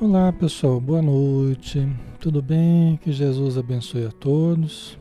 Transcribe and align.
Olá 0.00 0.32
pessoal, 0.32 0.80
boa 0.80 1.00
noite. 1.00 1.88
Tudo 2.18 2.42
bem? 2.42 2.96
Que 2.96 3.12
Jesus 3.12 3.56
abençoe 3.56 4.04
a 4.04 4.10
todos, 4.10 4.98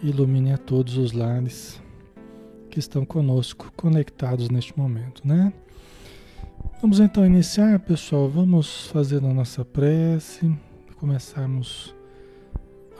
ilumine 0.00 0.52
a 0.52 0.56
todos 0.56 0.96
os 0.96 1.10
lares 1.10 1.82
que 2.70 2.78
estão 2.78 3.04
conosco, 3.04 3.72
conectados 3.76 4.48
neste 4.48 4.78
momento, 4.78 5.26
né? 5.26 5.52
Vamos 6.80 7.00
então 7.00 7.26
iniciar, 7.26 7.80
pessoal. 7.80 8.28
Vamos 8.28 8.86
fazer 8.86 9.16
a 9.18 9.34
nossa 9.34 9.64
prece, 9.64 10.56
começarmos 10.98 11.92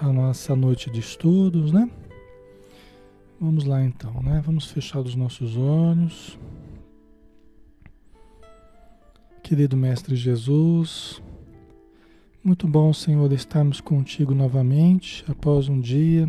a 0.01 0.13
nossa 0.13 0.57
noite 0.57 0.91
de 0.91 0.99
estudos, 0.99 1.71
né? 1.71 1.89
Vamos 3.41 3.65
lá 3.65 3.85
então, 3.85 4.21
né? 4.21 4.43
Vamos 4.45 4.69
fechar 4.69 4.99
os 4.99 5.15
nossos 5.15 5.57
olhos. 5.57 6.37
Querido 9.53 9.77
Mestre 9.77 10.17
Jesus, 10.17 11.23
muito 12.43 12.67
bom, 12.67 12.91
Senhor, 12.91 13.31
estarmos 13.35 13.83
contigo 13.83 14.35
novamente 14.35 15.23
após 15.29 15.69
um 15.69 15.79
dia 15.79 16.27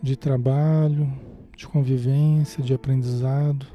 de 0.00 0.14
trabalho, 0.14 1.12
de 1.56 1.66
convivência, 1.66 2.62
de 2.62 2.72
aprendizado, 2.72 3.66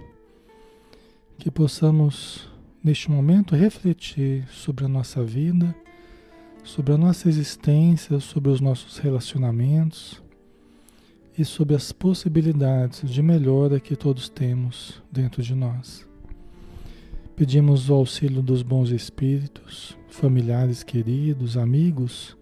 que 1.37 1.51
possamos 1.51 2.49
neste 2.81 3.11
momento 3.11 3.57
refletir 3.57 4.47
sobre 4.47 4.85
a 4.85 4.87
nossa 4.87 5.21
vida, 5.21 5.75
sobre 6.63 6.93
a 6.93 6.97
nossa 6.97 7.27
existência, 7.27 8.21
sobre 8.21 8.51
os 8.51 8.61
nossos 8.61 8.99
relacionamentos 8.99 10.23
e 11.37 11.43
sobre 11.43 11.75
as 11.75 11.91
possibilidades 11.91 13.01
de 13.01 13.21
melhora 13.21 13.81
que 13.81 13.97
todos 13.97 14.29
temos 14.29 15.03
dentro 15.11 15.43
de 15.43 15.53
nós. 15.53 16.12
Pedimos 17.35 17.89
o 17.89 17.95
auxílio 17.95 18.43
dos 18.43 18.61
bons 18.61 18.91
espíritos, 18.91 19.97
familiares 20.07 20.83
queridos, 20.83 21.57
amigos 21.57 22.37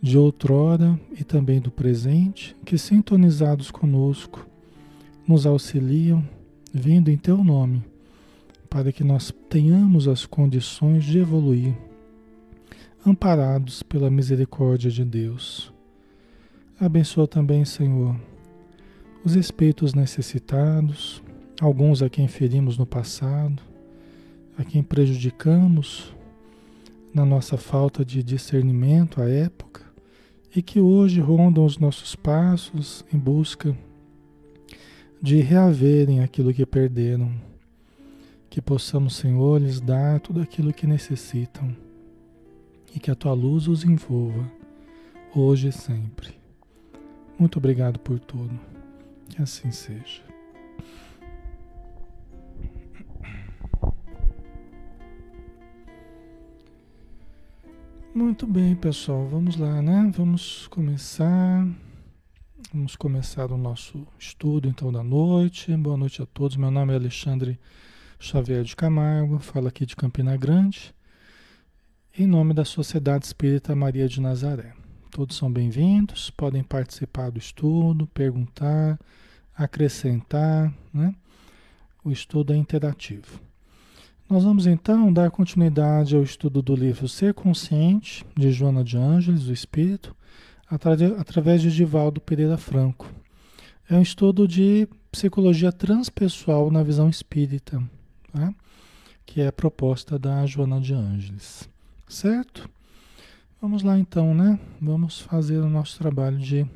de 0.00 0.16
outrora 0.16 0.98
e 1.12 1.22
também 1.22 1.60
do 1.60 1.70
presente, 1.70 2.56
que 2.64 2.78
sintonizados 2.78 3.70
conosco 3.70 4.46
nos 5.26 5.44
auxiliam, 5.44 6.26
vindo 6.72 7.10
em 7.10 7.18
teu 7.18 7.44
nome, 7.44 7.84
para 8.70 8.92
que 8.92 9.04
nós 9.04 9.30
tenhamos 9.50 10.08
as 10.08 10.24
condições 10.24 11.04
de 11.04 11.18
evoluir, 11.18 11.76
amparados 13.04 13.82
pela 13.82 14.10
misericórdia 14.10 14.90
de 14.90 15.04
Deus. 15.04 15.70
Abençoa 16.80 17.28
também, 17.28 17.62
Senhor, 17.66 18.16
os 19.22 19.36
espíritos 19.36 19.92
necessitados, 19.92 21.22
alguns 21.60 22.02
a 22.02 22.08
quem 22.08 22.26
ferimos 22.26 22.78
no 22.78 22.86
passado, 22.86 23.67
a 24.58 24.64
quem 24.64 24.82
prejudicamos 24.82 26.12
na 27.14 27.24
nossa 27.24 27.56
falta 27.56 28.04
de 28.04 28.24
discernimento 28.24 29.22
à 29.22 29.28
época 29.28 29.82
e 30.54 30.60
que 30.60 30.80
hoje 30.80 31.20
rondam 31.20 31.64
os 31.64 31.78
nossos 31.78 32.16
passos 32.16 33.04
em 33.12 33.16
busca 33.16 33.76
de 35.22 35.40
reaverem 35.40 36.20
aquilo 36.20 36.52
que 36.52 36.66
perderam. 36.66 37.32
Que 38.50 38.60
possamos, 38.60 39.14
Senhor, 39.14 39.60
lhes 39.60 39.80
dar 39.80 40.18
tudo 40.20 40.40
aquilo 40.40 40.72
que 40.72 40.86
necessitam 40.86 41.74
e 42.94 42.98
que 42.98 43.10
a 43.10 43.14
tua 43.14 43.34
luz 43.34 43.68
os 43.68 43.84
envolva 43.84 44.50
hoje 45.34 45.68
e 45.68 45.72
sempre. 45.72 46.34
Muito 47.38 47.58
obrigado 47.58 48.00
por 48.00 48.18
tudo. 48.18 48.58
Que 49.28 49.40
assim 49.40 49.70
seja. 49.70 50.27
Muito 58.18 58.48
bem, 58.48 58.74
pessoal. 58.74 59.28
Vamos 59.28 59.56
lá, 59.56 59.80
né? 59.80 60.10
Vamos 60.12 60.66
começar. 60.66 61.64
Vamos 62.74 62.96
começar 62.96 63.52
o 63.52 63.56
nosso 63.56 64.04
estudo 64.18 64.66
então 64.66 64.90
da 64.90 65.04
noite. 65.04 65.74
Boa 65.76 65.96
noite 65.96 66.20
a 66.20 66.26
todos. 66.26 66.56
Meu 66.56 66.68
nome 66.68 66.92
é 66.92 66.96
Alexandre 66.96 67.60
Xavier 68.18 68.64
de 68.64 68.74
Camargo, 68.74 69.38
falo 69.38 69.68
aqui 69.68 69.86
de 69.86 69.94
Campina 69.94 70.36
Grande, 70.36 70.92
em 72.18 72.26
nome 72.26 72.52
da 72.52 72.64
Sociedade 72.64 73.24
Espírita 73.24 73.76
Maria 73.76 74.08
de 74.08 74.20
Nazaré. 74.20 74.72
Todos 75.12 75.36
são 75.36 75.50
bem-vindos, 75.50 76.28
podem 76.28 76.64
participar 76.64 77.30
do 77.30 77.38
estudo, 77.38 78.08
perguntar, 78.08 78.98
acrescentar, 79.54 80.74
né? 80.92 81.14
O 82.02 82.10
estudo 82.10 82.52
é 82.52 82.56
interativo. 82.56 83.47
Nós 84.28 84.44
vamos 84.44 84.66
então 84.66 85.10
dar 85.10 85.30
continuidade 85.30 86.14
ao 86.14 86.22
estudo 86.22 86.60
do 86.60 86.76
livro 86.76 87.08
Ser 87.08 87.32
Consciente, 87.32 88.26
de 88.36 88.52
Joana 88.52 88.84
de 88.84 88.94
Ângeles, 88.94 89.48
o 89.48 89.54
Espírito, 89.54 90.14
através 90.68 91.62
de 91.62 91.74
Divaldo 91.74 92.20
Pereira 92.20 92.58
Franco. 92.58 93.10
É 93.88 93.96
um 93.96 94.02
estudo 94.02 94.46
de 94.46 94.86
psicologia 95.10 95.72
transpessoal 95.72 96.70
na 96.70 96.82
visão 96.82 97.08
espírita, 97.08 97.82
tá? 98.30 98.52
que 99.24 99.40
é 99.40 99.46
a 99.46 99.52
proposta 99.52 100.18
da 100.18 100.44
Joana 100.44 100.78
de 100.78 100.92
Ângeles. 100.92 101.66
Certo? 102.06 102.68
Vamos 103.62 103.82
lá 103.82 103.98
então, 103.98 104.34
né? 104.34 104.60
Vamos 104.78 105.22
fazer 105.22 105.56
o 105.56 105.70
nosso 105.70 105.96
trabalho 105.96 106.36
de, 106.36 106.66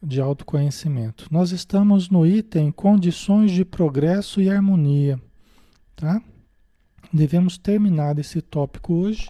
de 0.00 0.20
autoconhecimento. 0.20 1.26
Nós 1.28 1.50
estamos 1.50 2.08
no 2.08 2.24
item 2.24 2.70
Condições 2.70 3.50
de 3.50 3.64
Progresso 3.64 4.40
e 4.40 4.48
Harmonia, 4.48 5.20
tá? 5.96 6.22
Devemos 7.12 7.58
terminar 7.58 8.18
esse 8.18 8.40
tópico 8.40 8.94
hoje, 8.94 9.28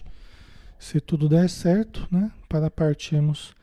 se 0.79 0.99
tudo 0.99 1.27
der 1.27 1.49
certo, 1.49 2.07
né? 2.11 2.31
Para 2.47 2.69
partirmos 2.69 3.53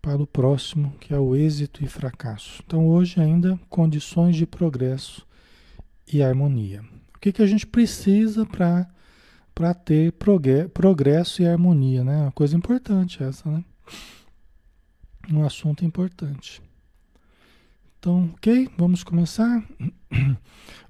para 0.00 0.22
o 0.22 0.26
próximo, 0.26 0.92
que 1.00 1.12
é 1.12 1.18
o 1.18 1.34
êxito 1.34 1.84
e 1.84 1.88
fracasso. 1.88 2.62
Então, 2.64 2.86
hoje 2.86 3.20
ainda, 3.20 3.58
condições 3.68 4.36
de 4.36 4.46
progresso 4.46 5.26
e 6.10 6.22
harmonia. 6.22 6.82
O 7.14 7.18
que, 7.18 7.32
que 7.32 7.42
a 7.42 7.46
gente 7.46 7.66
precisa 7.66 8.46
para 8.46 9.74
ter 9.74 10.12
progresso 10.72 11.42
e 11.42 11.46
harmonia, 11.46 12.04
né? 12.04 12.22
Uma 12.22 12.32
coisa 12.32 12.56
importante 12.56 13.22
essa, 13.22 13.50
né? 13.50 13.64
Um 15.30 15.44
assunto 15.44 15.84
importante. 15.84 16.62
Então, 17.98 18.30
ok? 18.34 18.68
Vamos 18.76 19.02
começar? 19.02 19.62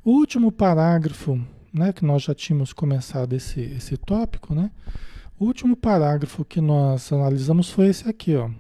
O 0.04 0.12
último 0.12 0.50
parágrafo 0.50 1.38
né, 1.78 1.92
que 1.92 2.04
nós 2.04 2.22
já 2.24 2.34
tínhamos 2.34 2.72
começado 2.72 3.32
esse, 3.34 3.60
esse 3.60 3.96
tópico, 3.96 4.54
né? 4.54 4.70
O 5.38 5.44
último 5.44 5.76
parágrafo 5.76 6.44
que 6.44 6.60
nós 6.60 7.12
analisamos 7.12 7.70
foi 7.70 7.86
esse 7.86 8.08
aqui, 8.08 8.34
ó. 8.34 8.50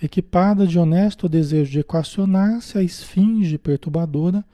Equipada 0.00 0.66
de 0.66 0.78
honesto 0.78 1.28
desejo 1.28 1.72
de 1.72 1.80
equacionar-se, 1.80 2.78
a 2.78 2.82
esfinge 2.82 3.58
perturbadora 3.58 4.44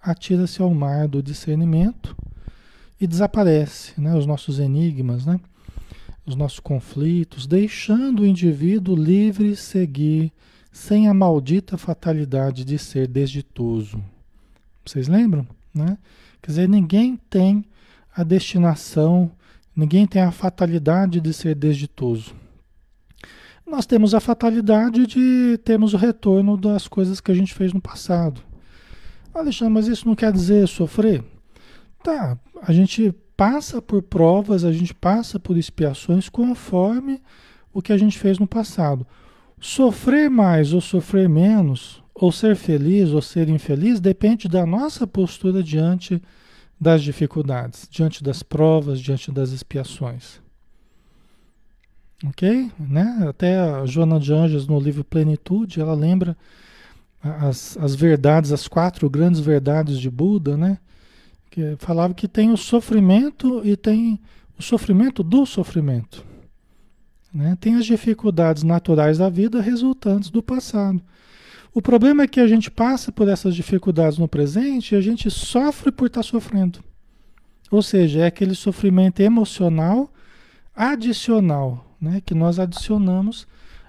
atira-se 0.00 0.62
ao 0.62 0.72
mar 0.72 1.06
do 1.06 1.22
discernimento 1.22 2.16
e 3.00 3.06
desaparece, 3.06 4.00
né? 4.00 4.16
Os 4.16 4.26
nossos 4.26 4.58
enigmas, 4.58 5.26
né? 5.26 5.38
Os 6.24 6.34
nossos 6.34 6.60
conflitos, 6.60 7.46
deixando 7.46 8.22
o 8.22 8.26
indivíduo 8.26 8.96
livre 8.96 9.54
seguir 9.54 10.32
sem 10.72 11.08
a 11.08 11.14
maldita 11.14 11.76
fatalidade 11.76 12.64
de 12.64 12.78
ser 12.78 13.06
desditoso. 13.06 14.02
Vocês 14.84 15.08
lembram, 15.08 15.46
né? 15.74 15.98
Quer 16.42 16.50
dizer, 16.50 16.68
ninguém 16.68 17.16
tem 17.30 17.64
a 18.14 18.24
destinação, 18.24 19.30
ninguém 19.74 20.06
tem 20.06 20.20
a 20.20 20.32
fatalidade 20.32 21.20
de 21.20 21.32
ser 21.32 21.54
desditoso. 21.54 22.34
Nós 23.64 23.86
temos 23.86 24.12
a 24.12 24.20
fatalidade 24.20 25.06
de 25.06 25.56
termos 25.64 25.94
o 25.94 25.96
retorno 25.96 26.56
das 26.56 26.88
coisas 26.88 27.20
que 27.20 27.30
a 27.30 27.34
gente 27.34 27.54
fez 27.54 27.72
no 27.72 27.80
passado. 27.80 28.42
Alexandre, 29.32 29.72
mas 29.72 29.86
isso 29.86 30.06
não 30.06 30.16
quer 30.16 30.32
dizer 30.32 30.66
sofrer? 30.66 31.24
Tá, 32.02 32.36
a 32.60 32.72
gente 32.72 33.14
passa 33.36 33.80
por 33.80 34.02
provas, 34.02 34.64
a 34.64 34.72
gente 34.72 34.92
passa 34.92 35.38
por 35.38 35.56
expiações 35.56 36.28
conforme 36.28 37.22
o 37.72 37.80
que 37.80 37.92
a 37.92 37.96
gente 37.96 38.18
fez 38.18 38.38
no 38.38 38.46
passado. 38.46 39.06
Sofrer 39.60 40.28
mais 40.28 40.72
ou 40.72 40.80
sofrer 40.80 41.28
menos 41.28 42.01
ou 42.14 42.30
ser 42.30 42.56
feliz 42.56 43.10
ou 43.10 43.22
ser 43.22 43.48
infeliz 43.48 44.00
depende 44.00 44.48
da 44.48 44.66
nossa 44.66 45.06
postura 45.06 45.62
diante 45.62 46.22
das 46.80 47.02
dificuldades, 47.02 47.88
diante 47.90 48.22
das 48.22 48.42
provas, 48.42 49.00
diante 49.00 49.30
das 49.30 49.52
expiações. 49.52 50.40
Ok? 52.26 52.70
Né? 52.78 53.24
Até 53.28 53.58
a 53.58 53.86
Joana 53.86 54.18
de 54.18 54.32
Anjos, 54.32 54.66
no 54.66 54.78
livro 54.78 55.04
Plenitude, 55.04 55.80
ela 55.80 55.94
lembra 55.94 56.36
as, 57.22 57.76
as 57.78 57.94
verdades, 57.94 58.52
as 58.52 58.66
quatro 58.66 59.08
grandes 59.08 59.40
verdades 59.40 59.98
de 59.98 60.10
Buda, 60.10 60.56
né? 60.56 60.78
Que 61.50 61.76
falava 61.78 62.14
que 62.14 62.26
tem 62.26 62.50
o 62.50 62.56
sofrimento 62.56 63.60
e 63.64 63.76
tem 63.76 64.18
o 64.58 64.62
sofrimento 64.62 65.22
do 65.22 65.44
sofrimento. 65.44 66.24
Né? 67.32 67.56
Tem 67.60 67.76
as 67.76 67.86
dificuldades 67.86 68.62
naturais 68.62 69.18
da 69.18 69.28
vida 69.28 69.60
resultantes 69.60 70.30
do 70.30 70.42
passado. 70.42 71.00
O 71.74 71.80
problema 71.80 72.24
é 72.24 72.28
que 72.28 72.40
a 72.40 72.46
gente 72.46 72.70
passa 72.70 73.10
por 73.10 73.28
essas 73.28 73.54
dificuldades 73.54 74.18
no 74.18 74.28
presente 74.28 74.94
e 74.94 74.98
a 74.98 75.00
gente 75.00 75.30
sofre 75.30 75.90
por 75.90 76.06
estar 76.06 76.20
tá 76.20 76.28
sofrendo. 76.28 76.80
Ou 77.70 77.82
seja, 77.82 78.20
é 78.20 78.26
aquele 78.26 78.54
sofrimento 78.54 79.20
emocional 79.20 80.12
adicional, 80.74 81.96
né, 82.00 82.20
que 82.24 82.34
nós 82.34 82.58
adicionamos 82.58 83.46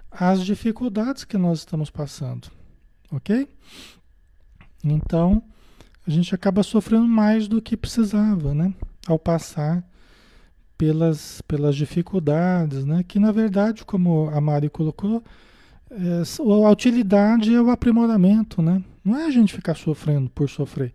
às 0.10 0.46
dificuldades 0.46 1.24
que 1.24 1.38
nós 1.38 1.60
estamos 1.60 1.90
passando, 1.90 2.50
ok? 3.12 3.48
Então, 4.84 5.42
a 6.06 6.12
gente 6.12 6.36
acaba 6.36 6.62
sofrendo 6.64 7.08
mais 7.08 7.48
do 7.48 7.62
que 7.62 7.78
precisava, 7.78 8.54
né? 8.54 8.74
Ao 9.08 9.18
passar 9.18 9.84
pelas, 10.78 11.42
pelas 11.42 11.76
dificuldades, 11.76 12.86
né? 12.86 13.04
Que 13.04 13.20
na 13.20 13.32
verdade, 13.32 13.86
como 13.86 14.30
a 14.30 14.42
Mari 14.42 14.70
colocou, 14.70 15.24
a 16.66 16.70
utilidade 16.70 17.54
é 17.54 17.62
o 17.62 17.70
aprimoramento, 17.70 18.62
né? 18.62 18.84
Não 19.04 19.18
é 19.18 19.26
a 19.26 19.32
gente 19.32 19.54
ficar 19.54 19.76
sofrendo 19.76 20.30
por 20.30 20.50
sofrer. 20.50 20.94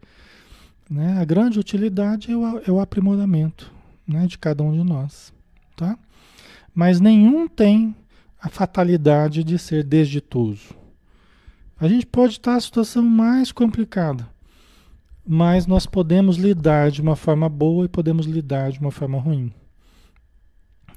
Né? 0.90 1.20
A 1.20 1.24
grande 1.24 1.58
utilidade 1.58 2.32
é 2.32 2.36
o, 2.36 2.58
é 2.66 2.70
o 2.70 2.80
aprimoramento 2.80 3.70
né? 4.06 4.26
de 4.26 4.38
cada 4.38 4.62
um 4.62 4.72
de 4.72 4.82
nós. 4.82 5.32
Tá? 5.76 5.98
Mas 6.74 7.00
nenhum 7.00 7.46
tem 7.46 7.94
a 8.40 8.48
fatalidade 8.48 9.44
de 9.44 9.58
ser 9.58 9.84
desditoso. 9.84 10.74
A 11.78 11.86
gente 11.86 12.06
pode 12.06 12.34
estar 12.34 12.54
na 12.54 12.60
situação 12.60 13.02
mais 13.02 13.52
complicada, 13.52 14.28
mas 15.24 15.66
nós 15.66 15.86
podemos 15.86 16.36
lidar 16.36 16.90
de 16.90 17.00
uma 17.00 17.14
forma 17.14 17.48
boa 17.48 17.84
e 17.84 17.88
podemos 17.88 18.26
lidar 18.26 18.72
de 18.72 18.80
uma 18.80 18.90
forma 18.90 19.18
ruim. 19.18 19.52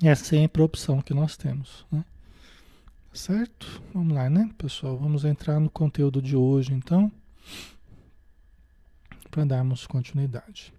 É 0.01 0.15
sempre 0.15 0.61
a 0.61 0.65
opção 0.65 1.01
que 1.01 1.13
nós 1.13 1.37
temos. 1.37 1.85
Né? 1.91 2.03
Certo? 3.13 3.83
Vamos 3.93 4.13
lá, 4.13 4.29
né, 4.29 4.49
pessoal? 4.57 4.97
Vamos 4.97 5.25
entrar 5.25 5.59
no 5.59 5.69
conteúdo 5.69 6.21
de 6.21 6.33
hoje, 6.33 6.73
então, 6.73 7.11
para 9.29 9.43
darmos 9.43 9.85
continuidade. 9.85 10.73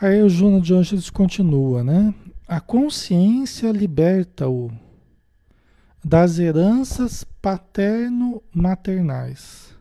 Aí 0.00 0.22
o 0.22 0.28
Juna 0.28 0.60
de 0.60 0.72
Angeles 0.72 1.10
continua, 1.10 1.82
né? 1.82 2.14
A 2.46 2.60
consciência 2.60 3.72
liberta-o 3.72 4.70
das 6.04 6.38
heranças 6.38 7.24
paterno-maternais, 7.42 9.74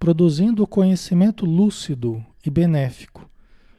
produzindo 0.00 0.64
o 0.64 0.66
conhecimento 0.66 1.46
lúcido 1.46 2.26
e 2.44 2.50
benéfico, 2.50 3.30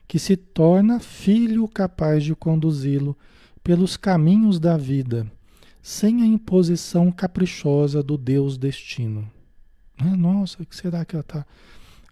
que 0.07 0.17
se 0.17 0.37
torna 0.37 1.01
filho 1.01 1.67
capaz 1.67 2.23
de 2.23 2.33
conduzi-lo 2.33 3.17
pelos 3.61 3.97
caminhos 3.97 4.57
da 4.57 4.77
vida 4.77 5.29
sem 5.87 6.21
a 6.21 6.25
imposição 6.25 7.09
caprichosa 7.09 8.03
do 8.03 8.17
Deus 8.17 8.57
destino. 8.57 9.21
Né? 9.97 10.17
Nossa, 10.17 10.61
o 10.61 10.65
que 10.65 10.75
será 10.75 11.05
que 11.05 11.15
ela 11.15 11.21
está 11.21 11.45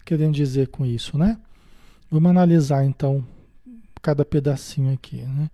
querendo 0.02 0.32
dizer 0.32 0.68
com 0.68 0.86
isso, 0.86 1.18
né? 1.18 1.38
Vamos 2.10 2.30
analisar 2.30 2.86
então 2.86 3.22
cada 4.00 4.24
pedacinho 4.24 4.94
aqui, 4.94 5.18
né? 5.18 5.50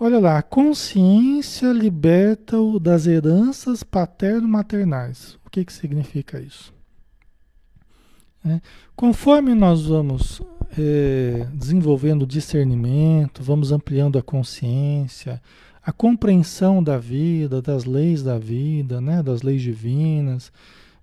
Olha 0.00 0.18
lá, 0.18 0.38
a 0.38 0.42
consciência 0.42 1.70
liberta-o 1.70 2.80
das 2.80 3.06
heranças 3.06 3.82
paterno-maternais. 3.82 5.38
O 5.44 5.50
que, 5.50 5.66
que 5.66 5.72
significa 5.72 6.40
isso? 6.40 6.72
É, 8.42 8.58
conforme 8.96 9.54
nós 9.54 9.84
vamos 9.84 10.40
é, 10.78 11.46
desenvolvendo 11.52 12.26
discernimento, 12.26 13.42
vamos 13.42 13.70
ampliando 13.70 14.18
a 14.18 14.22
consciência, 14.22 15.42
a 15.84 15.92
compreensão 15.92 16.82
da 16.82 16.96
vida, 16.96 17.60
das 17.60 17.84
leis 17.84 18.22
da 18.22 18.38
vida, 18.38 19.00
né, 19.00 19.22
das 19.22 19.42
leis 19.42 19.60
divinas, 19.60 20.50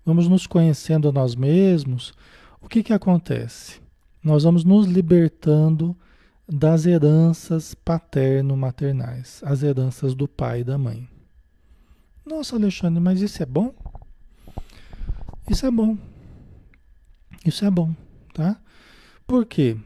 vamos 0.04 0.28
nos 0.28 0.48
conhecendo 0.48 1.08
a 1.08 1.12
nós 1.12 1.36
mesmos, 1.36 2.14
o 2.60 2.68
que, 2.68 2.82
que 2.82 2.92
acontece? 2.92 3.80
Nós 4.24 4.44
vamos 4.44 4.64
nos 4.64 4.88
libertando 4.88 5.96
das 6.48 6.86
heranças 6.86 7.76
paterno-maternais, 7.76 9.42
as 9.46 9.62
heranças 9.62 10.16
do 10.16 10.28
pai 10.28 10.62
e 10.62 10.64
da 10.64 10.78
mãe. 10.78 11.08
Nossa, 12.26 12.56
Alexandre, 12.56 13.00
mas 13.00 13.22
isso 13.22 13.42
é 13.42 13.46
bom? 13.46 13.74
Isso 15.48 15.66
é 15.66 15.72
bom. 15.72 15.98
Isso 17.46 17.66
é 17.66 17.70
bom, 17.70 17.94
tá? 18.34 18.60
Por 19.28 19.46
quê? 19.46 19.78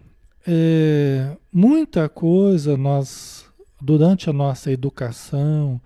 É, 0.47 1.35
muita 1.51 2.07
coisa 2.07 2.77
nós 2.77 3.44
durante 3.85 4.31
a 4.31 4.33
nossa 4.33 4.71
educação, 4.71 5.79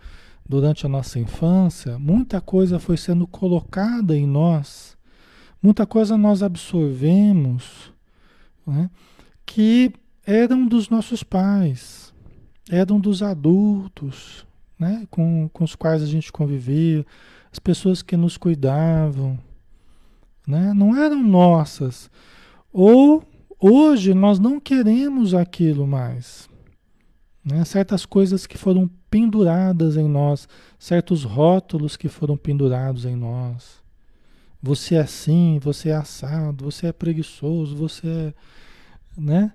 durante 0.47 0.85
a 0.85 0.89
nossa 0.89 1.19
infância, 1.19 1.99
muita 1.99 2.39
coisa 2.39 2.79
foi 2.79 2.95
sendo 2.95 3.27
colocada 3.27 4.17
em 4.17 4.25
nós, 4.25 4.97
muita 5.61 5.85
coisa 5.85 6.17
nós 6.17 6.41
absorvemos, 6.41 7.91
né, 8.65 8.89
que 9.45 9.91
eram 10.25 10.65
dos 10.65 10.89
nossos 10.89 11.23
pais, 11.23 12.13
eram 12.69 13.01
dos 13.01 13.21
adultos, 13.21 14.47
né, 14.79 15.05
com, 15.11 15.49
com 15.51 15.65
os 15.65 15.75
quais 15.75 16.01
a 16.01 16.05
gente 16.05 16.31
convivia, 16.31 17.05
as 17.51 17.59
pessoas 17.59 18.01
que 18.01 18.15
nos 18.15 18.37
cuidavam, 18.37 19.37
né, 20.47 20.73
não 20.73 20.95
eram 20.95 21.21
nossas. 21.21 22.09
Ou 22.71 23.23
hoje 23.59 24.13
nós 24.13 24.39
não 24.39 24.57
queremos 24.57 25.33
aquilo 25.33 25.85
mais. 25.85 26.48
Né? 27.43 27.63
Certas 27.65 28.05
coisas 28.05 28.45
que 28.45 28.57
foram 28.57 28.89
penduradas 29.09 29.97
em 29.97 30.07
nós, 30.07 30.47
certos 30.77 31.23
rótulos 31.23 31.95
que 31.95 32.07
foram 32.07 32.37
pendurados 32.37 33.05
em 33.05 33.15
nós. 33.15 33.79
Você 34.61 34.95
é 34.95 34.99
assim, 34.99 35.59
você 35.61 35.89
é 35.89 35.95
assado, 35.95 36.65
você 36.65 36.87
é 36.87 36.91
preguiçoso, 36.91 37.75
você 37.75 38.07
é. 38.07 38.33
Né? 39.17 39.51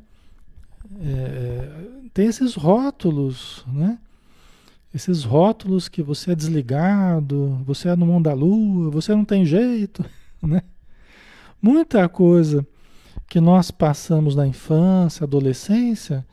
É, 1.00 1.69
tem 2.12 2.26
esses 2.26 2.55
rótulos, 2.55 3.64
né? 3.67 3.99
Esses 4.95 5.25
rótulos 5.25 5.88
que 5.88 6.03
você 6.03 6.33
é 6.33 6.35
desligado, 6.35 7.61
você 7.67 7.88
é 7.88 7.97
no 7.97 8.07
mundo 8.07 8.25
da 8.25 8.33
lua, 8.33 8.91
você 8.91 9.14
não 9.14 9.25
tem 9.25 9.45
jeito, 9.45 10.05
né? 10.41 10.62
Muita 11.61 12.09
coisa 12.09 12.67
que 13.29 13.41
nós 13.41 13.71
passamos 13.71 14.37
na 14.37 14.47
infância, 14.47 15.25
adolescência, 15.25 16.25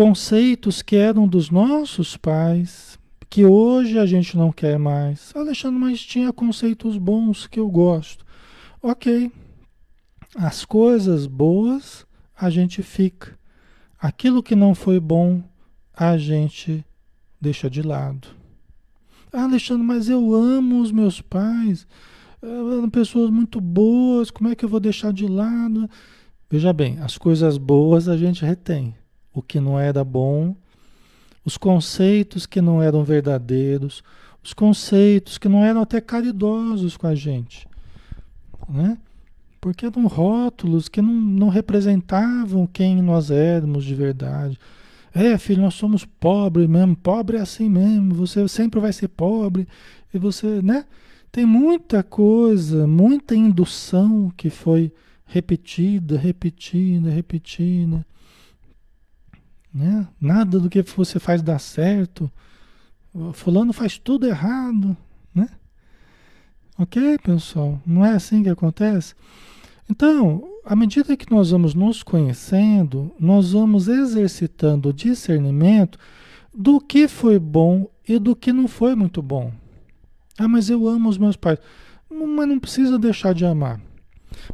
conceitos 0.00 0.80
que 0.80 0.96
eram 0.96 1.28
dos 1.28 1.50
nossos 1.50 2.16
pais, 2.16 2.98
que 3.28 3.44
hoje 3.44 3.98
a 3.98 4.06
gente 4.06 4.34
não 4.34 4.50
quer 4.50 4.78
mais. 4.78 5.30
Alexandre, 5.36 5.78
mas 5.78 6.00
tinha 6.00 6.32
conceitos 6.32 6.96
bons 6.96 7.46
que 7.46 7.60
eu 7.60 7.68
gosto. 7.68 8.24
Ok. 8.82 9.30
As 10.34 10.64
coisas 10.64 11.26
boas 11.26 12.06
a 12.34 12.48
gente 12.48 12.82
fica. 12.82 13.38
Aquilo 14.00 14.42
que 14.42 14.56
não 14.56 14.74
foi 14.74 14.98
bom 14.98 15.42
a 15.94 16.16
gente 16.16 16.82
deixa 17.38 17.68
de 17.68 17.82
lado. 17.82 18.28
Ah, 19.30 19.44
Alexandre, 19.44 19.86
mas 19.86 20.08
eu 20.08 20.34
amo 20.34 20.80
os 20.80 20.90
meus 20.90 21.20
pais. 21.20 21.86
Eram 22.40 22.88
pessoas 22.88 23.28
muito 23.28 23.60
boas. 23.60 24.30
Como 24.30 24.48
é 24.48 24.54
que 24.54 24.64
eu 24.64 24.68
vou 24.70 24.80
deixar 24.80 25.12
de 25.12 25.26
lado? 25.26 25.90
Veja 26.48 26.72
bem, 26.72 26.98
as 27.00 27.18
coisas 27.18 27.58
boas 27.58 28.08
a 28.08 28.16
gente 28.16 28.42
retém 28.46 28.94
o 29.32 29.42
que 29.42 29.60
não 29.60 29.78
era 29.78 30.04
bom, 30.04 30.54
os 31.44 31.56
conceitos 31.56 32.46
que 32.46 32.60
não 32.60 32.82
eram 32.82 33.04
verdadeiros, 33.04 34.02
os 34.42 34.52
conceitos 34.52 35.38
que 35.38 35.48
não 35.48 35.64
eram 35.64 35.82
até 35.82 36.00
caridosos 36.00 36.96
com 36.96 37.06
a 37.06 37.14
gente, 37.14 37.66
né? 38.68 38.98
Porque 39.60 39.84
eram 39.84 40.06
rótulos 40.06 40.88
que 40.88 41.02
não, 41.02 41.12
não 41.12 41.48
representavam 41.48 42.66
quem 42.66 43.02
nós 43.02 43.30
éramos 43.30 43.84
de 43.84 43.94
verdade. 43.94 44.58
É, 45.14 45.36
filho, 45.36 45.62
nós 45.62 45.74
somos 45.74 46.04
pobres 46.04 46.68
mesmo, 46.68 46.96
pobre 46.96 47.36
é 47.36 47.40
assim 47.40 47.68
mesmo, 47.68 48.14
você 48.14 48.46
sempre 48.48 48.80
vai 48.80 48.92
ser 48.92 49.08
pobre, 49.08 49.66
e 50.14 50.18
você, 50.18 50.62
né? 50.62 50.84
Tem 51.32 51.44
muita 51.44 52.02
coisa, 52.02 52.86
muita 52.86 53.34
indução 53.36 54.32
que 54.36 54.50
foi 54.50 54.92
repetida, 55.26 56.18
repetida, 56.18 57.10
repetida. 57.10 58.04
Né? 59.72 60.06
Nada 60.20 60.58
do 60.58 60.68
que 60.68 60.82
você 60.82 61.18
faz 61.18 61.42
dá 61.42 61.58
certo. 61.58 62.30
Fulano 63.32 63.72
faz 63.72 63.98
tudo 63.98 64.26
errado. 64.26 64.96
Né? 65.34 65.48
Ok, 66.78 67.18
pessoal? 67.18 67.80
Não 67.86 68.04
é 68.04 68.12
assim 68.12 68.42
que 68.42 68.48
acontece? 68.48 69.14
Então, 69.88 70.44
à 70.64 70.76
medida 70.76 71.16
que 71.16 71.30
nós 71.30 71.50
vamos 71.50 71.74
nos 71.74 72.02
conhecendo, 72.02 73.12
nós 73.18 73.52
vamos 73.52 73.88
exercitando 73.88 74.90
o 74.90 74.92
discernimento 74.92 75.98
do 76.54 76.80
que 76.80 77.08
foi 77.08 77.38
bom 77.38 77.88
e 78.06 78.18
do 78.18 78.36
que 78.36 78.52
não 78.52 78.68
foi 78.68 78.94
muito 78.94 79.22
bom. 79.22 79.52
Ah, 80.38 80.48
mas 80.48 80.70
eu 80.70 80.88
amo 80.88 81.08
os 81.08 81.18
meus 81.18 81.36
pais. 81.36 81.58
Mas 82.08 82.48
não 82.48 82.58
precisa 82.58 82.98
deixar 82.98 83.34
de 83.34 83.44
amar. 83.44 83.80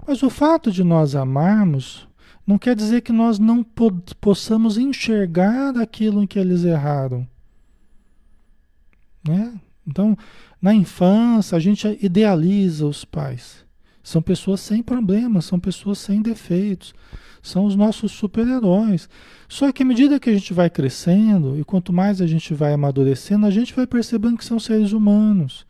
Mas 0.07 0.23
o 0.23 0.31
fato 0.31 0.71
de 0.71 0.83
nós 0.83 1.15
amarmos 1.15 2.06
não 2.47 2.59
quer 2.59 2.77
dizer 2.77 3.01
que 3.01 3.13
nós 3.13 3.39
não 3.39 3.65
po 3.65 3.91
possamos 4.21 4.79
enxergar 4.79 5.77
aquilo 5.77 6.23
em 6.23 6.27
que 6.27 6.39
eles 6.39 6.65
erraram. 6.65 7.27
Né? 9.27 9.61
Então, 9.87 10.17
na 10.63 10.73
infância, 10.75 11.57
a 11.57 11.61
gente 11.61 11.99
idealiza 12.01 12.87
os 12.87 13.05
pais. 13.05 13.65
São 14.03 14.23
pessoas 14.23 14.61
sem 14.61 14.83
problemas, 14.83 15.45
são 15.45 15.59
pessoas 15.59 15.99
sem 15.99 16.23
defeitos, 16.23 16.95
são 17.43 17.65
os 17.65 17.75
nossos 17.75 18.13
super-heróis. 18.13 19.09
Só 19.49 19.73
que 19.73 19.83
à 19.83 19.87
medida 19.87 20.21
que 20.21 20.31
a 20.31 20.33
gente 20.33 20.53
vai 20.53 20.71
crescendo 20.71 21.59
e 21.59 21.65
quanto 21.65 21.93
mais 21.93 22.21
a 22.21 22.27
gente 22.27 22.55
vai 22.55 22.73
amadurecendo, 22.73 23.47
a 23.47 23.51
gente 23.51 23.75
vai 23.75 23.87
percebendo 23.87 24.39
que 24.39 24.45
são 24.45 24.61
seres 24.61 24.93
humanos, 24.93 25.67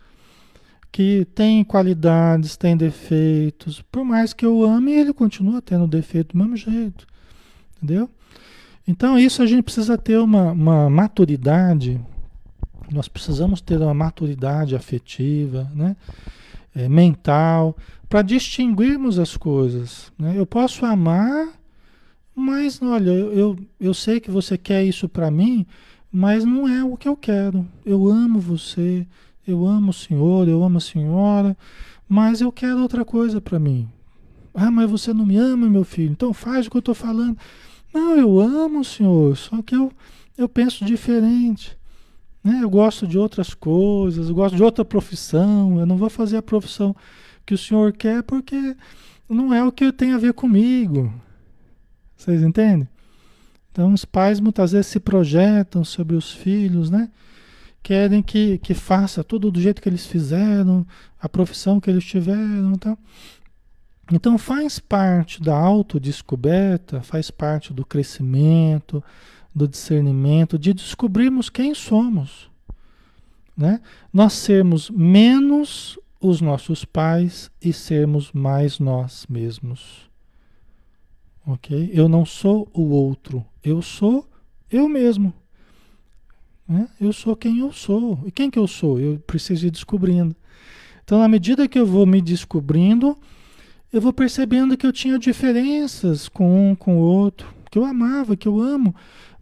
que 0.96 1.26
têm 1.34 1.62
qualidades, 1.62 2.56
têm 2.56 2.74
defeitos. 2.74 3.82
Por 3.82 4.02
mais 4.02 4.32
que 4.32 4.46
eu 4.46 4.64
ame, 4.64 4.92
ele 4.92 5.12
continua 5.12 5.60
tendo 5.60 5.86
defeito 5.86 6.32
do 6.32 6.38
mesmo 6.38 6.56
jeito. 6.56 7.06
Entendeu? 7.76 8.08
Então, 8.88 9.18
isso 9.18 9.42
a 9.42 9.46
gente 9.46 9.62
precisa 9.62 9.98
ter 9.98 10.16
uma, 10.18 10.52
uma 10.52 10.88
maturidade, 10.88 12.00
nós 12.90 13.08
precisamos 13.08 13.60
ter 13.60 13.78
uma 13.78 13.92
maturidade 13.92 14.74
afetiva, 14.74 15.70
né? 15.74 15.96
É, 16.74 16.88
mental, 16.88 17.76
para 18.08 18.22
distinguirmos 18.22 19.18
as 19.18 19.36
coisas. 19.36 20.10
Né? 20.18 20.32
Eu 20.34 20.46
posso 20.46 20.86
amar, 20.86 21.46
mas 22.34 22.80
olha, 22.80 23.10
eu, 23.10 23.54
eu 23.78 23.92
sei 23.92 24.18
que 24.18 24.30
você 24.30 24.56
quer 24.56 24.82
isso 24.82 25.10
para 25.10 25.30
mim, 25.30 25.66
mas 26.10 26.42
não 26.42 26.66
é 26.66 26.82
o 26.82 26.96
que 26.96 27.06
eu 27.06 27.18
quero. 27.18 27.68
Eu 27.84 28.08
amo 28.08 28.40
você, 28.40 29.06
eu 29.46 29.66
amo 29.66 29.90
o 29.90 29.94
senhor, 29.94 30.48
eu 30.48 30.62
amo 30.62 30.78
a 30.78 30.80
senhora, 30.80 31.56
mas 32.08 32.40
eu 32.40 32.50
quero 32.50 32.80
outra 32.82 33.04
coisa 33.04 33.40
para 33.40 33.58
mim. 33.58 33.88
Ah, 34.54 34.70
mas 34.70 34.90
você 34.90 35.12
não 35.12 35.26
me 35.26 35.36
ama, 35.36 35.68
meu 35.68 35.84
filho, 35.84 36.12
então 36.12 36.32
faz 36.32 36.66
o 36.66 36.70
que 36.70 36.76
eu 36.76 36.80
estou 36.80 36.94
falando. 36.94 37.38
Não, 37.92 38.16
eu 38.16 38.40
amo 38.40 38.80
o 38.80 38.84
senhor, 38.84 39.36
só 39.36 39.62
que 39.62 39.76
eu, 39.76 39.92
eu 40.36 40.48
penso 40.48 40.84
diferente. 40.84 41.76
Né? 42.42 42.60
Eu 42.62 42.70
gosto 42.70 43.06
de 43.06 43.18
outras 43.18 43.54
coisas, 43.54 44.28
eu 44.28 44.34
gosto 44.34 44.56
de 44.56 44.62
outra 44.62 44.84
profissão, 44.84 45.78
eu 45.78 45.86
não 45.86 45.96
vou 45.96 46.08
fazer 46.08 46.36
a 46.36 46.42
profissão 46.42 46.94
que 47.44 47.54
o 47.54 47.58
senhor 47.58 47.92
quer 47.92 48.22
porque 48.22 48.76
não 49.28 49.52
é 49.52 49.64
o 49.64 49.72
que 49.72 49.92
tem 49.92 50.12
a 50.12 50.18
ver 50.18 50.32
comigo. 50.32 51.12
Vocês 52.16 52.42
entendem? 52.42 52.88
Então 53.70 53.92
os 53.92 54.04
pais 54.04 54.40
muitas 54.40 54.72
vezes 54.72 54.86
se 54.86 54.98
projetam 54.98 55.84
sobre 55.84 56.16
os 56.16 56.32
filhos, 56.32 56.88
né? 56.88 57.10
Querem 57.86 58.20
que, 58.20 58.58
que 58.58 58.74
faça 58.74 59.22
tudo 59.22 59.48
do 59.48 59.60
jeito 59.60 59.80
que 59.80 59.88
eles 59.88 60.04
fizeram, 60.04 60.84
a 61.20 61.28
profissão 61.28 61.78
que 61.78 61.88
eles 61.88 62.04
tiveram. 62.04 62.72
Então, 62.72 62.98
então 64.10 64.36
faz 64.36 64.80
parte 64.80 65.40
da 65.40 65.56
autodescoberta, 65.56 67.00
faz 67.00 67.30
parte 67.30 67.72
do 67.72 67.86
crescimento, 67.86 69.00
do 69.54 69.68
discernimento, 69.68 70.58
de 70.58 70.74
descobrirmos 70.74 71.48
quem 71.48 71.74
somos. 71.74 72.50
Né? 73.56 73.80
Nós 74.12 74.32
sermos 74.32 74.90
menos 74.90 75.96
os 76.20 76.40
nossos 76.40 76.84
pais 76.84 77.52
e 77.62 77.72
sermos 77.72 78.32
mais 78.32 78.80
nós 78.80 79.24
mesmos. 79.30 80.10
Ok? 81.46 81.88
Eu 81.94 82.08
não 82.08 82.26
sou 82.26 82.68
o 82.74 82.82
outro, 82.88 83.46
eu 83.62 83.80
sou 83.80 84.28
eu 84.68 84.88
mesmo. 84.88 85.32
Né? 86.68 86.88
Eu 87.00 87.12
sou 87.12 87.36
quem 87.36 87.58
eu 87.58 87.72
sou. 87.72 88.20
E 88.26 88.30
quem 88.30 88.50
que 88.50 88.58
eu 88.58 88.66
sou? 88.66 88.98
Eu 88.98 89.18
preciso 89.20 89.66
ir 89.66 89.70
descobrindo. 89.70 90.34
Então, 91.04 91.18
na 91.18 91.28
medida 91.28 91.68
que 91.68 91.78
eu 91.78 91.86
vou 91.86 92.04
me 92.04 92.20
descobrindo, 92.20 93.16
eu 93.92 94.00
vou 94.00 94.12
percebendo 94.12 94.76
que 94.76 94.86
eu 94.86 94.92
tinha 94.92 95.18
diferenças 95.18 96.28
com 96.28 96.72
um, 96.72 96.74
com 96.74 96.96
o 96.98 97.00
outro, 97.00 97.54
que 97.70 97.78
eu 97.78 97.84
amava, 97.84 98.36
que 98.36 98.48
eu 98.48 98.60
amo, 98.60 98.94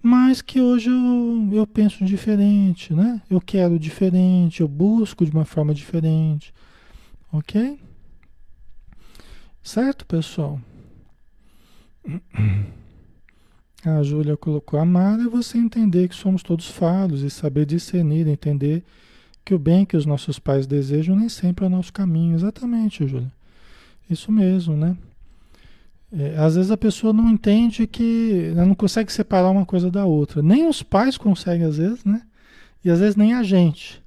mas 0.02 0.42
que 0.42 0.60
hoje 0.60 0.90
eu, 0.90 1.48
eu 1.52 1.66
penso 1.66 2.04
diferente, 2.04 2.92
né? 2.92 3.22
Eu 3.30 3.40
quero 3.40 3.78
diferente, 3.78 4.60
eu 4.60 4.68
busco 4.68 5.24
de 5.24 5.30
uma 5.30 5.46
forma 5.46 5.72
diferente, 5.72 6.52
ok? 7.32 7.80
Certo, 9.62 10.04
pessoal? 10.04 10.60
A 13.84 14.02
Júlia 14.02 14.36
colocou: 14.36 14.78
amar 14.78 15.20
é 15.20 15.28
você 15.28 15.58
entender 15.58 16.08
que 16.08 16.14
somos 16.14 16.42
todos 16.42 16.68
falhos 16.68 17.22
e 17.22 17.30
saber 17.30 17.66
discernir, 17.66 18.26
entender 18.26 18.82
que 19.44 19.54
o 19.54 19.58
bem 19.58 19.84
que 19.84 19.96
os 19.96 20.06
nossos 20.06 20.38
pais 20.38 20.66
desejam 20.66 21.16
nem 21.16 21.28
sempre 21.28 21.64
é 21.64 21.68
o 21.68 21.70
nosso 21.70 21.92
caminho. 21.92 22.34
Exatamente, 22.34 23.06
Júlia. 23.06 23.30
Isso 24.08 24.32
mesmo, 24.32 24.76
né? 24.76 24.96
É, 26.16 26.36
às 26.38 26.54
vezes 26.54 26.70
a 26.70 26.76
pessoa 26.76 27.12
não 27.12 27.28
entende 27.28 27.86
que 27.86 28.52
ela 28.52 28.64
não 28.64 28.74
consegue 28.74 29.12
separar 29.12 29.50
uma 29.50 29.66
coisa 29.66 29.90
da 29.90 30.04
outra. 30.06 30.42
Nem 30.42 30.68
os 30.68 30.82
pais 30.82 31.18
conseguem, 31.18 31.66
às 31.66 31.76
vezes, 31.76 32.04
né? 32.04 32.22
E 32.84 32.90
às 32.90 33.00
vezes 33.00 33.16
nem 33.16 33.34
a 33.34 33.42
gente. 33.42 34.02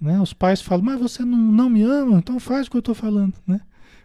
Né? 0.00 0.20
Os 0.20 0.32
pais 0.32 0.62
falam, 0.62 0.84
mas 0.84 1.00
você 1.00 1.24
não, 1.24 1.38
não 1.38 1.68
me 1.68 1.82
ama, 1.82 2.18
então 2.18 2.38
faz 2.38 2.66
o 2.66 2.70
que 2.70 2.76
eu 2.76 2.80
estou 2.80 2.94
falando, 2.94 3.34
né? 3.46 3.60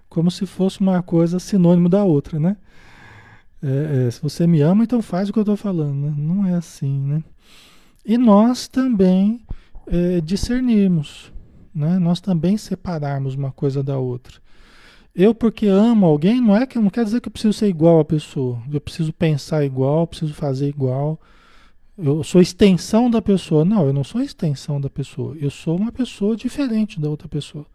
Como 0.09 0.31
se 0.31 0.45
fosse 0.45 0.79
uma 0.79 1.01
coisa 1.03 1.39
sinônimo 1.39 1.89
da 1.89 2.03
outra, 2.03 2.39
né? 2.39 2.57
É, 3.67 4.07
é, 4.07 4.12
se 4.12 4.21
você 4.21 4.47
me 4.47 4.62
ama, 4.62 4.86
então 4.86 5.01
faz 5.01 5.27
o 5.27 5.33
que 5.33 5.39
eu 5.39 5.41
estou 5.41 5.57
falando, 5.57 5.93
né? 5.93 6.13
Não 6.17 6.45
é 6.45 6.53
assim, 6.53 7.01
né? 7.01 7.21
E 8.05 8.17
nós 8.17 8.69
também 8.69 9.41
é, 9.86 10.21
discernirmos, 10.21 11.33
né? 11.75 12.00
Nós 12.00 12.21
também 12.21 12.55
separarmos 12.55 13.36
uma 13.36 13.51
coisa 13.51 13.83
da 13.83 13.97
outra. 13.97 14.39
Eu, 15.13 15.36
porque 15.36 15.67
amo 15.67 16.05
alguém, 16.05 16.39
não 16.39 16.55
é 16.55 16.65
que 16.65 16.79
não 16.79 16.89
quer 16.89 17.03
dizer 17.03 17.19
que 17.19 17.27
eu 17.27 17.31
preciso 17.31 17.51
ser 17.51 17.67
igual 17.67 18.00
à 18.00 18.05
pessoa. 18.05 18.62
Eu 18.71 18.79
preciso 18.79 19.12
pensar 19.12 19.65
igual, 19.65 20.07
preciso 20.07 20.33
fazer 20.33 20.69
igual. 20.69 21.19
Eu 21.97 22.24
sou 22.24 22.39
extensão 22.39 23.09
da 23.09 23.21
pessoa. 23.21 23.65
Não, 23.65 23.86
eu 23.86 23.91
não 23.91 24.03
sou 24.03 24.21
extensão 24.21 24.79
da 24.79 24.89
pessoa. 24.89 25.36
Eu 25.36 25.50
sou 25.50 25.75
uma 25.75 25.91
pessoa 25.91 26.38
diferente 26.38 27.01
da 27.01 27.09
outra 27.09 27.27
pessoa. 27.27 27.65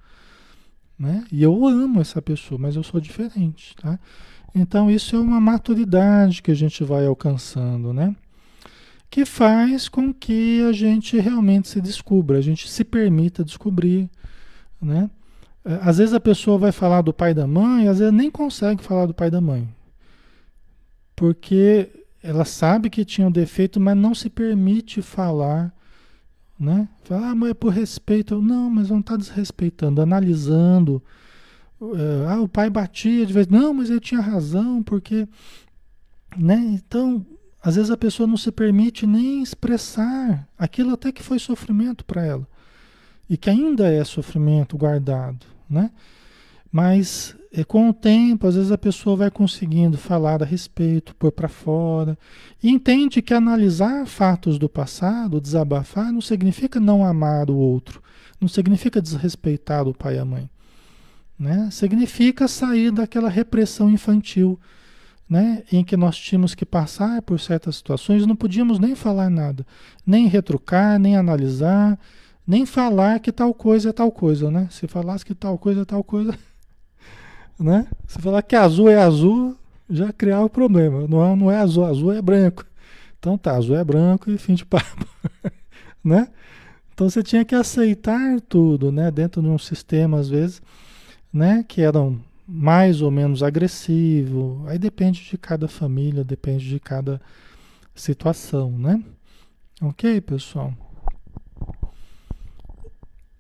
Né? 0.99 1.25
E 1.33 1.43
eu 1.43 1.67
amo 1.67 2.01
essa 2.01 2.23
pessoa, 2.23 2.59
mas 2.59 2.77
eu 2.77 2.83
sou 2.85 3.01
diferente. 3.01 3.75
Tá? 3.75 3.99
Então, 4.55 4.91
isso 4.91 5.17
é 5.17 5.19
uma 5.19 5.41
maturidade 5.41 6.43
que 6.43 6.51
a 6.51 6.55
gente 6.55 6.85
vai 6.85 7.07
alcançando, 7.07 7.93
né? 7.93 8.15
Que 9.09 9.25
faz 9.25 9.89
com 9.89 10.13
que 10.13 10.63
a 10.63 10.73
gente 10.73 11.19
realmente 11.19 11.69
se 11.69 11.81
descubra, 11.81 12.39
a 12.39 12.43
gente 12.43 12.69
se 12.69 12.85
permita 12.85 13.45
descobrir, 13.45 14.11
né? 14.81 15.11
É, 15.65 15.79
às 15.83 15.99
vezes 15.99 16.15
a 16.15 16.21
pessoa 16.21 16.59
vai 16.59 16.73
falar 16.73 17.03
do 17.03 17.13
pai 17.13 17.31
e 17.31 17.35
da 17.35 17.47
mãe, 17.47 17.89
às 17.89 17.99
vezes 17.99 18.13
nem 18.13 18.31
consegue 18.31 18.83
falar 18.83 19.07
do 19.07 19.15
pai 19.15 19.29
e 19.29 19.31
da 19.31 19.41
mãe. 19.41 19.69
Porque 21.15 21.89
ela 22.23 22.45
sabe 22.45 22.91
que 22.91 23.05
tinha 23.05 23.27
um 23.27 23.33
defeito, 23.33 23.81
mas 23.81 23.97
não 23.97 24.15
se 24.15 24.29
permite 24.29 25.03
falar, 25.03 25.73
né? 26.59 26.89
Fala, 27.05 27.31
ah, 27.31 27.35
mas 27.35 27.51
é 27.51 27.55
por 27.55 27.73
respeito. 27.73 28.41
Não, 28.41 28.71
mas 28.71 28.91
não 28.91 29.01
está 29.01 29.17
desrespeitando, 29.17 30.01
analisando. 30.01 31.03
É, 31.95 32.33
ah, 32.33 32.41
o 32.41 32.49
pai 32.49 32.71
batia 32.71 33.27
de 33.27 33.33
vez. 33.33 33.49
Não, 33.49 33.75
mas 33.75 33.91
ele 33.91 34.01
tinha 34.01 34.21
razão, 34.21 34.83
porque. 34.83 35.27
Né? 36.37 36.57
Então, 36.75 37.27
às 37.63 37.77
vezes 37.77 37.91
a 37.91 37.97
pessoa 37.97 38.27
não 38.27 38.37
se 38.37 38.51
permite 38.51 39.07
nem 39.07 39.43
expressar 39.43 40.49
aquilo 40.59 40.93
até 40.93 41.13
que 41.13 41.23
foi 41.23 41.39
sofrimento 41.39 42.05
para 42.05 42.25
ela. 42.25 42.49
E 43.29 43.37
que 43.37 43.51
ainda 43.51 43.89
é 43.91 44.03
sofrimento 44.05 44.77
guardado 44.77 45.53
né? 45.73 45.91
Mas 46.71 47.35
é, 47.53 47.65
com 47.65 47.89
o 47.89 47.95
tempo, 47.95 48.47
às 48.47 48.55
vezes 48.55 48.71
a 48.71 48.79
pessoa 48.79 49.17
vai 49.17 49.31
conseguindo 49.31 49.99
falar 49.99 50.43
a 50.43 50.47
respeito, 50.47 51.15
pôr 51.17 51.33
para 51.33 51.49
fora, 51.49 52.17
e 52.63 52.71
entende 52.71 53.23
que 53.23 53.35
analisar 53.35 54.07
fatos 54.07 54.59
do 54.59 54.69
passado, 54.69 55.41
desabafar, 55.41 56.13
não 56.13 56.21
significa 56.21 56.79
não 56.79 57.05
amar 57.05 57.51
o 57.51 57.57
outro, 57.57 58.03
não 58.41 58.49
significa 58.49 59.03
desrespeitar 59.03 59.89
o 59.89 59.95
pai 59.95 60.17
e 60.17 60.19
a 60.19 60.25
mãe. 60.25 60.49
Né? 61.43 61.69
Significa 61.73 62.47
sair 62.47 62.93
daquela 62.93 63.29
repressão 63.29 63.91
infantil, 63.91 64.61
né? 65.29 65.65
em 65.73 65.83
que 65.83 65.97
nós 65.97 66.17
tínhamos 66.17 66.55
que 66.55 66.65
passar 66.65 67.21
por 67.21 67.41
certas 67.41 67.75
situações, 67.75 68.25
não 68.25 68.37
podíamos 68.37 68.79
nem 68.79 68.95
falar 68.95 69.29
nada, 69.29 69.67
nem 70.07 70.29
retrucar, 70.29 71.01
nem 71.01 71.17
analisar, 71.17 71.99
nem 72.47 72.65
falar 72.65 73.19
que 73.19 73.33
tal 73.33 73.53
coisa 73.53 73.91
é 73.91 73.93
tal 73.93 74.13
coisa, 74.13 74.53
né? 74.53 74.69
Se 74.71 74.87
falasse 74.87 75.27
que 75.27 75.35
tal 75.35 75.59
coisa 75.59 75.83
é 75.83 75.85
tal 75.85 76.05
coisa, 76.05 76.33
né? 77.59 77.89
Se 78.07 78.21
falar 78.21 78.43
que 78.43 78.55
azul 78.55 78.89
é 78.89 79.03
azul, 79.03 79.57
já 79.91 80.13
criava 80.13 80.45
o 80.45 80.51
problema. 80.51 81.09
Não 81.09 81.25
é, 81.25 81.35
não 81.35 81.51
é 81.51 81.57
azul, 81.57 81.85
azul 81.85 82.13
é 82.13 82.23
branco. 82.23 82.65
Então 83.19 83.37
tá, 83.37 83.57
azul 83.57 83.77
é 83.77 83.83
branco 83.83 84.31
e 84.31 84.39
fim 84.39 84.55
de 84.55 84.65
papo, 84.65 85.09
né? 86.05 86.29
Então 86.95 87.11
você 87.11 87.21
tinha 87.21 87.45
que 87.45 87.57
aceitar 87.57 88.41
tudo, 88.43 88.93
né? 88.93 89.11
Dentro 89.11 89.43
de 89.43 89.49
um 89.49 89.59
sistema, 89.59 90.21
às 90.21 90.29
vezes, 90.29 90.63
né? 91.33 91.65
Que 91.67 91.83
eram 91.83 92.21
mais 92.47 93.01
ou 93.01 93.11
menos 93.11 93.43
agressivo. 93.43 94.65
Aí 94.67 94.79
depende 94.79 95.25
de 95.25 95.39
cada 95.39 95.69
família, 95.69 96.23
depende 96.23 96.69
de 96.69 96.79
cada 96.79 97.21
situação, 97.95 98.71
né? 98.79 99.03
Ok, 99.81 100.21
pessoal? 100.21 100.73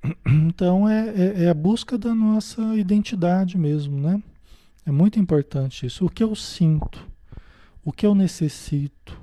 Então 0.26 0.88
é, 0.88 1.08
é, 1.10 1.44
é, 1.44 1.48
a 1.48 1.54
busca 1.54 1.96
da 1.96 2.12
nossa 2.12 2.76
identidade 2.76 3.56
mesmo, 3.56 4.00
né? 4.00 4.20
É 4.84 4.90
muito 4.90 5.20
importante 5.20 5.86
isso. 5.86 6.04
O 6.04 6.10
que 6.10 6.24
eu 6.24 6.34
sinto, 6.34 7.06
o 7.84 7.92
que 7.92 8.04
eu 8.04 8.12
necessito, 8.12 9.20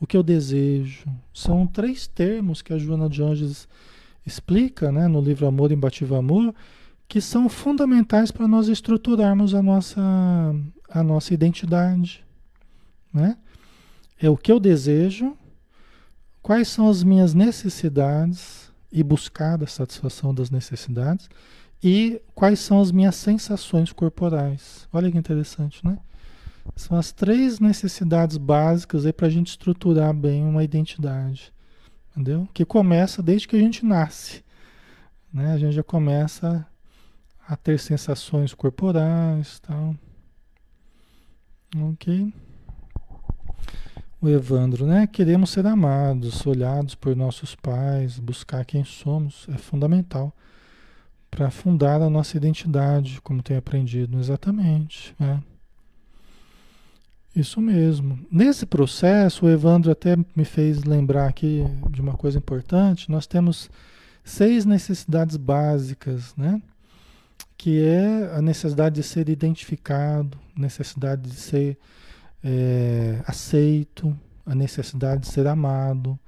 o 0.00 0.06
que 0.06 0.16
eu 0.16 0.22
desejo. 0.22 1.04
São 1.34 1.66
três 1.66 2.06
termos 2.06 2.62
que 2.62 2.72
a 2.72 2.78
Joana 2.78 3.10
de 3.10 3.22
Anjos 3.22 3.68
explica 4.26 4.90
né, 4.90 5.06
no 5.06 5.20
livro 5.20 5.46
Amor 5.46 5.70
Imbatível 5.70 6.16
Amor, 6.16 6.54
que 7.10 7.20
são 7.20 7.48
fundamentais 7.48 8.30
para 8.30 8.46
nós 8.46 8.68
estruturarmos 8.68 9.52
a 9.52 9.60
nossa, 9.60 10.00
a 10.88 11.02
nossa 11.02 11.34
identidade. 11.34 12.24
Né? 13.12 13.36
É 14.16 14.30
o 14.30 14.36
que 14.36 14.52
eu 14.52 14.60
desejo, 14.60 15.36
quais 16.40 16.68
são 16.68 16.88
as 16.88 17.02
minhas 17.02 17.34
necessidades 17.34 18.70
e 18.92 19.02
buscar 19.02 19.60
a 19.60 19.66
satisfação 19.66 20.32
das 20.32 20.50
necessidades 20.52 21.28
e 21.82 22.22
quais 22.32 22.60
são 22.60 22.80
as 22.80 22.92
minhas 22.92 23.16
sensações 23.16 23.92
corporais. 23.92 24.86
Olha 24.92 25.10
que 25.10 25.18
interessante, 25.18 25.84
né? 25.84 25.98
São 26.76 26.96
as 26.96 27.10
três 27.10 27.58
necessidades 27.58 28.36
básicas 28.36 29.10
para 29.10 29.26
a 29.26 29.30
gente 29.30 29.48
estruturar 29.48 30.14
bem 30.14 30.44
uma 30.44 30.62
identidade, 30.62 31.52
entendeu? 32.12 32.48
Que 32.54 32.64
começa 32.64 33.20
desde 33.20 33.48
que 33.48 33.56
a 33.56 33.60
gente 33.60 33.84
nasce, 33.84 34.44
né? 35.32 35.54
A 35.54 35.58
gente 35.58 35.72
já 35.72 35.82
começa 35.82 36.64
a 37.50 37.56
ter 37.56 37.80
sensações 37.80 38.54
corporais, 38.54 39.58
tal. 39.58 39.96
Ok. 41.90 42.32
O 44.22 44.28
Evandro, 44.28 44.86
né? 44.86 45.08
Queremos 45.08 45.50
ser 45.50 45.66
amados, 45.66 46.46
olhados 46.46 46.94
por 46.94 47.16
nossos 47.16 47.56
pais, 47.56 48.20
buscar 48.20 48.64
quem 48.64 48.84
somos 48.84 49.48
é 49.52 49.58
fundamental 49.58 50.32
para 51.28 51.50
fundar 51.50 52.00
a 52.00 52.08
nossa 52.08 52.36
identidade, 52.36 53.20
como 53.20 53.42
tem 53.42 53.56
aprendido. 53.56 54.20
Exatamente. 54.20 55.12
É. 55.20 55.38
Isso 57.34 57.60
mesmo. 57.60 58.16
Nesse 58.30 58.64
processo, 58.64 59.46
o 59.46 59.50
Evandro 59.50 59.90
até 59.90 60.16
me 60.36 60.44
fez 60.44 60.84
lembrar 60.84 61.26
aqui 61.26 61.64
de 61.90 62.00
uma 62.00 62.14
coisa 62.16 62.38
importante. 62.38 63.10
Nós 63.10 63.26
temos 63.26 63.68
seis 64.22 64.64
necessidades 64.64 65.36
básicas, 65.36 66.32
né? 66.36 66.62
Que 67.60 67.84
é 67.84 68.34
a 68.34 68.40
necessidade 68.40 68.94
de 68.94 69.02
ser 69.02 69.28
identificado, 69.28 70.38
necessidade 70.56 71.28
de 71.28 71.36
ser 71.36 71.76
é, 72.42 73.20
aceito, 73.26 74.16
a 74.46 74.54
necessidade 74.54 75.22
de 75.22 75.28
ser 75.28 75.46
amado, 75.46 76.18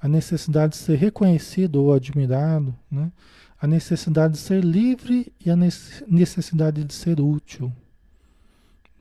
a 0.00 0.08
necessidade 0.08 0.72
de 0.72 0.78
ser 0.78 0.96
reconhecido 0.96 1.76
ou 1.76 1.92
admirado, 1.94 2.74
né? 2.90 3.12
a 3.60 3.66
necessidade 3.68 4.32
de 4.32 4.40
ser 4.40 4.64
livre 4.64 5.32
e 5.46 5.48
a 5.48 5.56
necessidade 5.56 6.82
de 6.82 6.92
ser 6.92 7.20
útil. 7.20 7.72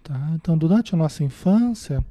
Tá? 0.03 0.33
Então, 0.35 0.55
durante 0.55 0.93
a 0.93 0.97
nossa 0.97 1.23
infância, 1.23 2.05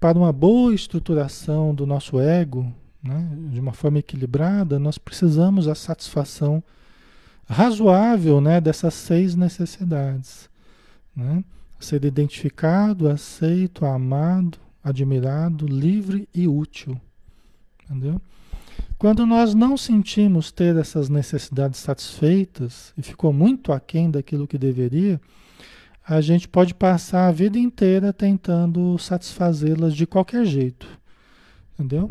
para 0.00 0.16
uma 0.16 0.32
boa 0.32 0.74
estruturação 0.74 1.74
do 1.74 1.84
nosso 1.84 2.18
ego, 2.18 2.72
né, 3.02 3.28
de 3.50 3.60
uma 3.60 3.74
forma 3.74 3.98
equilibrada, 3.98 4.78
nós 4.78 4.96
precisamos 4.96 5.66
da 5.66 5.74
satisfação 5.74 6.64
razoável 7.48 8.40
né, 8.40 8.60
dessas 8.60 8.94
seis 8.94 9.34
necessidades. 9.34 10.48
Né? 11.16 11.42
Ser 11.80 12.04
identificado, 12.04 13.08
aceito, 13.08 13.86
amado, 13.86 14.58
admirado, 14.84 15.66
livre 15.66 16.28
e 16.34 16.46
útil. 16.46 17.00
Entendeu? 17.84 18.20
Quando 18.98 19.24
nós 19.24 19.54
não 19.54 19.76
sentimos 19.76 20.50
ter 20.50 20.76
essas 20.76 21.08
necessidades 21.08 21.80
satisfeitas 21.80 22.92
e 22.96 23.02
ficou 23.02 23.32
muito 23.32 23.72
aquém 23.72 24.10
daquilo 24.10 24.46
que 24.46 24.58
deveria, 24.58 25.20
a 26.06 26.20
gente 26.20 26.48
pode 26.48 26.74
passar 26.74 27.28
a 27.28 27.32
vida 27.32 27.58
inteira 27.58 28.12
tentando 28.12 28.98
satisfazê-las 28.98 29.94
de 29.94 30.06
qualquer 30.06 30.44
jeito. 30.44 30.88
Entendeu? 31.74 32.10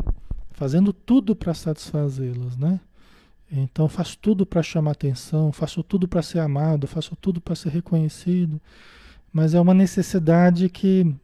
Fazendo 0.52 0.92
tudo 0.92 1.36
para 1.36 1.52
satisfazê-las, 1.52 2.56
né? 2.56 2.80
Então 3.50 3.88
faço 3.88 4.18
tudo 4.18 4.44
para 4.44 4.62
chamar 4.62 4.92
atenção, 4.92 5.52
faço 5.52 5.82
tudo 5.82 6.06
para 6.06 6.22
ser 6.22 6.40
amado, 6.40 6.86
faço 6.86 7.16
tudo 7.16 7.40
para 7.40 7.54
ser 7.54 7.70
reconhecido, 7.70 8.60
mas 9.32 9.54
é 9.54 9.60
uma 9.60 9.72
necessidade 9.72 10.68
que 10.68 11.14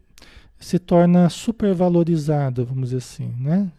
se 0.58 0.78
torna 0.78 1.28
supervalorizada, 1.28 2.64
vamos 2.64 2.84
dizer 2.84 2.98
assim, 2.98 3.34
né? 3.38 3.70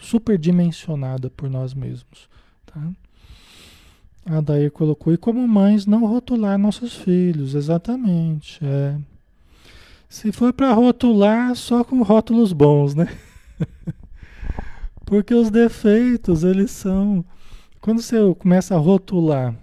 Superdimensionada 0.00 1.30
por 1.30 1.48
nós 1.48 1.72
mesmos. 1.72 2.28
Tá? 2.66 2.90
A 4.26 4.42
Daí 4.42 4.68
colocou, 4.68 5.12
e 5.12 5.16
como 5.16 5.46
mães, 5.48 5.86
não 5.86 6.04
rotular 6.04 6.58
nossos 6.58 6.94
filhos, 6.94 7.54
exatamente. 7.54 8.62
É. 8.62 8.98
Se 10.06 10.30
for 10.32 10.52
para 10.52 10.72
rotular, 10.74 11.54
só 11.54 11.82
com 11.82 12.02
rótulos 12.02 12.52
bons, 12.52 12.94
né? 12.94 13.08
Porque 15.06 15.32
os 15.34 15.50
defeitos, 15.50 16.44
eles 16.44 16.70
são. 16.70 17.24
Quando 17.80 18.02
você 18.02 18.16
começa 18.38 18.74
a 18.74 18.78
rotular 18.78 19.56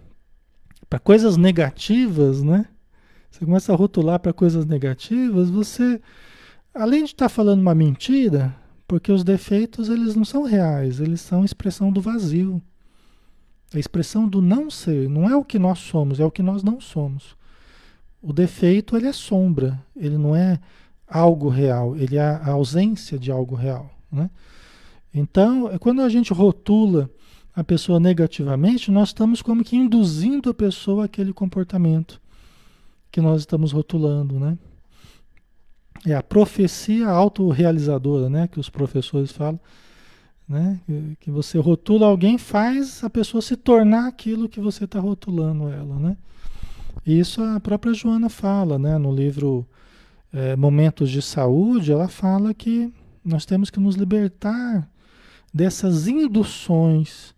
para 0.89 0.99
coisas 0.99 1.38
negativas, 1.38 2.43
né? 2.43 2.65
Você 3.30 3.43
começa 3.45 3.73
a 3.73 3.75
rotular 3.75 4.19
para 4.19 4.32
coisas 4.32 4.65
negativas, 4.65 5.49
você 5.49 6.01
Além 6.75 7.06
de 7.06 7.12
estar 7.12 7.25
tá 7.25 7.30
falando 7.30 7.62
uma 7.62 7.73
mentira, 7.73 8.54
porque 8.86 9.10
os 9.10 9.23
defeitos 9.23 9.88
eles 9.88 10.13
não 10.13 10.25
são 10.25 10.43
reais, 10.43 10.99
eles 10.99 11.21
são 11.21 11.45
expressão 11.45 11.89
do 11.89 12.01
vazio. 12.01 12.62
A 13.73 13.80
expressão 13.80 14.28
do 14.28 14.41
não 14.41 14.69
ser, 14.69 15.08
não 15.10 15.30
é 15.30 15.34
o 15.38 15.43
que 15.43 15.58
nós 15.58 15.80
somos, 15.80 16.19
é 16.19 16.25
o 16.25 16.32
que 16.32 16.43
nós 16.43 16.63
não 16.63 16.82
somos. 16.82 17.38
O 18.21 18.34
defeito 18.34 18.97
ele 18.97 19.08
é 19.08 19.13
sombra, 19.13 19.82
ele 19.95 20.17
não 20.17 20.36
é 20.36 20.60
algo 21.08 21.47
real, 21.47 21.95
ele 21.95 22.17
é 22.17 22.21
a 22.21 22.49
ausência 22.49 23.17
de 23.17 23.32
algo 23.32 23.56
real, 23.56 23.89
né? 24.12 24.30
Então, 25.13 25.71
quando 25.80 26.01
a 26.01 26.10
gente 26.10 26.34
rotula 26.34 27.10
a 27.55 27.63
pessoa 27.63 27.99
negativamente, 27.99 28.91
nós 28.91 29.09
estamos 29.09 29.41
como 29.41 29.63
que 29.63 29.77
induzindo 29.77 30.49
a 30.49 30.53
pessoa 30.53 31.05
àquele 31.05 31.31
comportamento 31.31 32.21
que 33.09 33.21
nós 33.21 33.41
estamos 33.41 33.71
rotulando, 33.71 34.37
né? 34.37 34.57
É 36.05 36.13
a 36.13 36.21
profecia 36.21 37.07
autorrealizadora, 37.07 38.29
né? 38.29 38.47
Que 38.47 38.59
os 38.59 38.69
professores 38.69 39.31
falam. 39.31 39.59
Né? 40.47 40.79
Que 41.19 41.31
você 41.31 41.57
rotula 41.57 42.05
alguém 42.05 42.37
faz 42.37 43.03
a 43.03 43.09
pessoa 43.09 43.41
se 43.41 43.55
tornar 43.55 44.07
aquilo 44.07 44.49
que 44.49 44.59
você 44.59 44.83
está 44.83 44.99
rotulando 44.99 45.69
ela, 45.69 45.97
né? 45.97 46.17
E 47.05 47.17
isso 47.17 47.41
a 47.41 47.59
própria 47.59 47.93
Joana 47.93 48.29
fala, 48.29 48.77
né? 48.77 48.97
No 48.97 49.15
livro 49.15 49.65
é, 50.33 50.55
Momentos 50.57 51.09
de 51.09 51.21
Saúde, 51.21 51.93
ela 51.93 52.09
fala 52.09 52.53
que 52.53 52.93
nós 53.23 53.45
temos 53.45 53.69
que 53.69 53.79
nos 53.79 53.95
libertar 53.95 54.87
dessas 55.53 56.05
induções 56.07 57.35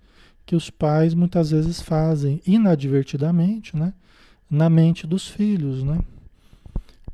que 0.48 0.56
os 0.56 0.72
pais 0.72 1.14
muitas 1.14 1.52
vezes 1.52 1.80
fazem 1.80 2.42
inadvertidamente, 2.48 3.78
né? 3.78 3.94
Na 4.50 4.68
mente 4.68 5.06
dos 5.06 5.28
filhos, 5.28 5.84
né? 5.84 6.00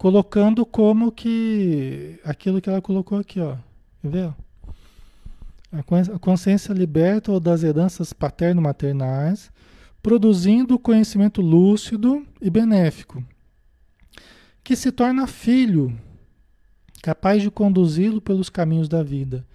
colocando 0.04 0.66
como 0.66 1.14
que 1.14 2.20
aquilo 2.26 2.60
que 2.60 2.70
ela 2.70 2.82
colocou 2.82 3.18
aqui, 3.18 3.40
ó. 3.40 3.56
Ver? 4.04 4.34
A 5.72 6.20
consciência 6.20 6.74
liberta 6.74 7.32
ou 7.32 7.40
das 7.40 7.64
heranças 7.64 8.12
paterno-maternais, 8.12 9.50
produzindo 10.02 10.78
conhecimento 10.78 11.42
lúcido 11.42 12.28
e 12.42 12.50
benéfico, 12.50 13.24
que 14.62 14.76
se 14.76 14.92
torna 14.92 15.26
filho, 15.26 15.98
capaz 17.02 17.42
de 17.42 17.50
conduzi-lo 17.50 18.20
pelos 18.20 18.50
caminhos 18.50 18.90
da 18.90 19.02
vida. 19.02 19.46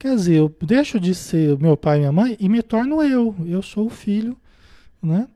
Quer 0.00 0.16
dizer, 0.16 0.36
eu 0.36 0.56
deixo 0.62 0.98
de 0.98 1.14
ser 1.14 1.58
meu 1.58 1.76
pai 1.76 1.98
e 1.98 2.00
minha 2.00 2.10
mãe 2.10 2.34
e 2.40 2.48
me 2.48 2.62
torno 2.62 3.02
eu. 3.02 3.36
Eu 3.44 3.60
sou 3.60 3.88
o 3.88 3.90
filho, 3.90 4.34
né? 5.02 5.28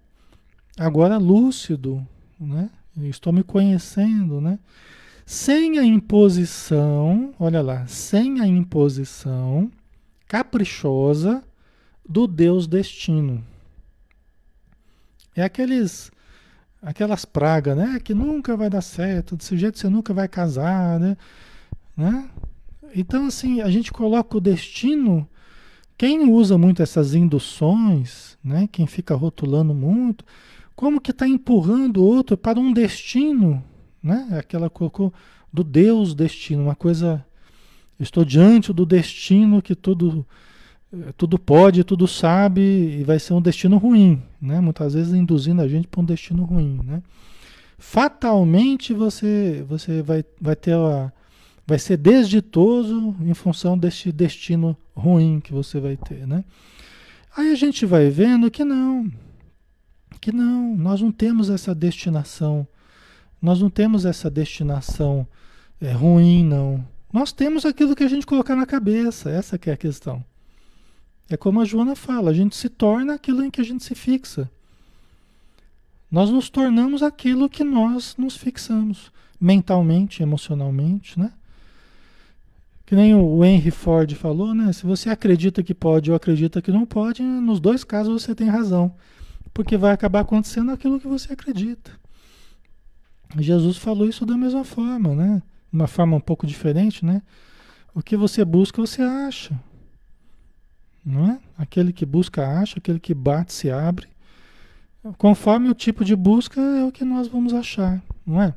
Agora 0.78 1.18
lúcido, 1.18 2.04
né? 2.40 2.70
estou 2.96 3.30
me 3.30 3.42
conhecendo, 3.42 4.40
né? 4.40 4.58
Sem 5.26 5.78
a 5.78 5.84
imposição, 5.84 7.34
olha 7.38 7.60
lá, 7.60 7.86
sem 7.86 8.40
a 8.40 8.46
imposição 8.46 9.70
caprichosa 10.26 11.44
do 12.08 12.26
Deus 12.26 12.66
destino. 12.66 13.44
É 15.36 15.42
aqueles 15.42 16.10
aquelas 16.80 17.26
pragas, 17.26 17.76
né? 17.76 18.00
Que 18.02 18.14
nunca 18.14 18.56
vai 18.56 18.70
dar 18.70 18.80
certo, 18.80 19.36
desse 19.36 19.58
jeito 19.58 19.78
você 19.78 19.90
nunca 19.90 20.14
vai 20.14 20.26
casar, 20.26 20.98
né? 20.98 21.18
né? 21.94 22.30
Então, 22.94 23.26
assim, 23.26 23.60
a 23.60 23.68
gente 23.68 23.92
coloca 23.92 24.36
o 24.36 24.40
destino. 24.40 25.28
Quem 25.98 26.30
usa 26.30 26.56
muito 26.56 26.82
essas 26.82 27.14
induções, 27.14 28.38
né? 28.42 28.68
Quem 28.70 28.86
fica 28.86 29.14
rotulando 29.14 29.74
muito, 29.74 30.24
como 30.76 31.00
que 31.00 31.10
está 31.10 31.26
empurrando 31.26 31.98
o 31.98 32.04
outro 32.04 32.36
para 32.36 32.58
um 32.58 32.72
destino, 32.72 33.62
né? 34.02 34.28
Aquela 34.38 34.70
colocou 34.70 35.12
do 35.52 35.64
Deus 35.64 36.14
destino, 36.14 36.64
uma 36.64 36.74
coisa. 36.74 37.24
Estou 37.98 38.24
diante 38.24 38.72
do 38.72 38.84
destino 38.84 39.62
que 39.62 39.74
tudo 39.74 40.26
eh, 40.92 41.12
tudo 41.16 41.38
pode, 41.38 41.84
tudo 41.84 42.08
sabe 42.08 42.60
e 42.60 43.04
vai 43.04 43.18
ser 43.20 43.34
um 43.34 43.40
destino 43.40 43.78
ruim, 43.78 44.20
né? 44.40 44.60
Muitas 44.60 44.94
vezes 44.94 45.14
induzindo 45.14 45.62
a 45.62 45.68
gente 45.68 45.86
para 45.86 46.00
um 46.00 46.04
destino 46.04 46.44
ruim, 46.44 46.80
né? 46.84 47.02
Fatalmente 47.78 48.92
você 48.92 49.64
você 49.68 50.02
vai 50.02 50.24
vai 50.40 50.56
ter 50.56 50.74
a 50.74 51.12
vai 51.66 51.78
ser 51.78 51.96
desditoso 51.96 53.16
em 53.20 53.34
função 53.34 53.76
deste 53.76 54.12
destino 54.12 54.76
ruim 54.94 55.40
que 55.40 55.52
você 55.52 55.80
vai 55.80 55.96
ter, 55.96 56.26
né? 56.26 56.44
Aí 57.36 57.50
a 57.50 57.54
gente 57.54 57.84
vai 57.84 58.08
vendo 58.10 58.50
que 58.50 58.64
não, 58.64 59.10
que 60.20 60.30
não, 60.30 60.76
nós 60.76 61.00
não 61.00 61.10
temos 61.10 61.50
essa 61.50 61.74
destinação, 61.74 62.66
nós 63.40 63.60
não 63.60 63.68
temos 63.68 64.04
essa 64.04 64.30
destinação 64.30 65.26
é, 65.80 65.90
ruim, 65.90 66.44
não. 66.44 66.86
Nós 67.12 67.32
temos 67.32 67.64
aquilo 67.64 67.94
que 67.94 68.04
a 68.04 68.08
gente 68.08 68.26
colocar 68.26 68.54
na 68.54 68.66
cabeça, 68.66 69.30
essa 69.30 69.58
que 69.58 69.70
é 69.70 69.72
a 69.72 69.76
questão. 69.76 70.24
É 71.28 71.36
como 71.36 71.60
a 71.60 71.64
Joana 71.64 71.96
fala, 71.96 72.30
a 72.30 72.34
gente 72.34 72.54
se 72.54 72.68
torna 72.68 73.14
aquilo 73.14 73.42
em 73.42 73.50
que 73.50 73.60
a 73.60 73.64
gente 73.64 73.82
se 73.82 73.94
fixa. 73.94 74.50
Nós 76.10 76.30
nos 76.30 76.48
tornamos 76.48 77.02
aquilo 77.02 77.48
que 77.48 77.64
nós 77.64 78.14
nos 78.16 78.36
fixamos, 78.36 79.10
mentalmente, 79.40 80.22
emocionalmente, 80.22 81.18
né? 81.18 81.32
Que 82.86 82.94
nem 82.94 83.14
o 83.14 83.44
Henry 83.44 83.70
Ford 83.70 84.12
falou, 84.14 84.54
né? 84.54 84.72
Se 84.72 84.84
você 84.84 85.08
acredita 85.08 85.62
que 85.62 85.74
pode 85.74 86.10
ou 86.10 86.16
acredita 86.16 86.60
que 86.60 86.70
não 86.70 86.84
pode, 86.84 87.22
nos 87.22 87.58
dois 87.58 87.82
casos 87.82 88.22
você 88.22 88.34
tem 88.34 88.48
razão. 88.48 88.94
Porque 89.52 89.76
vai 89.76 89.92
acabar 89.92 90.20
acontecendo 90.20 90.70
aquilo 90.70 91.00
que 91.00 91.06
você 91.06 91.32
acredita. 91.32 91.92
Jesus 93.38 93.76
falou 93.76 94.08
isso 94.08 94.26
da 94.26 94.36
mesma 94.36 94.64
forma, 94.64 95.14
né? 95.14 95.42
Uma 95.72 95.86
forma 95.86 96.16
um 96.16 96.20
pouco 96.20 96.46
diferente, 96.46 97.04
né? 97.04 97.22
O 97.94 98.02
que 98.02 98.16
você 98.16 98.44
busca, 98.44 98.80
você 98.80 99.02
acha. 99.02 99.58
Não 101.04 101.30
é? 101.30 101.38
Aquele 101.56 101.92
que 101.92 102.04
busca, 102.04 102.46
acha. 102.46 102.78
Aquele 102.78 103.00
que 103.00 103.14
bate, 103.14 103.52
se 103.52 103.70
abre. 103.70 104.08
Conforme 105.18 105.68
o 105.68 105.74
tipo 105.74 106.04
de 106.04 106.16
busca, 106.16 106.60
é 106.60 106.84
o 106.84 106.92
que 106.92 107.04
nós 107.04 107.28
vamos 107.28 107.52
achar, 107.52 108.02
não 108.26 108.40
é? 108.40 108.54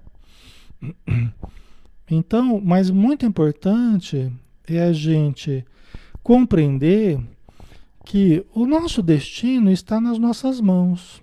Então, 2.10 2.62
mas 2.63 2.89
muito 2.89 3.26
importante 3.26 4.32
é 4.67 4.82
a 4.82 4.93
gente 4.93 5.65
compreender 6.24 7.20
que 8.06 8.46
o 8.54 8.65
nosso 8.65 9.02
destino 9.02 9.70
está 9.70 10.00
nas 10.00 10.17
nossas 10.17 10.62
mãos. 10.62 11.22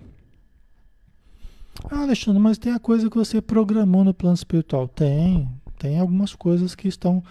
Ah, 1.89 2.01
Alexandre, 2.01 2.39
mas 2.39 2.57
tem 2.57 2.73
a 2.73 2.79
coisa 2.79 3.09
que 3.09 3.17
você 3.17 3.41
programou 3.41 4.03
no 4.03 4.13
plano 4.13 4.35
espiritual. 4.35 4.87
Tem, 4.87 5.49
tem 5.77 5.99
algumas 5.99 6.33
coisas 6.35 6.75
que 6.75 6.87
estão 6.87 7.23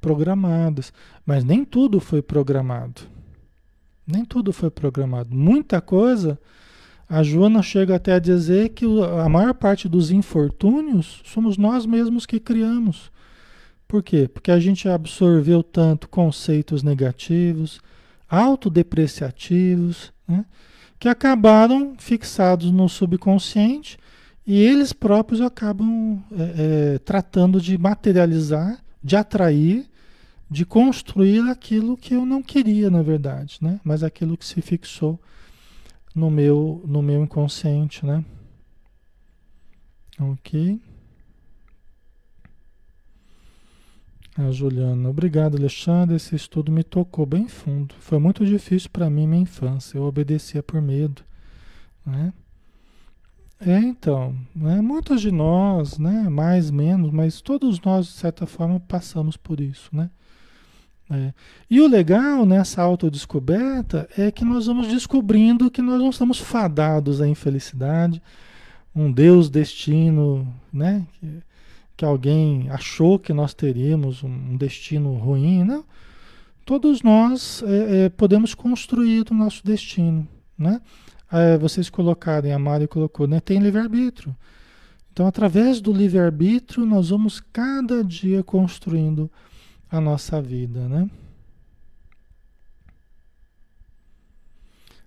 programadas, 0.00 0.92
mas 1.26 1.44
nem 1.44 1.64
tudo 1.64 2.00
foi 2.00 2.22
programado. 2.22 3.02
Nem 4.06 4.24
tudo 4.24 4.52
foi 4.52 4.70
programado. 4.70 5.34
Muita 5.34 5.80
coisa, 5.80 6.38
a 7.10 7.24
Joana 7.24 7.60
chega 7.60 7.96
até 7.96 8.12
a 8.12 8.20
dizer 8.20 8.68
que 8.68 8.84
a 8.84 9.28
maior 9.28 9.52
parte 9.52 9.88
dos 9.88 10.12
infortúnios 10.12 11.20
somos 11.24 11.58
nós 11.58 11.84
mesmos 11.84 12.24
que 12.24 12.38
criamos. 12.38 13.10
Por 13.88 14.00
quê? 14.00 14.28
Porque 14.32 14.52
a 14.52 14.60
gente 14.60 14.88
absorveu 14.88 15.60
tanto 15.60 16.08
conceitos 16.08 16.84
negativos, 16.84 17.80
autodepreciativos, 18.28 20.12
né? 20.26 20.44
que 21.00 21.08
acabaram 21.08 21.96
fixados 21.98 22.70
no 22.70 22.88
subconsciente 22.88 23.98
e 24.46 24.60
eles 24.60 24.92
próprios 24.92 25.40
acabam 25.40 26.22
é, 26.30 26.94
é, 26.94 26.98
tratando 26.98 27.60
de 27.60 27.76
materializar, 27.76 28.78
de 29.02 29.16
atrair, 29.16 29.90
de 30.48 30.64
construir 30.64 31.40
aquilo 31.50 31.96
que 31.96 32.14
eu 32.14 32.24
não 32.24 32.40
queria, 32.40 32.88
na 32.88 33.02
verdade, 33.02 33.58
né? 33.60 33.80
mas 33.82 34.04
aquilo 34.04 34.36
que 34.36 34.46
se 34.46 34.62
fixou 34.62 35.18
no 36.14 36.30
meu, 36.30 36.82
no 36.86 37.02
meu 37.02 37.22
inconsciente. 37.22 38.04
Né? 38.04 38.24
Ok. 40.18 40.80
A 44.36 44.50
Juliana, 44.52 45.10
obrigado 45.10 45.56
Alexandre, 45.56 46.16
esse 46.16 46.34
estudo 46.34 46.72
me 46.72 46.82
tocou 46.82 47.26
bem 47.26 47.48
fundo. 47.48 47.94
Foi 47.98 48.18
muito 48.18 48.46
difícil 48.46 48.88
para 48.90 49.10
mim 49.10 49.26
minha 49.26 49.42
infância, 49.42 49.98
eu 49.98 50.04
obedecia 50.04 50.62
por 50.62 50.80
medo, 50.80 51.22
né? 52.06 52.32
É, 53.60 53.78
então, 53.78 54.34
né? 54.56 54.80
muitos 54.80 55.20
de 55.20 55.30
nós, 55.30 55.98
né? 55.98 56.30
mais, 56.30 56.70
menos, 56.70 57.10
mas 57.10 57.42
todos 57.42 57.78
nós, 57.82 58.06
de 58.06 58.12
certa 58.12 58.46
forma, 58.46 58.80
passamos 58.80 59.36
por 59.36 59.60
isso, 59.60 59.94
né? 59.94 60.10
É. 61.10 61.34
E 61.68 61.80
o 61.80 61.88
legal 61.88 62.46
nessa 62.46 62.80
autodescoberta 62.80 64.08
é 64.16 64.30
que 64.30 64.44
nós 64.44 64.66
vamos 64.66 64.86
descobrindo 64.86 65.70
que 65.70 65.82
nós 65.82 65.98
não 65.98 66.10
estamos 66.10 66.38
fadados 66.38 67.20
à 67.20 67.26
infelicidade, 67.26 68.22
um 68.94 69.10
Deus 69.10 69.50
destino, 69.50 70.46
né? 70.72 71.04
Que, 71.18 71.42
que 71.96 72.04
alguém 72.04 72.70
achou 72.70 73.18
que 73.18 73.32
nós 73.32 73.52
teríamos 73.52 74.22
um 74.22 74.56
destino 74.56 75.14
ruim, 75.14 75.64
não. 75.64 75.84
Todos 76.64 77.02
nós 77.02 77.64
é, 77.66 78.04
é, 78.04 78.08
podemos 78.08 78.54
construir 78.54 79.26
o 79.30 79.34
nosso 79.34 79.64
destino, 79.64 80.26
né? 80.56 80.80
É, 81.32 81.58
vocês 81.58 81.90
colocarem, 81.90 82.52
a 82.52 82.58
Mari 82.58 82.86
colocou, 82.86 83.26
né? 83.26 83.40
Tem 83.40 83.58
livre-arbítrio. 83.58 84.34
Então, 85.12 85.26
através 85.26 85.80
do 85.80 85.92
livre-arbítrio, 85.92 86.86
nós 86.86 87.10
vamos 87.10 87.40
cada 87.52 88.04
dia 88.04 88.44
construindo 88.44 89.28
a 89.90 90.00
nossa 90.00 90.40
vida, 90.40 90.88
né? 90.88 91.10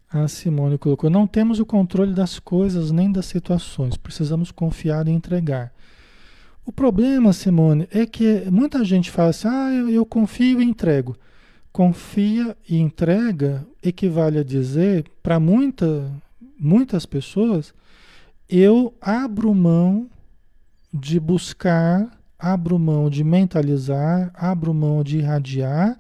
A 0.10 0.28
Simone 0.28 0.78
colocou: 0.78 1.10
não 1.10 1.26
temos 1.26 1.60
o 1.60 1.66
controle 1.66 2.14
das 2.14 2.38
coisas 2.38 2.92
nem 2.92 3.12
das 3.12 3.26
situações, 3.26 3.98
precisamos 3.98 4.52
confiar 4.52 5.08
e 5.08 5.12
entregar. 5.12 5.74
O 6.66 6.72
problema, 6.72 7.34
Simone, 7.34 7.88
é 7.92 8.06
que 8.06 8.50
muita 8.52 8.86
gente 8.86 9.10
fala 9.10 9.30
assim: 9.30 9.48
ah, 9.48 9.74
eu, 9.74 9.90
eu 9.90 10.06
confio 10.06 10.62
e 10.62 10.66
entrego. 10.66 11.18
Confia 11.72 12.56
e 12.70 12.78
entrega 12.78 13.66
equivale 13.82 14.38
a 14.38 14.44
dizer, 14.44 15.06
para 15.24 15.40
muita, 15.40 16.12
muitas 16.60 17.04
pessoas, 17.04 17.74
eu 18.48 18.94
abro 19.02 19.54
mão 19.56 20.08
de 20.94 21.20
buscar, 21.20 22.08
abro 22.44 22.78
mão 22.78 23.10
de 23.10 23.24
mentalizar, 23.24 24.30
abro 24.34 24.74
mão 24.74 25.02
de 25.02 25.20
irradiar, 25.20 25.98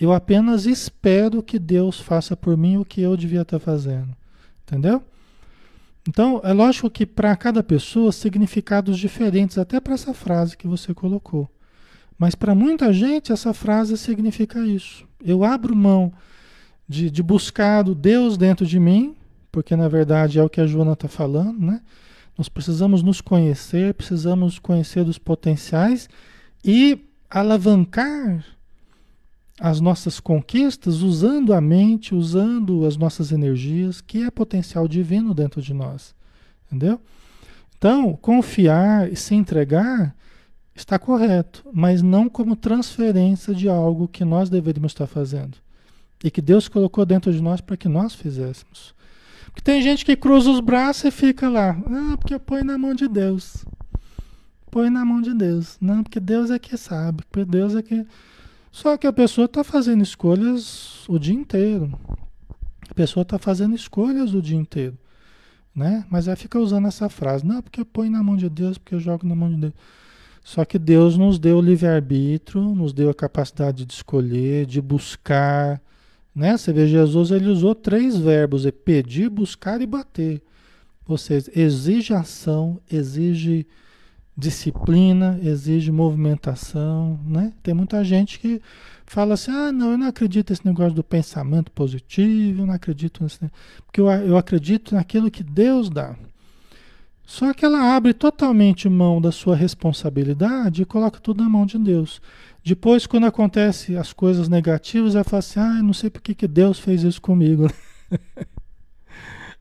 eu 0.00 0.10
apenas 0.10 0.64
espero 0.64 1.42
que 1.42 1.58
Deus 1.58 2.00
faça 2.00 2.34
por 2.34 2.56
mim 2.56 2.78
o 2.78 2.84
que 2.84 3.02
eu 3.02 3.14
devia 3.14 3.42
estar 3.42 3.58
fazendo. 3.58 4.16
Entendeu? 4.62 5.02
Então, 6.08 6.40
é 6.42 6.52
lógico 6.52 6.88
que 6.88 7.04
para 7.04 7.36
cada 7.36 7.62
pessoa, 7.62 8.10
significados 8.10 8.98
diferentes, 8.98 9.58
até 9.58 9.78
para 9.78 9.92
essa 9.92 10.14
frase 10.14 10.56
que 10.56 10.66
você 10.66 10.94
colocou. 10.94 11.50
Mas 12.18 12.34
para 12.34 12.54
muita 12.54 12.90
gente, 12.90 13.30
essa 13.30 13.52
frase 13.52 13.98
significa 13.98 14.60
isso. 14.60 15.06
Eu 15.22 15.44
abro 15.44 15.76
mão 15.76 16.10
de, 16.88 17.10
de 17.10 17.22
buscar 17.22 17.86
o 17.86 17.94
Deus 17.94 18.38
dentro 18.38 18.64
de 18.64 18.80
mim, 18.80 19.14
porque 19.52 19.76
na 19.76 19.88
verdade 19.88 20.38
é 20.38 20.42
o 20.42 20.48
que 20.48 20.60
a 20.60 20.66
Joana 20.66 20.92
está 20.92 21.08
falando, 21.08 21.58
né? 21.58 21.82
Nós 22.36 22.48
precisamos 22.48 23.02
nos 23.02 23.20
conhecer, 23.20 23.94
precisamos 23.94 24.58
conhecer 24.58 25.04
dos 25.04 25.18
potenciais 25.18 26.08
e 26.64 26.98
alavancar 27.30 28.44
as 29.58 29.80
nossas 29.80 30.20
conquistas 30.20 31.00
usando 31.00 31.54
a 31.54 31.60
mente, 31.60 32.14
usando 32.14 32.84
as 32.84 32.96
nossas 32.96 33.32
energias, 33.32 34.00
que 34.00 34.22
é 34.22 34.30
potencial 34.30 34.86
divino 34.86 35.32
dentro 35.32 35.62
de 35.62 35.72
nós. 35.72 36.14
Entendeu? 36.66 37.00
Então, 37.78 38.14
confiar 38.16 39.10
e 39.10 39.16
se 39.16 39.34
entregar 39.34 40.14
está 40.74 40.98
correto, 40.98 41.64
mas 41.72 42.02
não 42.02 42.28
como 42.28 42.54
transferência 42.54 43.54
de 43.54 43.68
algo 43.68 44.06
que 44.06 44.24
nós 44.24 44.50
deveríamos 44.50 44.92
estar 44.92 45.06
fazendo 45.06 45.56
e 46.22 46.30
que 46.30 46.42
Deus 46.42 46.68
colocou 46.68 47.04
dentro 47.06 47.32
de 47.32 47.40
nós 47.40 47.60
para 47.60 47.76
que 47.76 47.88
nós 47.88 48.14
fizéssemos. 48.14 48.94
Porque 49.56 49.62
tem 49.64 49.80
gente 49.80 50.04
que 50.04 50.14
cruza 50.14 50.50
os 50.50 50.60
braços 50.60 51.04
e 51.06 51.10
fica 51.10 51.48
lá, 51.48 51.70
ah, 51.70 52.18
porque 52.18 52.38
põe 52.38 52.62
na 52.62 52.76
mão 52.76 52.92
de 52.92 53.08
Deus. 53.08 53.64
Põe 54.70 54.90
na 54.90 55.02
mão 55.02 55.22
de 55.22 55.32
Deus. 55.32 55.78
Não, 55.80 56.02
porque 56.02 56.20
Deus 56.20 56.50
é 56.50 56.58
que 56.58 56.76
sabe, 56.76 57.24
porque 57.30 57.46
Deus 57.46 57.74
é 57.74 57.82
que 57.82 58.06
só 58.70 58.94
que 58.98 59.06
a 59.06 59.12
pessoa 59.14 59.46
está 59.46 59.64
fazendo 59.64 60.02
escolhas 60.02 61.08
o 61.08 61.18
dia 61.18 61.32
inteiro. 61.32 61.98
A 62.90 62.92
pessoa 62.92 63.22
está 63.22 63.38
fazendo 63.38 63.74
escolhas 63.74 64.34
o 64.34 64.42
dia 64.42 64.58
inteiro. 64.58 64.98
Né? 65.74 66.04
Mas 66.10 66.28
aí 66.28 66.36
fica 66.36 66.58
usando 66.58 66.86
essa 66.86 67.08
frase, 67.08 67.46
não, 67.46 67.62
porque 67.62 67.80
eu 67.80 67.86
ponho 67.86 68.10
na 68.10 68.22
mão 68.22 68.36
de 68.36 68.50
Deus, 68.50 68.76
porque 68.76 68.94
eu 68.94 69.00
jogo 69.00 69.26
na 69.26 69.34
mão 69.34 69.48
de 69.48 69.56
Deus. 69.56 69.72
Só 70.44 70.62
que 70.62 70.78
Deus 70.78 71.16
nos 71.16 71.38
deu 71.38 71.56
o 71.56 71.62
livre-arbítrio, 71.62 72.60
nos 72.74 72.92
deu 72.92 73.08
a 73.08 73.14
capacidade 73.14 73.86
de 73.86 73.94
escolher, 73.94 74.66
de 74.66 74.82
buscar. 74.82 75.80
Né? 76.36 76.54
Você 76.54 76.70
vê, 76.70 76.86
Jesus 76.86 77.30
ele 77.30 77.48
usou 77.48 77.74
três 77.74 78.18
verbos: 78.18 78.66
é 78.66 78.70
pedir, 78.70 79.30
buscar 79.30 79.80
e 79.80 79.86
bater. 79.86 80.42
Ou 81.08 81.16
seja, 81.16 81.50
exige 81.54 82.12
ação, 82.12 82.78
exige 82.92 83.66
disciplina, 84.36 85.40
exige 85.42 85.90
movimentação, 85.90 87.18
né? 87.24 87.54
Tem 87.62 87.72
muita 87.72 88.04
gente 88.04 88.38
que 88.38 88.60
fala 89.06 89.32
assim, 89.32 89.50
ah, 89.50 89.72
não, 89.72 89.92
eu 89.92 89.98
não 89.98 90.08
acredito 90.08 90.50
nesse 90.50 90.66
negócio 90.66 90.92
do 90.92 91.02
pensamento 91.02 91.70
positivo, 91.72 92.62
eu 92.62 92.66
não 92.66 92.74
acredito 92.74 93.22
nesse... 93.22 93.38
Porque 93.86 93.98
eu, 93.98 94.06
eu 94.10 94.36
acredito 94.36 94.94
naquilo 94.94 95.30
que 95.30 95.42
Deus 95.42 95.88
dá. 95.88 96.14
Só 97.26 97.52
que 97.52 97.64
ela 97.64 97.96
abre 97.96 98.14
totalmente 98.14 98.88
mão 98.88 99.20
da 99.20 99.32
sua 99.32 99.56
responsabilidade 99.56 100.82
e 100.82 100.86
coloca 100.86 101.18
tudo 101.18 101.42
na 101.42 101.50
mão 101.50 101.66
de 101.66 101.76
Deus. 101.76 102.22
Depois, 102.64 103.04
quando 103.04 103.26
acontece 103.26 103.96
as 103.96 104.12
coisas 104.12 104.48
negativas, 104.48 105.16
ela 105.16 105.24
fala 105.24 105.40
assim, 105.40 105.58
ah, 105.58 105.76
eu 105.78 105.82
não 105.82 105.92
sei 105.92 106.08
por 106.08 106.22
que, 106.22 106.36
que 106.36 106.46
Deus 106.46 106.78
fez 106.78 107.02
isso 107.02 107.20
comigo. 107.20 107.68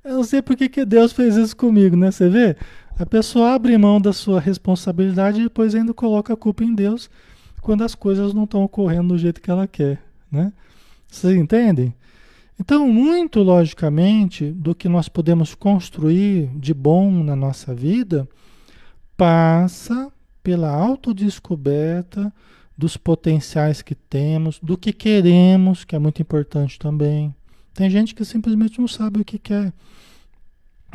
Eu 0.03 0.17
não 0.17 0.23
sei 0.23 0.39
por 0.39 0.55
que, 0.55 0.69
que 0.69 0.85
Deus 0.85 1.11
fez 1.11 1.35
isso 1.35 1.57
comigo, 1.57 1.95
né? 1.95 2.11
Você 2.11 2.29
vê? 2.29 2.55
A 2.99 3.07
pessoa 3.07 3.55
abre 3.55 3.75
mão 3.75 3.99
da 3.99 4.13
sua 4.13 4.39
responsabilidade 4.39 5.39
e 5.39 5.45
depois 5.45 5.73
ainda 5.73 5.95
coloca 5.95 6.31
a 6.31 6.37
culpa 6.37 6.63
em 6.63 6.75
Deus 6.75 7.09
quando 7.59 7.83
as 7.83 7.95
coisas 7.95 8.31
não 8.31 8.43
estão 8.43 8.63
ocorrendo 8.63 9.07
do 9.07 9.17
jeito 9.17 9.41
que 9.41 9.49
ela 9.49 9.65
quer, 9.67 9.99
né? 10.31 10.53
Vocês 11.07 11.35
entendem? 11.35 11.91
Então, 12.59 12.87
muito 12.87 13.41
logicamente, 13.41 14.51
do 14.51 14.73
que 14.73 14.87
nós 14.87 15.09
podemos 15.09 15.53
construir 15.53 16.47
de 16.55 16.73
bom 16.73 17.11
na 17.23 17.35
nossa 17.35 17.75
vida 17.75 18.27
passa 19.17 20.11
pela 20.41 20.69
autodescoberta 20.69 22.31
dos 22.77 22.97
potenciais 22.97 23.81
que 23.81 23.95
temos, 23.95 24.59
do 24.59 24.77
que 24.77 24.93
queremos, 24.93 25.83
que 25.83 25.95
é 25.95 25.99
muito 25.99 26.21
importante 26.21 26.77
também. 26.77 27.33
Tem 27.73 27.89
gente 27.89 28.13
que 28.13 28.23
simplesmente 28.23 28.79
não 28.79 28.87
sabe 28.87 29.21
o 29.21 29.25
que 29.25 29.39
quer. 29.39 29.73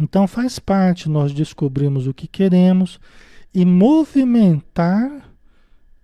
Então 0.00 0.26
faz 0.26 0.58
parte 0.58 1.08
nós 1.08 1.32
descobrirmos 1.32 2.06
o 2.06 2.14
que 2.14 2.26
queremos 2.26 2.98
e 3.54 3.64
movimentar 3.64 5.29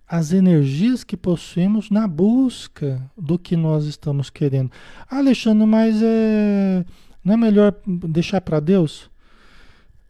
as 0.07 0.31
energias 0.31 1.03
que 1.03 1.17
possuímos 1.17 1.89
na 1.89 2.07
busca 2.07 3.01
do 3.17 3.37
que 3.37 3.57
nós 3.57 3.85
estamos 3.85 4.29
querendo. 4.29 4.71
Ah, 5.09 5.17
Alexandre, 5.17 5.65
mas 5.65 6.01
é, 6.01 6.85
não 7.23 7.33
é 7.33 7.37
melhor 7.37 7.75
deixar 7.85 8.39
para 8.39 8.61
Deus? 8.61 9.09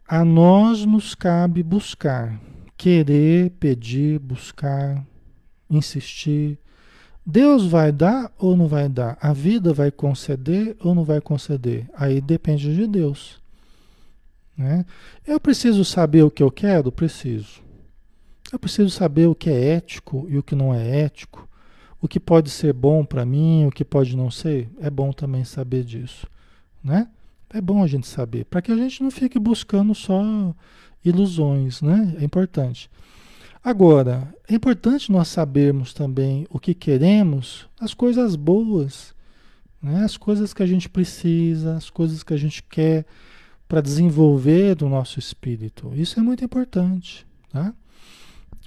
A 0.06 0.24
nós 0.24 0.86
nos 0.86 1.14
cabe 1.14 1.62
buscar, 1.62 2.40
querer, 2.76 3.50
pedir, 3.58 4.20
buscar, 4.20 5.04
insistir. 5.68 6.58
Deus 7.26 7.66
vai 7.66 7.92
dar 7.92 8.32
ou 8.38 8.56
não 8.56 8.68
vai 8.68 8.88
dar? 8.88 9.18
A 9.20 9.32
vida 9.32 9.74
vai 9.74 9.90
conceder 9.90 10.76
ou 10.80 10.94
não 10.94 11.04
vai 11.04 11.20
conceder? 11.20 11.90
Aí 11.94 12.20
depende 12.20 12.74
de 12.74 12.86
Deus. 12.86 13.38
Né? 14.56 14.86
Eu 15.26 15.38
preciso 15.38 15.84
saber 15.84 16.22
o 16.22 16.30
que 16.30 16.42
eu 16.42 16.50
quero? 16.50 16.90
Preciso. 16.90 17.67
Eu 18.52 18.58
preciso 18.58 18.90
saber 18.90 19.26
o 19.26 19.34
que 19.34 19.50
é 19.50 19.74
ético 19.74 20.26
e 20.28 20.38
o 20.38 20.42
que 20.42 20.54
não 20.54 20.74
é 20.74 21.00
ético. 21.00 21.48
O 22.00 22.08
que 22.08 22.20
pode 22.20 22.50
ser 22.50 22.72
bom 22.72 23.04
para 23.04 23.26
mim, 23.26 23.66
o 23.66 23.70
que 23.70 23.84
pode 23.84 24.16
não 24.16 24.30
ser. 24.30 24.68
É 24.80 24.88
bom 24.88 25.12
também 25.12 25.44
saber 25.44 25.84
disso. 25.84 26.26
Né? 26.82 27.08
É 27.50 27.60
bom 27.60 27.82
a 27.82 27.86
gente 27.86 28.06
saber, 28.06 28.44
para 28.44 28.62
que 28.62 28.70
a 28.70 28.76
gente 28.76 29.02
não 29.02 29.10
fique 29.10 29.38
buscando 29.38 29.94
só 29.94 30.22
ilusões, 31.04 31.80
né? 31.80 32.16
É 32.20 32.24
importante. 32.24 32.90
Agora, 33.62 34.32
é 34.48 34.54
importante 34.54 35.10
nós 35.10 35.28
sabermos 35.28 35.92
também 35.92 36.46
o 36.50 36.58
que 36.58 36.74
queremos, 36.74 37.66
as 37.80 37.92
coisas 37.92 38.36
boas, 38.36 39.14
né? 39.82 40.04
as 40.04 40.16
coisas 40.16 40.54
que 40.54 40.62
a 40.62 40.66
gente 40.66 40.88
precisa, 40.88 41.76
as 41.76 41.90
coisas 41.90 42.22
que 42.22 42.34
a 42.34 42.36
gente 42.36 42.62
quer 42.62 43.04
para 43.66 43.80
desenvolver 43.80 44.74
do 44.74 44.88
nosso 44.88 45.18
espírito. 45.18 45.92
Isso 45.94 46.18
é 46.18 46.22
muito 46.22 46.44
importante. 46.44 47.26
Tá? 47.50 47.74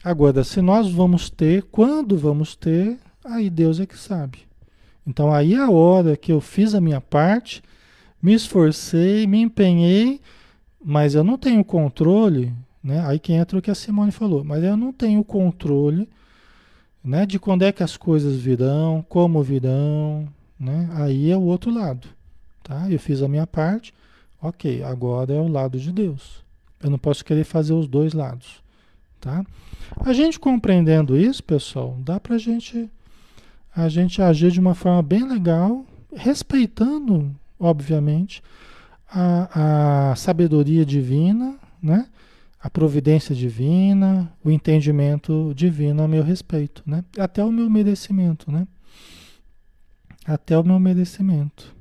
Agora, 0.04 0.44
se 0.44 0.62
nós 0.62 0.92
vamos 0.92 1.30
ter, 1.30 1.64
quando 1.64 2.18
vamos 2.18 2.56
ter, 2.56 2.98
aí 3.24 3.50
Deus 3.50 3.80
é 3.80 3.86
que 3.86 3.98
sabe. 3.98 4.40
Então, 5.06 5.32
aí 5.32 5.56
a 5.56 5.70
hora 5.70 6.18
que 6.18 6.32
eu 6.32 6.42
fiz 6.42 6.74
a 6.74 6.82
minha 6.82 7.00
parte, 7.00 7.62
me 8.22 8.34
esforcei, 8.34 9.28
me 9.28 9.42
empenhei, 9.42 10.20
mas 10.84 11.16
eu 11.16 11.24
não 11.24 11.38
tenho 11.38 11.64
controle, 11.64 12.54
né? 12.84 13.04
Aí 13.06 13.20
que 13.20 13.34
entra 13.34 13.58
o 13.58 13.62
que 13.62 13.72
a 13.72 13.76
Simone 13.76 14.12
falou, 14.12 14.44
mas 14.44 14.64
eu 14.64 14.76
não 14.76 14.92
tenho 14.92 15.24
controle, 15.24 16.10
né, 17.04 17.26
de 17.26 17.40
quando 17.40 17.64
é 17.64 17.72
que 17.72 17.82
as 17.82 17.98
coisas 17.98 18.38
virão, 18.38 19.04
como 19.10 19.42
virão, 19.42 20.28
né? 20.60 20.90
Aí 20.94 21.32
é 21.32 21.38
o 21.38 21.42
outro 21.42 21.74
lado, 21.74 22.08
tá? 22.64 22.88
Eu 22.90 23.00
fiz 23.00 23.24
a 23.24 23.28
minha 23.28 23.48
parte, 23.48 23.94
Ok, 24.44 24.84
agora 24.84 25.32
é 25.32 25.40
o 25.40 25.48
lado 25.48 25.78
de 25.78 25.92
Deus. 25.92 26.44
Eu 26.82 26.90
não 26.90 26.98
posso 26.98 27.24
querer 27.24 27.44
fazer 27.44 27.74
os 27.74 27.88
dois 27.88 28.12
lados, 28.12 28.64
tá? 29.22 29.46
A 30.04 30.12
gente 30.12 30.40
compreendendo 30.40 31.16
isso, 31.16 31.44
pessoal, 31.44 31.96
dá 32.04 32.20
para 32.20 32.38
gente 32.38 32.90
a 33.74 33.88
gente 33.88 34.22
agir 34.22 34.52
de 34.52 34.60
uma 34.60 34.76
forma 34.76 35.02
bem 35.02 35.26
legal, 35.26 35.86
respeitando, 36.14 37.34
obviamente, 37.58 38.44
a, 39.10 40.10
a 40.12 40.16
sabedoria 40.16 40.86
divina, 40.86 41.56
né? 41.82 42.08
A 42.62 42.70
providência 42.70 43.34
divina, 43.34 44.32
o 44.44 44.52
entendimento 44.52 45.54
divino 45.56 46.04
a 46.04 46.08
meu 46.08 46.22
respeito, 46.22 46.84
né? 46.86 47.04
Até 47.18 47.44
o 47.44 47.52
meu 47.52 47.70
merecimento, 47.70 48.52
né? 48.52 48.68
Até 50.26 50.58
o 50.58 50.64
meu 50.64 50.80
merecimento. 50.80 51.74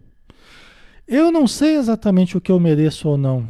Eu 1.06 1.32
não 1.32 1.46
sei 1.48 1.76
exatamente 1.76 2.36
o 2.36 2.40
que 2.40 2.52
eu 2.52 2.60
mereço 2.60 3.08
ou 3.08 3.18
não. 3.18 3.48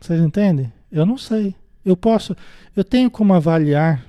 Vocês 0.00 0.20
entendem? 0.20 0.72
Eu 0.90 1.04
não 1.04 1.18
sei. 1.18 1.54
Eu 1.84 1.96
posso, 1.96 2.36
eu 2.74 2.82
tenho 2.82 3.10
como 3.10 3.34
avaliar, 3.34 4.04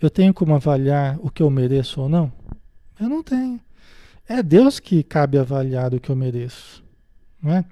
eu 0.00 0.10
tenho 0.10 0.34
como 0.34 0.54
avaliar 0.54 1.18
o 1.20 1.30
que 1.30 1.42
eu 1.42 1.50
mereço 1.50 2.00
ou 2.00 2.08
não? 2.08 2.32
Eu 3.00 3.08
não 3.08 3.22
tenho. 3.22 3.60
É 4.28 4.42
Deus 4.42 4.78
que 4.78 5.02
cabe 5.02 5.38
avaliar 5.38 5.94
o 5.94 6.00
que 6.00 6.10
eu 6.10 6.16
mereço, 6.16 6.82
não 7.42 7.52
é? 7.52 7.64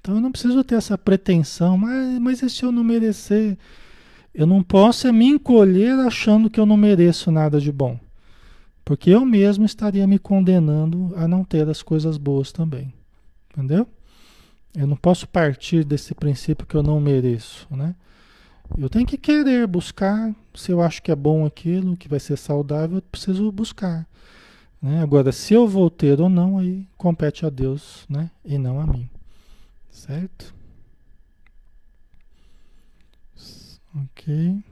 Então 0.00 0.16
eu 0.16 0.20
não 0.20 0.32
preciso 0.32 0.64
ter 0.64 0.74
essa 0.74 0.98
pretensão, 0.98 1.78
mas, 1.78 2.18
mas 2.18 2.42
e 2.42 2.50
se 2.50 2.64
eu 2.64 2.72
não 2.72 2.82
merecer? 2.82 3.56
Eu 4.34 4.46
não 4.46 4.62
posso 4.62 5.06
é 5.06 5.12
me 5.12 5.26
encolher 5.26 5.92
achando 6.00 6.48
que 6.48 6.58
eu 6.58 6.66
não 6.66 6.76
mereço 6.76 7.30
nada 7.30 7.60
de 7.60 7.70
bom. 7.70 7.98
Porque 8.84 9.10
eu 9.10 9.24
mesmo 9.24 9.64
estaria 9.64 10.06
me 10.06 10.18
condenando 10.18 11.12
a 11.16 11.28
não 11.28 11.44
ter 11.44 11.68
as 11.68 11.82
coisas 11.82 12.16
boas 12.16 12.50
também. 12.50 12.92
Entendeu? 13.50 13.86
Eu 14.74 14.86
não 14.86 14.96
posso 14.96 15.28
partir 15.28 15.84
desse 15.84 16.14
princípio 16.14 16.66
que 16.66 16.74
eu 16.74 16.82
não 16.82 16.98
mereço, 16.98 17.66
né? 17.70 17.94
Eu 18.78 18.88
tenho 18.88 19.06
que 19.06 19.18
querer 19.18 19.66
buscar, 19.66 20.34
se 20.54 20.72
eu 20.72 20.80
acho 20.80 21.02
que 21.02 21.12
é 21.12 21.16
bom 21.16 21.44
aquilo, 21.44 21.96
que 21.96 22.08
vai 22.08 22.18
ser 22.18 22.38
saudável, 22.38 22.96
eu 22.98 23.02
preciso 23.02 23.52
buscar. 23.52 24.06
Né? 24.80 25.02
Agora, 25.02 25.30
se 25.30 25.54
eu 25.54 25.68
vou 25.68 25.90
ter 25.90 26.20
ou 26.20 26.28
não, 26.28 26.58
aí 26.58 26.86
compete 26.96 27.44
a 27.46 27.50
Deus, 27.50 28.04
né? 28.08 28.30
E 28.44 28.58
não 28.58 28.80
a 28.80 28.86
mim. 28.86 29.08
Certo? 29.90 30.54
Ok. 33.94 34.64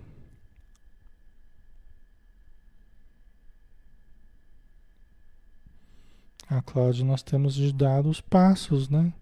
A 6.48 6.62
Cláudia, 6.62 7.04
nós 7.04 7.22
temos 7.22 7.54
de 7.54 7.72
dar 7.72 8.04
os 8.06 8.20
passos, 8.20 8.88
né? 8.88 9.12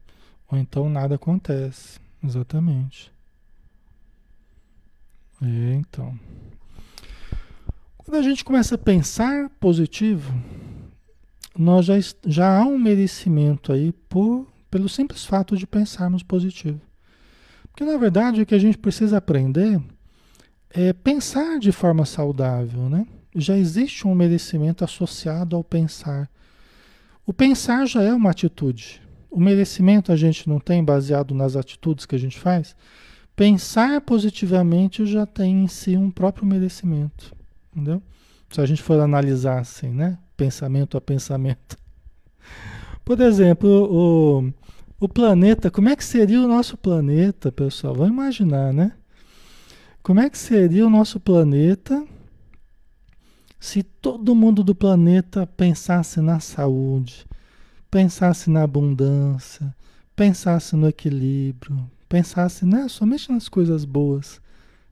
Ou 0.51 0.57
então 0.57 0.89
nada 0.89 1.17
acontece. 1.17 2.01
Exatamente. 2.23 3.13
É, 5.43 5.75
então. 5.75 6.19
Quando 7.97 8.17
a 8.17 8.23
gente 8.23 8.45
começa 8.45 8.75
a 8.75 8.79
pensar 8.79 9.51
positivo, 9.61 10.33
nós 11.57 11.87
já, 11.87 11.95
já 12.27 12.59
há 12.59 12.65
um 12.65 12.79
merecimento 12.79 13.73
aí 13.73 13.93
por, 14.09 14.47
pelo 14.71 14.89
simples 14.89 15.25
fato 15.25 15.57
de 15.57 15.67
pensarmos 15.67 16.23
positivo. 16.23 16.81
Porque 17.71 17.85
na 17.85 17.97
verdade 17.97 18.43
o 18.43 18.47
que 18.47 18.55
a 18.55 18.59
gente 18.59 18.79
precisa 18.79 19.19
aprender 19.19 19.81
é 20.71 20.93
pensar 20.93 21.59
de 21.59 21.73
forma 21.73 22.05
saudável, 22.05 22.89
né? 22.89 23.07
Já 23.35 23.57
existe 23.57 24.07
um 24.07 24.15
merecimento 24.15 24.85
associado 24.85 25.55
ao 25.55 25.63
pensar 25.63 26.29
o 27.29 27.33
pensar 27.35 27.87
já 27.87 28.03
é 28.03 28.15
uma 28.15 28.31
atitude. 28.31 29.03
O 29.31 29.39
merecimento 29.39 30.11
a 30.11 30.17
gente 30.17 30.49
não 30.49 30.59
tem 30.59 30.83
baseado 30.83 31.35
nas 31.35 31.57
atitudes 31.57 32.07
que 32.07 32.15
a 32.15 32.19
gente 32.19 32.39
faz. 32.39 32.75
Pensar 33.39 34.01
positivamente 34.01 35.07
já 35.07 35.25
tem 35.25 35.63
em 35.63 35.69
si 35.69 35.97
um 35.97 36.11
próprio 36.11 36.45
merecimento. 36.45 37.33
Entendeu? 37.71 38.03
Se 38.51 38.61
a 38.61 38.67
gente 38.67 38.83
for 38.83 38.99
analisar 38.99 39.61
assim, 39.61 39.91
né? 39.91 40.19
Pensamento 40.37 40.97
a 40.97 41.01
pensamento. 41.01 41.77
Por 43.05 43.21
exemplo, 43.21 43.69
o, 43.69 44.53
o 44.99 45.09
planeta, 45.09 45.71
como 45.71 45.89
é 45.89 45.95
que 45.95 46.05
seria 46.05 46.41
o 46.41 46.49
nosso 46.49 46.77
planeta, 46.77 47.53
pessoal? 47.53 47.95
Vamos 47.95 48.13
imaginar, 48.13 48.73
né? 48.73 48.91
Como 50.03 50.19
é 50.19 50.29
que 50.29 50.37
seria 50.37 50.85
o 50.85 50.91
nosso 50.91 51.21
planeta 51.21 52.05
se 53.61 53.85
todo 53.85 54.35
mundo 54.35 54.65
do 54.65 54.75
planeta 54.75 55.47
pensasse 55.47 56.21
na 56.21 56.41
saúde, 56.41 57.25
pensasse 57.89 58.51
na 58.51 58.65
abundância, 58.65 59.73
pensasse 60.17 60.75
no 60.75 60.89
equilíbrio, 60.89 61.89
pensasse 62.09 62.65
né, 62.65 62.89
somente 62.89 63.31
nas 63.31 63.49
coisas 63.49 63.85
boas, 63.85 64.41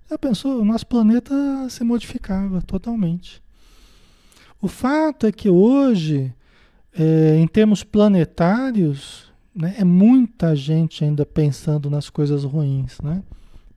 já 0.08 0.16
pensou? 0.16 0.60
O 0.60 0.64
nosso 0.64 0.86
planeta 0.86 1.34
se 1.68 1.82
modificava 1.82 2.62
totalmente. 2.62 3.42
O 4.60 4.68
fato 4.68 5.26
é 5.26 5.32
que 5.32 5.48
hoje, 5.48 6.32
é, 6.92 7.36
em 7.36 7.46
termos 7.46 7.82
planetários, 7.82 9.32
né, 9.54 9.74
é 9.78 9.84
muita 9.84 10.54
gente 10.54 11.04
ainda 11.04 11.26
pensando 11.26 11.90
nas 11.90 12.08
coisas 12.08 12.44
ruins, 12.44 12.98
né? 13.02 13.22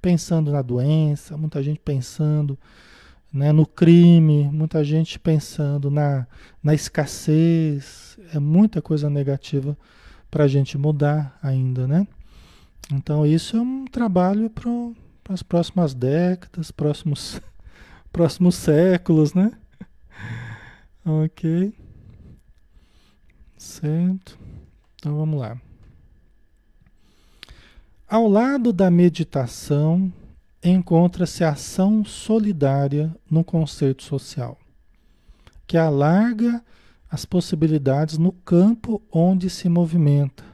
Pensando 0.02 0.52
na 0.52 0.62
doença, 0.62 1.36
muita 1.36 1.62
gente 1.64 1.80
pensando 1.80 2.58
né, 3.34 3.52
no 3.52 3.66
crime, 3.66 4.50
muita 4.52 4.84
gente 4.84 5.20
pensando 5.20 5.90
na, 5.90 6.28
na 6.64 6.74
escassez, 6.74 8.18
é 8.34 8.40
muita 8.40 8.82
coisa 8.82 9.10
negativa 9.10 9.78
para 10.30 10.44
a 10.46 10.48
gente 10.48 10.78
mudar 10.78 11.38
ainda, 11.42 11.88
né? 11.88 12.08
Então 12.92 13.26
isso 13.26 13.56
é 13.56 13.62
um 13.62 13.86
trabalho 13.86 14.50
para 14.50 14.72
as 15.30 15.44
próximas 15.44 15.94
décadas, 15.94 16.72
próximos, 16.72 17.40
próximos 18.12 18.56
séculos, 18.56 19.34
né? 19.34 19.52
ok. 21.06 21.74
Certo. 23.56 24.40
Então 24.96 25.16
vamos 25.16 25.40
lá. 25.40 25.60
Ao 28.08 28.28
lado 28.28 28.74
da 28.74 28.90
meditação, 28.90 30.12
encontra-se 30.64 31.44
a 31.44 31.52
ação 31.52 32.04
solidária 32.04 33.16
no 33.30 33.44
conceito 33.44 34.02
social, 34.02 34.58
que 35.68 35.78
alarga 35.78 36.64
as 37.10 37.24
possibilidades 37.24 38.18
no 38.18 38.32
campo 38.32 39.00
onde 39.12 39.48
se 39.50 39.70
movimenta 39.70 40.49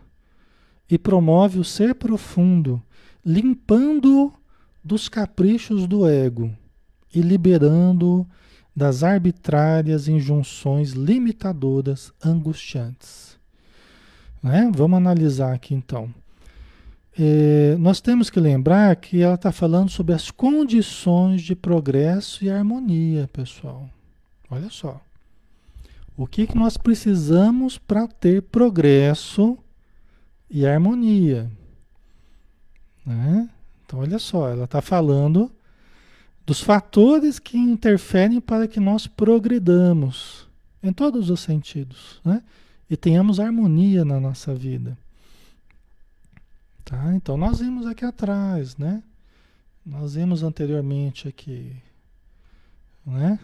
e 0.89 0.97
promove 0.97 1.59
o 1.59 1.63
ser 1.63 1.95
profundo, 1.95 2.81
limpando-o 3.25 4.31
dos 4.83 5.09
caprichos 5.09 5.87
do 5.87 6.07
ego 6.07 6.51
e 7.13 7.21
liberando-o 7.21 8.25
das 8.75 9.03
arbitrárias 9.03 10.07
injunções 10.07 10.91
limitadoras 10.91 12.11
angustiantes. 12.23 13.37
Né? 14.43 14.69
Vamos 14.75 14.97
analisar 14.97 15.53
aqui 15.53 15.73
então. 15.73 16.13
É, 17.17 17.77
nós 17.79 18.01
temos 18.01 18.29
que 18.29 18.39
lembrar 18.39 18.93
que 18.97 19.21
ela 19.21 19.35
está 19.35 19.51
falando 19.51 19.89
sobre 19.89 20.13
as 20.13 20.29
condições 20.29 21.41
de 21.41 21.55
progresso 21.55 22.43
e 22.43 22.49
harmonia, 22.49 23.29
pessoal. 23.31 23.89
Olha 24.51 24.69
só. 24.69 25.01
O 26.17 26.27
que, 26.27 26.45
que 26.45 26.57
nós 26.57 26.75
precisamos 26.77 27.77
para 27.77 28.07
ter 28.07 28.41
progresso 28.41 29.57
e 30.49 30.65
harmonia? 30.65 31.49
Né? 33.05 33.49
Então, 33.85 33.99
olha 33.99 34.19
só, 34.19 34.49
ela 34.49 34.65
está 34.65 34.81
falando 34.81 35.51
dos 36.45 36.61
fatores 36.61 37.39
que 37.39 37.57
interferem 37.57 38.39
para 38.39 38.67
que 38.67 38.79
nós 38.79 39.07
progredamos 39.07 40.47
em 40.81 40.93
todos 40.93 41.29
os 41.29 41.39
sentidos, 41.39 42.21
né? 42.23 42.43
E 42.87 42.95
tenhamos 42.95 43.39
harmonia 43.39 44.05
na 44.05 44.19
nossa 44.19 44.53
vida. 44.53 44.95
Tá? 46.83 47.15
Então 47.15 47.35
nós 47.35 47.59
vimos 47.59 47.87
aqui 47.87 48.05
atrás, 48.05 48.77
né? 48.77 49.01
Nós 49.83 50.13
vimos 50.13 50.43
anteriormente 50.43 51.27
aqui, 51.27 51.75
né? 53.03 53.39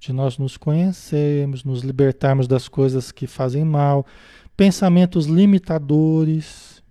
De 0.00 0.12
nós 0.12 0.38
nos 0.38 0.56
conhecermos, 0.56 1.64
nos 1.64 1.82
libertarmos 1.82 2.46
das 2.46 2.68
coisas 2.68 3.10
que 3.10 3.26
fazem 3.26 3.64
mal, 3.64 4.06
pensamentos 4.56 5.26
limitadores, 5.26 6.82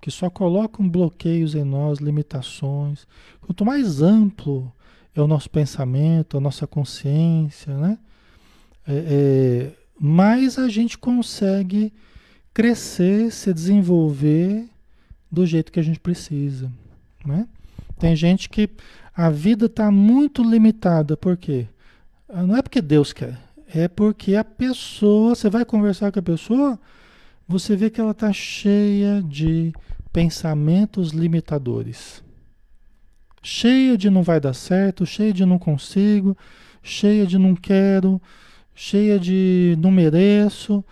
que 0.00 0.10
só 0.10 0.28
colocam 0.28 0.88
bloqueios 0.88 1.54
em 1.54 1.64
nós, 1.64 1.98
limitações. 1.98 3.06
Quanto 3.40 3.64
mais 3.64 4.02
amplo 4.02 4.70
é 5.14 5.20
o 5.22 5.26
nosso 5.26 5.48
pensamento, 5.48 6.36
a 6.36 6.40
nossa 6.40 6.66
consciência, 6.66 7.74
né? 7.76 7.98
É, 8.86 8.92
é, 8.92 9.72
mais 9.98 10.58
a 10.58 10.68
gente 10.68 10.98
consegue 10.98 11.92
crescer, 12.52 13.32
se 13.32 13.52
desenvolver 13.52 14.68
do 15.30 15.46
jeito 15.46 15.72
que 15.72 15.80
a 15.80 15.82
gente 15.82 15.98
precisa. 15.98 16.70
Né? 17.24 17.48
Tem 17.98 18.14
gente 18.14 18.48
que 18.48 18.68
a 19.14 19.30
vida 19.30 19.66
está 19.66 19.90
muito 19.90 20.42
limitada, 20.42 21.16
por 21.16 21.36
quê? 21.36 21.66
Ah, 22.28 22.42
não 22.42 22.56
é 22.56 22.62
porque 22.62 22.82
Deus 22.82 23.12
quer, 23.12 23.38
é 23.74 23.88
porque 23.88 24.36
a 24.36 24.44
pessoa, 24.44 25.34
você 25.34 25.48
vai 25.48 25.64
conversar 25.64 26.12
com 26.12 26.18
a 26.18 26.22
pessoa, 26.22 26.78
você 27.46 27.76
vê 27.76 27.90
que 27.90 28.00
ela 28.00 28.12
está 28.12 28.32
cheia 28.32 29.22
de 29.22 29.72
pensamentos 30.12 31.10
limitadores. 31.10 32.22
Cheia 33.42 33.98
de 33.98 34.08
não 34.08 34.22
vai 34.22 34.40
dar 34.40 34.54
certo, 34.54 35.04
cheia 35.04 35.32
de 35.32 35.44
não 35.44 35.58
consigo, 35.58 36.36
cheia 36.82 37.26
de 37.26 37.36
não 37.36 37.54
quero, 37.54 38.20
cheia 38.74 39.18
de 39.18 39.76
não 39.78 39.90
mereço, 39.90 40.82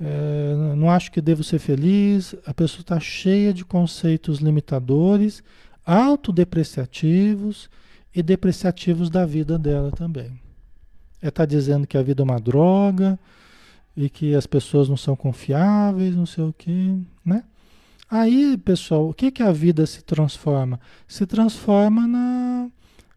é, 0.00 0.74
não 0.76 0.90
acho 0.90 1.12
que 1.12 1.20
devo 1.20 1.44
ser 1.44 1.58
feliz. 1.58 2.34
A 2.44 2.52
pessoa 2.52 2.80
está 2.80 2.98
cheia 2.98 3.52
de 3.52 3.64
conceitos 3.64 4.38
limitadores, 4.38 5.42
autodepreciativos 5.86 7.70
e 8.14 8.22
depreciativos 8.22 9.08
da 9.08 9.24
vida 9.24 9.56
dela 9.58 9.92
também. 9.92 10.32
É 11.22 11.28
estar 11.28 11.42
tá 11.42 11.46
dizendo 11.46 11.86
que 11.86 11.96
a 11.96 12.02
vida 12.02 12.22
é 12.22 12.24
uma 12.24 12.40
droga 12.40 13.18
e 13.96 14.08
que 14.08 14.34
as 14.34 14.46
pessoas 14.46 14.88
não 14.88 14.96
são 14.96 15.16
confiáveis, 15.16 16.16
não 16.16 16.26
sei 16.26 16.44
o 16.44 16.52
que, 16.52 16.96
né? 17.24 17.44
Aí, 18.10 18.56
pessoal, 18.56 19.08
o 19.08 19.14
que 19.14 19.30
que 19.30 19.42
a 19.42 19.52
vida 19.52 19.86
se 19.86 20.02
transforma? 20.02 20.80
Se 21.06 21.26
transforma 21.26 22.06
na, 22.06 22.68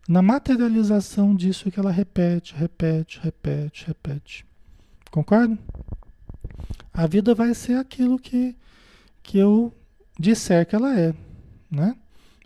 na 0.07 0.21
materialização 0.21 1.35
disso 1.35 1.71
que 1.71 1.79
ela 1.79 1.91
repete, 1.91 2.53
repete, 2.55 3.19
repete, 3.21 3.87
repete. 3.87 4.45
Concorda? 5.09 5.57
a 6.93 7.07
vida 7.07 7.33
vai 7.33 7.53
ser 7.53 7.77
aquilo 7.77 8.19
que, 8.19 8.55
que 9.23 9.37
eu 9.39 9.73
disser 10.19 10.65
que 10.65 10.75
ela 10.75 10.97
é, 10.97 11.13
né? 11.71 11.95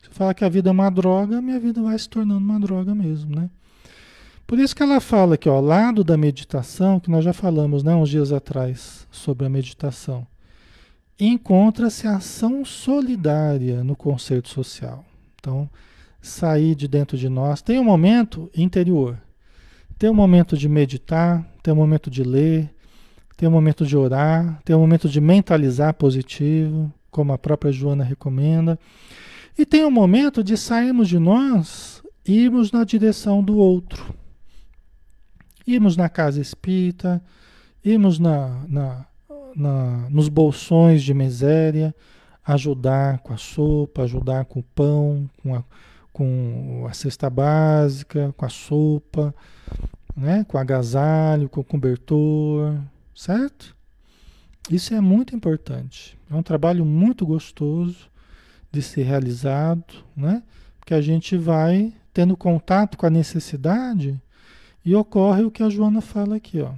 Se 0.02 0.08
eu 0.08 0.14
falar 0.14 0.34
que 0.34 0.46
a 0.46 0.50
vida 0.50 0.70
é 0.70 0.72
uma 0.72 0.90
droga, 0.90 1.42
minha 1.42 1.60
vida 1.60 1.82
vai 1.82 2.00
se 2.00 2.08
tornando 2.08 2.40
uma 2.40 2.60
droga 2.60 2.96
mesmo, 2.96 3.36
né? 3.36 3.50
Por 4.48 4.58
isso 4.58 4.74
que 4.74 4.82
ela 4.82 5.02
fala 5.02 5.38
que, 5.38 5.50
ó, 5.50 5.60
lado 5.60 6.06
da 6.06 6.16
meditação, 6.16 7.02
que 7.02 7.12
nós 7.12 7.26
já 7.26 7.34
falamos, 7.34 7.84
né, 7.84 7.94
uns 7.94 8.08
dias 8.08 8.32
atrás, 8.32 9.06
sobre 9.12 9.46
a 9.46 9.50
meditação, 9.50 10.26
encontra-se 11.20 12.08
a 12.08 12.16
ação 12.16 12.64
solidária 12.64 13.84
no 13.84 13.94
conceito 13.94 14.48
social. 14.48 15.04
Então, 15.36 15.70
sair 16.22 16.76
de 16.76 16.88
dentro 16.88 17.18
de 17.18 17.28
nós. 17.28 17.62
Tem 17.62 17.78
um 17.78 17.84
momento 17.84 18.50
interior. 18.56 19.18
Tem 20.00 20.10
um 20.10 20.14
momento 20.14 20.56
de 20.56 20.70
meditar, 20.70 21.46
tem 21.62 21.74
um 21.74 21.78
momento 21.78 22.10
de 22.10 22.24
ler, 22.24 22.74
tem 23.36 23.50
um 23.50 23.52
momento 23.52 23.86
de 23.86 23.98
orar, 23.98 24.62
tem 24.64 24.74
um 24.76 24.80
momento 24.80 25.10
de 25.10 25.20
mentalizar 25.20 25.94
positivo, 25.94 26.90
como 27.12 27.34
a 27.34 27.38
própria 27.38 27.72
Joana 27.72 28.04
recomenda. 28.04 28.80
E 29.58 29.66
tem 29.66 29.84
um 29.84 29.92
momento 29.92 30.42
de 30.42 30.56
sairmos 30.56 31.10
de 31.10 31.20
nós 31.20 32.02
e 32.26 32.44
irmos 32.44 32.72
na 32.72 32.86
direção 32.86 33.44
do 33.44 33.58
outro. 33.58 34.16
Irmos 35.68 35.98
na 35.98 36.08
casa 36.08 36.40
espírita, 36.40 37.22
irmos 37.84 38.18
na, 38.18 38.66
na, 38.68 39.06
na, 39.54 40.10
nos 40.10 40.30
bolsões 40.30 41.04
de 41.04 41.14
miséria, 41.14 41.94
ajudar 42.46 43.20
com 43.20 43.34
a 43.34 43.38
sopa, 43.38 44.04
ajudar 44.04 44.46
com 44.46 44.62
o 44.62 44.64
pão, 44.64 45.30
com 45.44 45.54
a, 45.54 45.64
com 46.14 46.88
a 46.90 46.94
cesta 46.94 47.30
básica, 47.30 48.34
com 48.38 48.46
a 48.46 48.50
sopa, 48.50 49.36
né? 50.16 50.46
com 50.48 50.58
agasalho, 50.58 51.50
com 51.50 51.60
o 51.60 51.66
cobertor, 51.66 52.80
certo? 53.14 53.76
Isso 54.70 54.94
é 54.94 55.02
muito 55.02 55.36
importante. 55.36 56.18
É 56.32 56.36
um 56.36 56.44
trabalho 56.44 56.86
muito 56.86 57.26
gostoso 57.26 58.10
de 58.72 58.82
ser 58.82 59.04
realizado, 59.04 60.04
né? 60.16 60.44
Porque 60.80 60.94
a 60.94 61.02
gente 61.02 61.38
vai 61.38 61.94
tendo 62.14 62.36
contato 62.36 62.98
com 62.98 63.06
a 63.06 63.10
necessidade 63.10 64.22
e 64.88 64.96
ocorre 64.96 65.44
o 65.44 65.52
que 65.52 65.62
a 65.62 65.70
Joana 65.70 66.00
fala 66.00 66.38
aqui, 66.38 66.62
ó. 66.62 66.72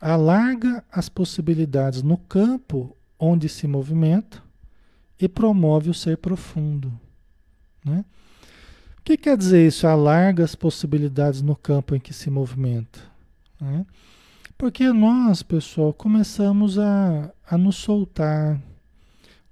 Alarga 0.00 0.82
as 0.90 1.08
possibilidades 1.08 2.02
no 2.02 2.16
campo 2.16 2.96
onde 3.16 3.48
se 3.48 3.68
movimenta 3.68 4.42
e 5.16 5.28
promove 5.28 5.90
o 5.90 5.94
ser 5.94 6.16
profundo, 6.16 6.92
né? 7.84 8.04
O 8.98 9.02
que 9.04 9.16
quer 9.16 9.36
dizer 9.36 9.64
isso? 9.64 9.86
Alarga 9.86 10.42
as 10.42 10.56
possibilidades 10.56 11.40
no 11.40 11.54
campo 11.54 11.94
em 11.94 12.00
que 12.00 12.12
se 12.12 12.28
movimenta. 12.28 12.98
Né? 13.60 13.86
Porque 14.58 14.92
nós, 14.92 15.44
pessoal, 15.44 15.92
começamos 15.92 16.80
a, 16.80 17.32
a 17.48 17.56
nos 17.56 17.76
soltar, 17.76 18.60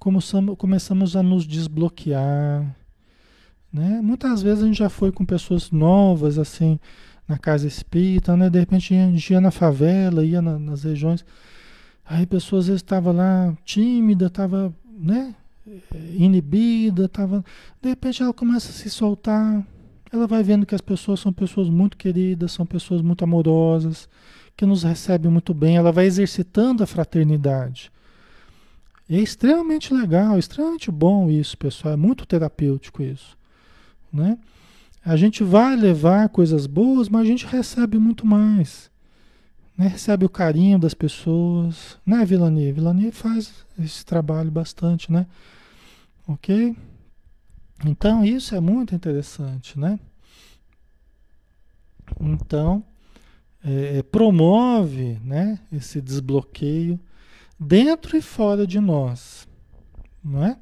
começamos, 0.01 0.57
começamos 0.59 1.15
a 1.15 1.23
nos 1.23 1.47
desbloquear. 1.47 2.75
Né? 3.75 4.01
Muitas 4.01 4.41
vezes 4.41 4.63
a 4.63 4.67
gente 4.69 4.79
já 4.79 4.89
foi 4.89 5.11
com 5.11 5.25
pessoas 5.25 5.73
novas, 5.73 6.39
assim, 6.39 6.79
na 7.27 7.37
casa 7.37 7.67
espírita, 7.67 8.37
né? 8.37 8.49
De 8.49 8.61
repente 8.61 8.95
a 8.95 9.11
gente 9.11 9.33
ia 9.33 9.41
na 9.41 9.51
favela, 9.51 10.25
ia 10.25 10.41
na, 10.41 10.57
nas 10.61 10.85
regiões. 10.85 11.25
Aí 12.07 12.23
a 12.23 12.27
pessoa 12.27 12.61
às 12.61 12.69
vezes 12.69 12.83
estava 12.83 13.11
lá 13.11 13.53
tímida, 13.65 14.27
estava, 14.27 14.73
né? 14.87 15.35
Inibida, 16.13 17.07
estava. 17.07 17.45
De 17.83 17.89
repente 17.89 18.23
ela 18.23 18.33
começa 18.33 18.71
a 18.71 18.73
se 18.73 18.89
soltar. 18.89 19.67
Ela 20.13 20.29
vai 20.29 20.45
vendo 20.45 20.65
que 20.65 20.77
as 20.77 20.81
pessoas 20.81 21.19
são 21.19 21.33
pessoas 21.33 21.69
muito 21.69 21.97
queridas, 21.97 22.53
são 22.53 22.65
pessoas 22.65 23.03
muito 23.03 23.25
amorosas 23.25 24.09
que 24.57 24.65
nos 24.65 24.85
recebe 24.85 25.29
muito 25.29 25.53
bem, 25.53 25.77
ela 25.77 25.91
vai 25.91 26.07
exercitando 26.07 26.85
a 26.85 26.87
fraternidade. 26.87 27.91
E 29.09 29.17
é 29.17 29.21
extremamente 29.21 29.93
legal, 29.93 30.39
extremamente 30.39 30.93
bom 30.93 31.29
isso, 31.29 31.59
pessoal. 31.59 31.95
É 31.95 31.97
muito 31.97 32.25
terapêutico 32.25 33.03
isso. 33.03 33.37
Né? 34.15 34.39
A 35.05 35.17
gente 35.17 35.43
vai 35.43 35.77
levar 35.77 36.29
coisas 36.29 36.67
boas, 36.67 37.09
mas 37.09 37.23
a 37.23 37.27
gente 37.27 37.45
recebe 37.47 37.99
muito 37.99 38.25
mais. 38.25 38.91
Né? 39.77 39.89
Recebe 39.89 40.25
o 40.25 40.31
carinho 40.31 40.79
das 40.79 40.95
pessoas. 40.95 41.99
Né, 42.07 42.25
Vilani? 42.25 42.73
Vilani 42.73 43.11
faz 43.11 43.53
esse 43.79 44.07
trabalho 44.07 44.51
bastante, 44.51 45.13
né? 45.13 45.27
Ok? 46.27 46.75
Então 47.85 48.25
isso 48.25 48.55
é 48.55 48.61
muito 48.61 48.95
interessante, 48.95 49.79
né? 49.79 49.99
Então 52.21 52.83
é, 53.65 53.99
é, 53.99 54.03
promove, 54.03 55.19
né, 55.25 55.59
esse 55.73 56.01
desbloqueio 56.01 57.01
dentro 57.59 58.17
e 58.17 58.21
fora 58.21 58.67
de 58.67 58.79
nós, 58.79 59.49
não 60.23 60.45
é? 60.45 60.59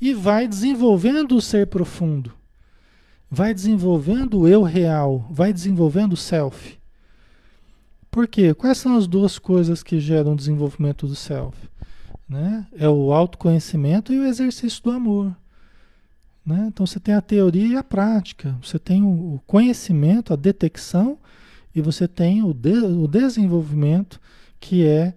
E 0.00 0.14
vai 0.14 0.46
desenvolvendo 0.46 1.36
o 1.36 1.40
ser 1.40 1.66
profundo, 1.66 2.32
vai 3.34 3.52
desenvolvendo 3.52 4.40
o 4.40 4.48
eu 4.48 4.62
real, 4.62 5.26
vai 5.28 5.52
desenvolvendo 5.52 6.12
o 6.12 6.16
self. 6.16 6.78
Por 8.08 8.28
quê? 8.28 8.54
Quais 8.54 8.78
são 8.78 8.96
as 8.96 9.08
duas 9.08 9.40
coisas 9.40 9.82
que 9.82 9.98
geram 9.98 10.34
o 10.34 10.36
desenvolvimento 10.36 11.06
do 11.06 11.16
self? 11.16 11.58
Né? 12.28 12.64
É 12.76 12.88
o 12.88 13.12
autoconhecimento 13.12 14.12
e 14.12 14.20
o 14.20 14.24
exercício 14.24 14.80
do 14.84 14.92
amor. 14.92 15.36
Né? 16.46 16.66
Então 16.68 16.86
você 16.86 17.00
tem 17.00 17.12
a 17.12 17.20
teoria 17.20 17.66
e 17.66 17.76
a 17.76 17.82
prática. 17.82 18.56
Você 18.62 18.78
tem 18.78 19.02
o 19.02 19.40
conhecimento, 19.46 20.32
a 20.32 20.36
detecção, 20.36 21.18
e 21.74 21.80
você 21.80 22.06
tem 22.06 22.40
o, 22.44 22.54
de, 22.54 22.78
o 22.78 23.08
desenvolvimento, 23.08 24.20
que 24.60 24.86
é 24.86 25.12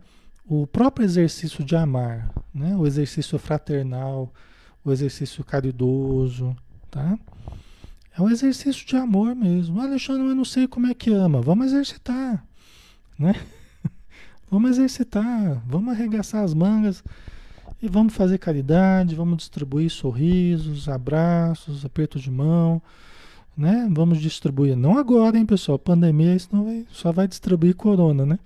o 0.49 0.65
próprio 0.65 1.05
exercício 1.05 1.63
de 1.63 1.76
amar, 1.76 2.32
né? 2.51 2.76
o 2.76 2.88
exercício 2.88 3.38
fraternal, 3.38 4.34
o 4.84 4.91
exercício 4.91 5.43
caridoso. 5.43 6.55
Tá? 6.89 7.15
É 8.18 8.22
um 8.22 8.30
exercício 8.30 8.86
de 8.86 8.95
amor 8.95 9.36
mesmo. 9.36 9.80
Alexandre, 9.80 10.28
eu 10.28 10.36
não 10.36 10.45
sei 10.45 10.68
como 10.68 10.88
é 10.88 10.93
que 10.93 11.11
ama. 11.11 11.39
Vamos 11.39 11.68
exercitar. 11.68 12.43
Né? 13.18 13.36
vamos 14.49 14.72
exercitar, 14.72 15.61
vamos 15.68 15.93
arregaçar 15.93 16.43
as 16.43 16.53
mangas 16.53 17.03
e 17.82 17.88
vamos 17.88 18.15
fazer 18.15 18.39
caridade, 18.39 19.13
vamos 19.13 19.38
distribuir 19.38 19.91
sorrisos, 19.91 20.89
abraços, 20.89 21.86
aperto 21.86 22.20
de 22.20 22.32
mão, 22.32 22.82
né? 23.55 23.88
Vamos 23.91 24.20
distribuir, 24.20 24.76
não 24.76 24.97
agora, 24.97 25.38
hein, 25.38 25.45
pessoal? 25.45 25.78
Pandemia, 25.78 26.36
isso 26.36 26.49
não 26.51 26.65
vai, 26.65 26.86
só 26.91 27.11
vai 27.11 27.28
distribuir 27.28 27.76
corona, 27.76 28.26
né? 28.26 28.39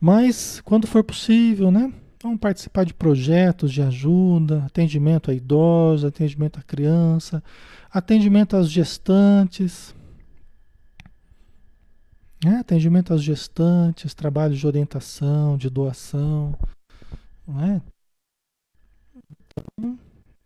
Mas 0.00 0.60
quando 0.64 0.86
for 0.86 1.02
possível, 1.02 1.70
né? 1.72 1.92
Vamos 2.22 2.38
participar 2.38 2.84
de 2.84 2.92
projetos 2.92 3.72
de 3.72 3.80
ajuda, 3.80 4.64
atendimento 4.66 5.30
a 5.30 5.34
idosos, 5.34 6.04
atendimento 6.04 6.58
a 6.58 6.62
criança, 6.62 7.42
atendimento 7.90 8.56
às 8.56 8.70
gestantes, 8.70 9.94
né? 12.44 12.56
atendimento 12.58 13.14
às 13.14 13.22
gestantes, 13.22 14.12
trabalhos 14.12 14.58
de 14.58 14.66
orientação, 14.66 15.56
de 15.56 15.70
doação, 15.70 16.54
né? 17.48 17.80
Então, 19.14 19.98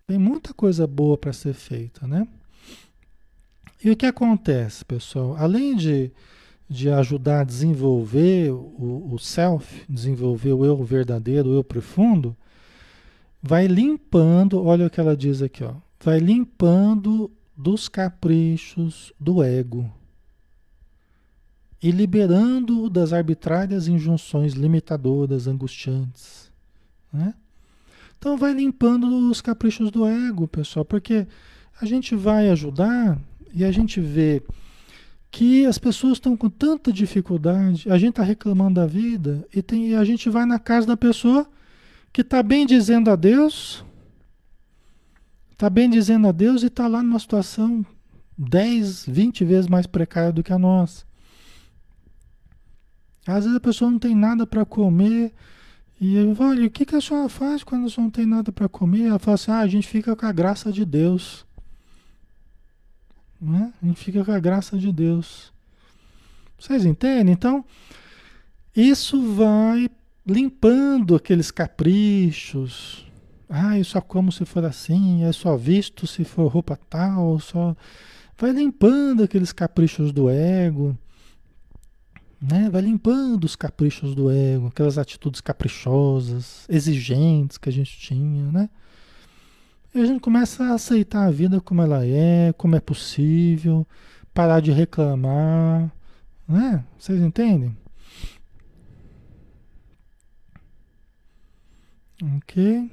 tem 0.07 0.19
muita 0.19 0.55
coisa 0.55 0.87
boa 0.87 1.19
para 1.19 1.33
ser 1.33 1.55
feita, 1.55 2.07
né? 2.07 2.29
E 3.83 3.91
o 3.91 3.97
que 3.97 4.07
acontece, 4.07 4.85
pessoal? 4.85 5.37
Além 5.37 5.77
de, 5.77 6.13
de 6.69 6.91
ajudar 6.91 7.41
a 7.41 7.45
desenvolver 7.45 8.51
o, 8.51 9.11
o 9.13 9.19
self, 9.19 9.85
desenvolver 9.89 10.53
o 10.53 10.65
eu 10.65 10.83
verdadeiro, 10.83 11.51
o 11.51 11.55
eu 11.55 11.65
profundo, 11.65 12.37
vai 13.43 13.67
limpando, 13.67 14.63
olha 14.63 14.87
o 14.87 14.91
que 14.91 14.99
ela 14.99 15.17
diz 15.17 15.43
aqui, 15.43 15.63
ó, 15.63 15.75
vai 16.01 16.19
limpando 16.19 17.31
dos 17.57 17.89
caprichos 17.89 19.13
do 19.21 19.43
ego 19.43 19.91
e 21.83 21.91
liberando 21.91 22.89
das 22.89 23.13
arbitrárias 23.13 23.87
injunções 23.87 24.55
limitadoras, 24.55 25.47
angustiantes, 25.47 26.51
né? 27.13 27.35
Então 28.19 28.39
vai 28.39 28.55
limpando 28.55 29.29
os 29.31 29.43
caprichos 29.43 29.91
do 29.91 30.07
ego, 30.07 30.49
pessoal, 30.49 30.83
porque 30.83 31.27
a 31.79 31.85
gente 31.85 32.17
vai 32.17 32.49
ajudar 32.49 33.21
e 33.53 33.63
a 33.63 33.71
gente 33.71 34.01
vê 34.01 34.43
que 35.35 35.67
as 35.67 35.79
pessoas 35.79 36.13
estão 36.13 36.37
com 36.37 36.49
tanta 36.49 36.93
dificuldade, 36.93 37.91
a 37.91 37.99
gente 37.99 38.11
está 38.11 38.23
reclamando 38.23 38.81
da 38.81 38.87
vida 38.87 39.45
e, 39.53 39.61
tem, 39.61 39.89
e 39.89 39.95
a 39.97 40.05
gente 40.05 40.31
vai 40.31 40.47
na 40.47 40.61
casa 40.61 40.87
da 40.87 40.97
pessoa 40.97 41.45
que 42.13 42.21
está 42.21 42.41
bem 42.41 42.65
dizendo 42.65 43.11
a 43.11 43.17
Deus, 43.17 43.85
está 45.51 45.69
bem 45.69 45.91
dizendo 45.91 46.29
a 46.29 46.31
Deus 46.31 46.63
e 46.63 46.67
está 46.67 46.87
lá 46.87 47.03
numa 47.03 47.19
situação 47.19 47.85
10, 48.39 49.07
20 49.07 49.45
vezes 49.45 49.67
mais 49.67 49.89
precária 49.89 50.31
do 50.33 50.41
que 50.41 50.53
a 50.53 50.59
nossa. 50.59 51.05
Às 53.27 53.43
vezes 53.43 53.57
a 53.57 53.61
pessoa 53.61 53.91
não 53.91 53.99
tem 53.99 54.15
nada 54.15 54.47
para 54.47 54.65
comer, 54.65 55.35
e 56.01 56.33
fala, 56.37 56.51
olha, 56.51 56.67
o 56.69 56.71
que, 56.71 56.87
que 56.87 56.95
a 56.95 57.01
senhora 57.01 57.29
faz 57.29 57.65
quando 57.65 57.87
a 57.87 57.89
senhora 57.89 58.05
não 58.05 58.11
tem 58.11 58.25
nada 58.25 58.53
para 58.53 58.69
comer? 58.69 59.07
Ela 59.09 59.19
fala 59.19 59.35
assim, 59.35 59.51
ah, 59.51 59.59
a 59.59 59.67
gente 59.67 59.89
fica 59.89 60.15
com 60.15 60.27
a 60.27 60.31
graça 60.31 60.71
de 60.71 60.85
Deus. 60.85 61.45
Né? 63.45 63.73
A 63.83 63.87
gente 63.87 64.03
fica 64.03 64.25
com 64.25 64.33
a 64.33 64.39
graça 64.39 64.79
de 64.79 64.91
Deus. 64.93 65.53
Vocês 66.59 66.85
entendem? 66.85 67.33
Então, 67.33 67.65
isso 68.75 69.35
vai 69.35 69.91
limpando 70.27 71.15
aqueles 71.15 71.51
caprichos. 71.51 73.07
Ah, 73.49 73.79
eu 73.79 73.85
só 73.85 74.01
como 74.01 74.33
se 74.33 74.45
for 74.45 74.65
assim, 74.65 75.23
eu 75.25 75.33
só 75.33 75.57
visto 75.57 76.07
se 76.07 76.25
for 76.25 76.49
roupa 76.49 76.79
tal, 76.89 77.39
só 77.39 77.77
vai 78.39 78.51
limpando 78.51 79.23
aqueles 79.23 79.53
caprichos 79.53 80.13
do 80.13 80.31
ego 80.31 80.99
né? 82.45 82.69
Vai 82.69 82.83
limpando 82.83 83.45
os 83.45 83.57
caprichos 83.57 84.15
do 84.15 84.31
ego, 84.31 84.67
aquelas 84.67 84.99
atitudes 84.99 85.41
caprichosas, 85.41 86.67
exigentes 86.69 87.57
que 87.57 87.69
a 87.69 87.73
gente 87.73 87.99
tinha, 87.99 88.51
né? 88.53 88.69
E 89.95 90.01
a 90.01 90.05
gente 90.07 90.21
começa 90.21 90.65
a 90.65 90.75
aceitar 90.75 91.25
a 91.25 91.31
vida 91.31 91.61
como 91.61 91.81
ela 91.81 92.05
é, 92.05 92.53
como 92.55 92.75
é 92.75 92.81
possível, 92.81 93.87
parar 94.35 94.59
de 94.61 94.73
reclamar, 94.73 95.93
né? 96.49 96.85
Vocês 96.99 97.21
entendem? 97.23 97.77
Ok. 102.37 102.91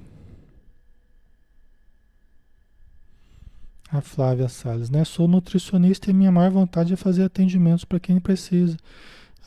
A 3.92 4.00
Flávia 4.02 4.48
Salles, 4.48 4.90
né? 4.92 5.04
Sou 5.04 5.28
nutricionista 5.28 6.12
e 6.12 6.14
minha 6.14 6.32
maior 6.32 6.52
vontade 6.52 6.94
é 6.94 6.96
fazer 6.96 7.24
atendimentos 7.24 7.84
para 7.84 8.00
quem 8.00 8.20
precisa. 8.20 8.78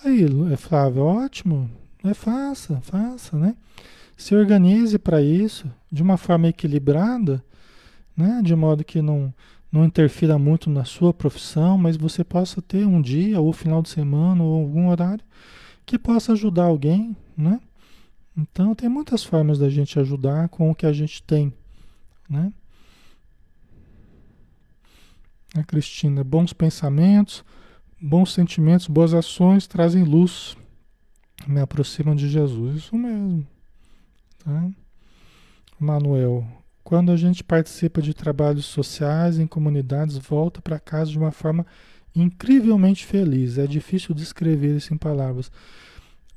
Aí, 0.05 0.27
é, 0.53 0.57
Flávio, 0.57 1.03
ótimo. 1.03 1.71
É, 2.03 2.13
faça, 2.15 2.81
faça, 2.81 3.39
né? 3.39 3.57
Se 4.17 4.35
organize 4.35 4.99
para 4.99 5.23
isso 5.23 5.71
de 5.95 6.03
uma 6.03 6.17
forma 6.17 6.49
equilibrada, 6.49 7.45
né? 8.17 8.41
De 8.43 8.55
modo 8.55 8.85
que 8.85 9.01
não, 9.01 9.33
não 9.71 9.85
interfira 9.85 10.39
muito 10.39 10.69
na 10.69 10.85
sua 10.85 11.13
profissão, 11.15 11.79
mas 11.79 11.97
você 11.97 12.25
possa 12.25 12.61
ter 12.61 12.87
um 12.87 13.01
dia, 13.01 13.41
ou 13.41 13.53
final 13.53 13.83
de 13.83 13.89
semana, 13.89 14.43
ou 14.43 14.63
algum 14.63 14.89
horário 14.89 15.25
que 15.87 15.99
possa 15.99 16.33
ajudar 16.33 16.65
alguém, 16.65 17.17
né? 17.37 17.61
Então 18.37 18.75
tem 18.75 18.89
muitas 18.89 19.23
formas 19.23 19.59
da 19.59 19.69
gente 19.69 19.99
ajudar 19.99 20.49
com 20.49 20.71
o 20.71 20.75
que 20.75 20.87
a 20.87 20.93
gente 20.93 21.23
tem, 21.23 21.53
né? 22.29 22.53
A 25.55 25.63
Cristina, 25.63 26.25
bons 26.25 26.53
pensamentos, 26.53 27.45
Bons 28.07 28.35
sentimentos, 28.35 28.87
boas 28.87 29.15
ações 29.15 29.67
trazem 29.67 30.05
luz, 30.05 30.59
me 31.47 31.59
aproximam 31.59 32.15
de 32.15 32.29
Jesus. 32.29 32.77
Isso 32.77 32.99
mesmo. 32.99 33.47
Tá? 34.45 34.71
Manuel, 35.79 36.47
quando 36.83 37.11
a 37.11 37.17
gente 37.17 37.43
participa 37.43 38.03
de 38.03 38.15
trabalhos 38.15 38.67
sociais 38.67 39.39
em 39.39 39.47
comunidades, 39.47 40.19
volta 40.19 40.61
para 40.61 40.79
casa 40.79 41.11
de 41.11 41.19
uma 41.19 41.33
forma 41.33 41.67
incrivelmente 42.15 43.05
feliz. 43.05 43.59
É 43.59 43.67
difícil 43.67 44.15
descrever 44.15 44.77
isso 44.77 44.95
em 44.95 44.99
palavras. 44.99 45.51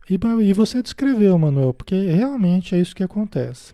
E, 0.09 0.17
e 0.43 0.53
você 0.53 0.81
descreveu, 0.81 1.38
Manuel, 1.38 1.73
porque 1.73 1.95
realmente 2.09 2.73
é 2.73 2.79
isso 2.79 2.95
que 2.95 3.03
acontece. 3.03 3.73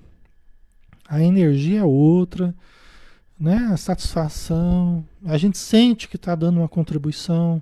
A 1.08 1.22
energia 1.22 1.82
é 1.82 1.84
outra, 1.84 2.56
né? 3.40 3.70
a 3.72 3.78
satisfação, 3.78 5.06
a 5.26 5.38
gente 5.38 5.58
sente 5.58 6.08
que 6.08 6.16
está 6.16 6.34
dando 6.34 6.60
uma 6.60 6.68
contribuição. 6.68 7.62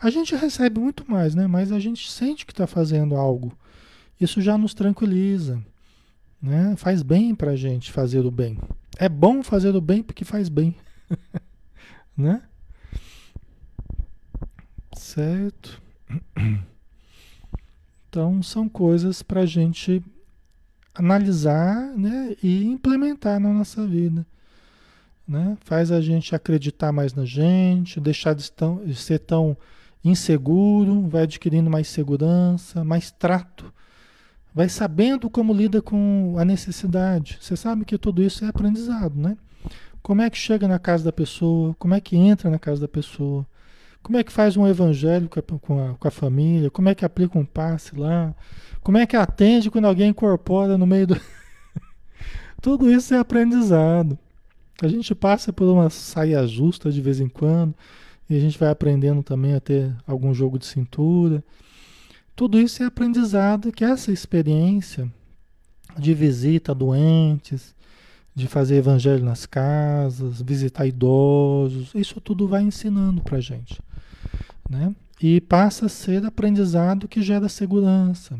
A 0.00 0.08
gente 0.08 0.34
recebe 0.34 0.80
muito 0.80 1.08
mais, 1.10 1.34
né? 1.34 1.46
Mas 1.46 1.72
a 1.72 1.78
gente 1.78 2.10
sente 2.10 2.46
que 2.46 2.52
está 2.52 2.66
fazendo 2.66 3.16
algo. 3.16 3.52
Isso 4.20 4.40
já 4.40 4.56
nos 4.56 4.72
tranquiliza, 4.72 5.62
né? 6.44 6.76
Faz 6.76 7.02
bem 7.02 7.34
para 7.34 7.52
a 7.52 7.56
gente 7.56 7.90
fazer 7.90 8.26
o 8.26 8.30
bem. 8.30 8.58
É 8.98 9.08
bom 9.08 9.42
fazer 9.42 9.74
o 9.74 9.80
bem 9.80 10.02
porque 10.02 10.24
faz 10.24 10.48
bem, 10.50 10.76
né? 12.16 12.42
Certo. 14.94 15.82
Então 18.08 18.42
são 18.42 18.68
coisas 18.68 19.22
para 19.22 19.40
a 19.40 19.46
gente 19.46 20.04
analisar, 20.94 21.96
né? 21.96 22.36
E 22.42 22.64
implementar 22.66 23.40
na 23.40 23.52
nossa 23.52 23.86
vida. 23.86 24.26
Né? 25.26 25.56
Faz 25.64 25.90
a 25.90 26.02
gente 26.02 26.34
acreditar 26.34 26.92
mais 26.92 27.14
na 27.14 27.24
gente, 27.24 27.98
deixar 27.98 28.34
de, 28.34 28.52
de 28.84 28.94
ser 28.94 29.20
tão 29.20 29.56
inseguro, 30.04 31.08
vai 31.08 31.22
adquirindo 31.22 31.70
mais 31.70 31.88
segurança, 31.88 32.84
mais 32.84 33.10
trato, 33.10 33.72
vai 34.54 34.68
sabendo 34.68 35.28
como 35.28 35.52
lida 35.52 35.82
com 35.82 36.36
a 36.38 36.44
necessidade. 36.44 37.38
Você 37.40 37.56
sabe 37.56 37.84
que 37.84 37.98
tudo 37.98 38.22
isso 38.22 38.44
é 38.44 38.48
aprendizado, 38.48 39.20
né? 39.20 39.36
Como 40.00 40.22
é 40.22 40.30
que 40.30 40.36
chega 40.38 40.68
na 40.68 40.78
casa 40.78 41.04
da 41.04 41.12
pessoa, 41.12 41.74
como 41.78 41.94
é 41.94 42.00
que 42.00 42.16
entra 42.16 42.48
na 42.48 42.58
casa 42.58 42.82
da 42.82 42.88
pessoa, 42.88 43.44
como 44.02 44.18
é 44.18 44.22
que 44.22 44.30
faz 44.30 44.56
um 44.56 44.66
evangelho 44.66 45.28
com 45.28 45.40
a, 45.40 45.58
com 45.58 45.90
a, 45.90 45.94
com 45.94 46.08
a 46.08 46.10
família, 46.10 46.70
como 46.70 46.88
é 46.88 46.94
que 46.94 47.04
aplica 47.04 47.38
um 47.38 47.44
passe 47.44 47.96
lá, 47.96 48.34
como 48.82 48.98
é 48.98 49.06
que 49.06 49.16
atende 49.16 49.70
quando 49.70 49.86
alguém 49.86 50.10
incorpora 50.10 50.78
no 50.78 50.86
meio 50.86 51.06
do. 51.06 51.20
tudo 52.60 52.90
isso 52.90 53.14
é 53.14 53.18
aprendizado. 53.18 54.18
A 54.82 54.88
gente 54.88 55.14
passa 55.14 55.52
por 55.52 55.64
uma 55.64 55.88
saia 55.88 56.46
justa 56.46 56.92
de 56.92 57.00
vez 57.00 57.18
em 57.18 57.28
quando, 57.28 57.74
e 58.28 58.36
a 58.36 58.40
gente 58.40 58.58
vai 58.58 58.68
aprendendo 58.68 59.22
também 59.22 59.54
a 59.54 59.60
ter 59.60 59.94
algum 60.06 60.34
jogo 60.34 60.58
de 60.58 60.66
cintura. 60.66 61.42
Tudo 62.36 62.58
isso 62.60 62.82
é 62.82 62.86
aprendizado, 62.86 63.70
que 63.70 63.84
essa 63.84 64.10
experiência 64.10 65.10
de 65.96 66.12
visita 66.12 66.72
a 66.72 66.74
doentes, 66.74 67.74
de 68.34 68.48
fazer 68.48 68.76
evangelho 68.76 69.24
nas 69.24 69.46
casas, 69.46 70.42
visitar 70.42 70.84
idosos, 70.84 71.92
isso 71.94 72.20
tudo 72.20 72.48
vai 72.48 72.62
ensinando 72.62 73.22
para 73.22 73.40
gente, 73.40 73.80
né? 74.68 74.94
E 75.22 75.40
passa 75.40 75.86
a 75.86 75.88
ser 75.88 76.26
aprendizado 76.26 77.06
que 77.06 77.22
gera 77.22 77.48
segurança. 77.48 78.36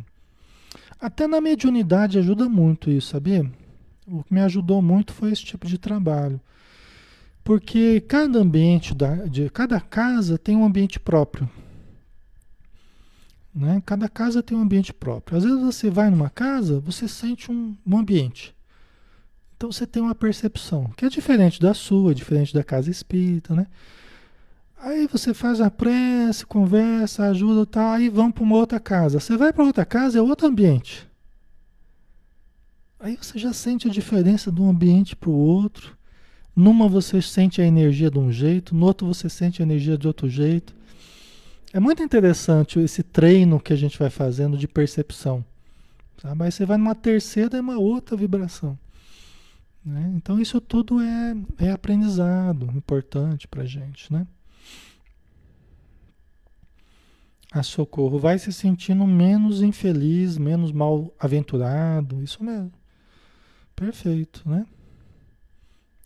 Até 1.01 1.29
na 1.29 1.41
mediunidade 1.41 2.19
ajuda 2.19 2.49
muito 2.49 2.91
isso, 2.91 3.11
sabia? 3.11 3.49
O 4.07 4.25
que 4.25 4.35
me 4.35 4.41
ajudou 4.41 4.83
muito 4.83 5.13
foi 5.13 5.31
esse 5.31 5.45
tipo 5.45 5.69
de 5.69 5.79
trabalho. 5.79 6.41
Porque 7.45 8.01
cada 8.01 8.39
ambiente, 8.39 8.95
da, 8.95 9.15
de 9.27 9.49
cada 9.51 9.81
casa 9.81 10.37
tem 10.37 10.57
um 10.57 10.65
ambiente 10.65 10.99
próprio. 10.99 11.49
Né? 13.55 13.81
Cada 13.87 14.09
casa 14.09 14.43
tem 14.43 14.57
um 14.57 14.63
ambiente 14.63 14.93
próprio. 14.93 15.39
Às 15.39 15.45
vezes 15.45 15.61
você 15.61 15.89
vai 15.89 16.11
numa 16.11 16.29
casa, 16.29 16.81
você 16.81 17.07
sente 17.07 17.53
um, 17.53 17.77
um 17.87 17.97
ambiente. 17.97 18.55
Então 19.57 19.71
você 19.71 19.87
tem 19.87 20.03
uma 20.03 20.15
percepção 20.15 20.91
que 20.97 21.05
é 21.05 21.09
diferente 21.09 21.61
da 21.61 21.73
sua, 21.73 22.15
diferente 22.15 22.53
da 22.53 22.65
casa 22.65 22.91
espírita, 22.91 23.55
né? 23.55 23.67
Aí 24.77 25.07
você 25.07 25.33
faz 25.33 25.61
a 25.61 25.71
prece, 25.71 26.45
conversa, 26.45 27.29
ajuda 27.29 27.65
tal, 27.65 27.93
aí 27.93 28.11
vão 28.11 28.31
para 28.31 28.43
uma 28.43 28.57
outra 28.57 28.79
casa. 28.79 29.19
Você 29.19 29.37
vai 29.37 29.53
para 29.53 29.65
outra 29.65 29.85
casa, 29.85 30.19
é 30.19 30.23
outro 30.23 30.47
ambiente. 30.47 31.09
Aí 32.99 33.17
você 33.17 33.39
já 33.39 33.53
sente 33.53 33.89
a 33.89 33.91
diferença 33.91 34.53
de 34.53 34.61
um 34.61 34.69
ambiente 34.69 35.17
para 35.17 35.31
o 35.31 35.35
outro. 35.35 35.97
Numa 36.55 36.89
você 36.89 37.23
sente 37.23 37.63
a 37.63 37.67
energia 37.67 38.11
de 38.11 38.19
um 38.19 38.31
jeito, 38.31 38.75
no 38.75 38.85
outro 38.85 39.07
você 39.07 39.29
sente 39.29 39.63
a 39.63 39.65
energia 39.65 39.97
de 39.97 40.07
outro 40.07 40.29
jeito. 40.29 40.75
É 41.75 41.81
muito 41.81 42.01
interessante 42.05 42.79
esse 42.79 43.03
treino 43.03 43.59
que 43.59 43.73
a 43.73 43.77
gente 43.77 43.99
vai 43.99 44.09
fazendo 44.09 44.57
de 44.57 44.69
percepção. 44.69 45.45
Sabe? 46.23 46.45
Aí 46.45 46.53
você 46.53 46.65
vai 46.65 46.77
numa 46.77 46.95
terceira, 46.95 47.59
é 47.59 47.61
uma 47.61 47.77
outra 47.77 48.17
vibração. 48.17 48.79
Né? 49.85 50.13
Então 50.15 50.41
isso 50.41 50.61
tudo 50.61 51.01
é, 51.01 51.35
é 51.59 51.73
aprendizado 51.73 52.71
importante 52.77 53.49
para 53.49 53.65
gente. 53.65 54.13
Né? 54.13 54.25
A 57.51 57.65
socorro 57.65 58.21
vai 58.21 58.39
se 58.39 58.53
sentindo 58.53 59.05
menos 59.05 59.61
infeliz, 59.61 60.39
menos 60.39 60.71
mal 60.71 61.13
aventurado. 61.19 62.23
Isso 62.23 62.45
mesmo. 62.45 62.73
Perfeito, 63.75 64.49
né? 64.49 64.65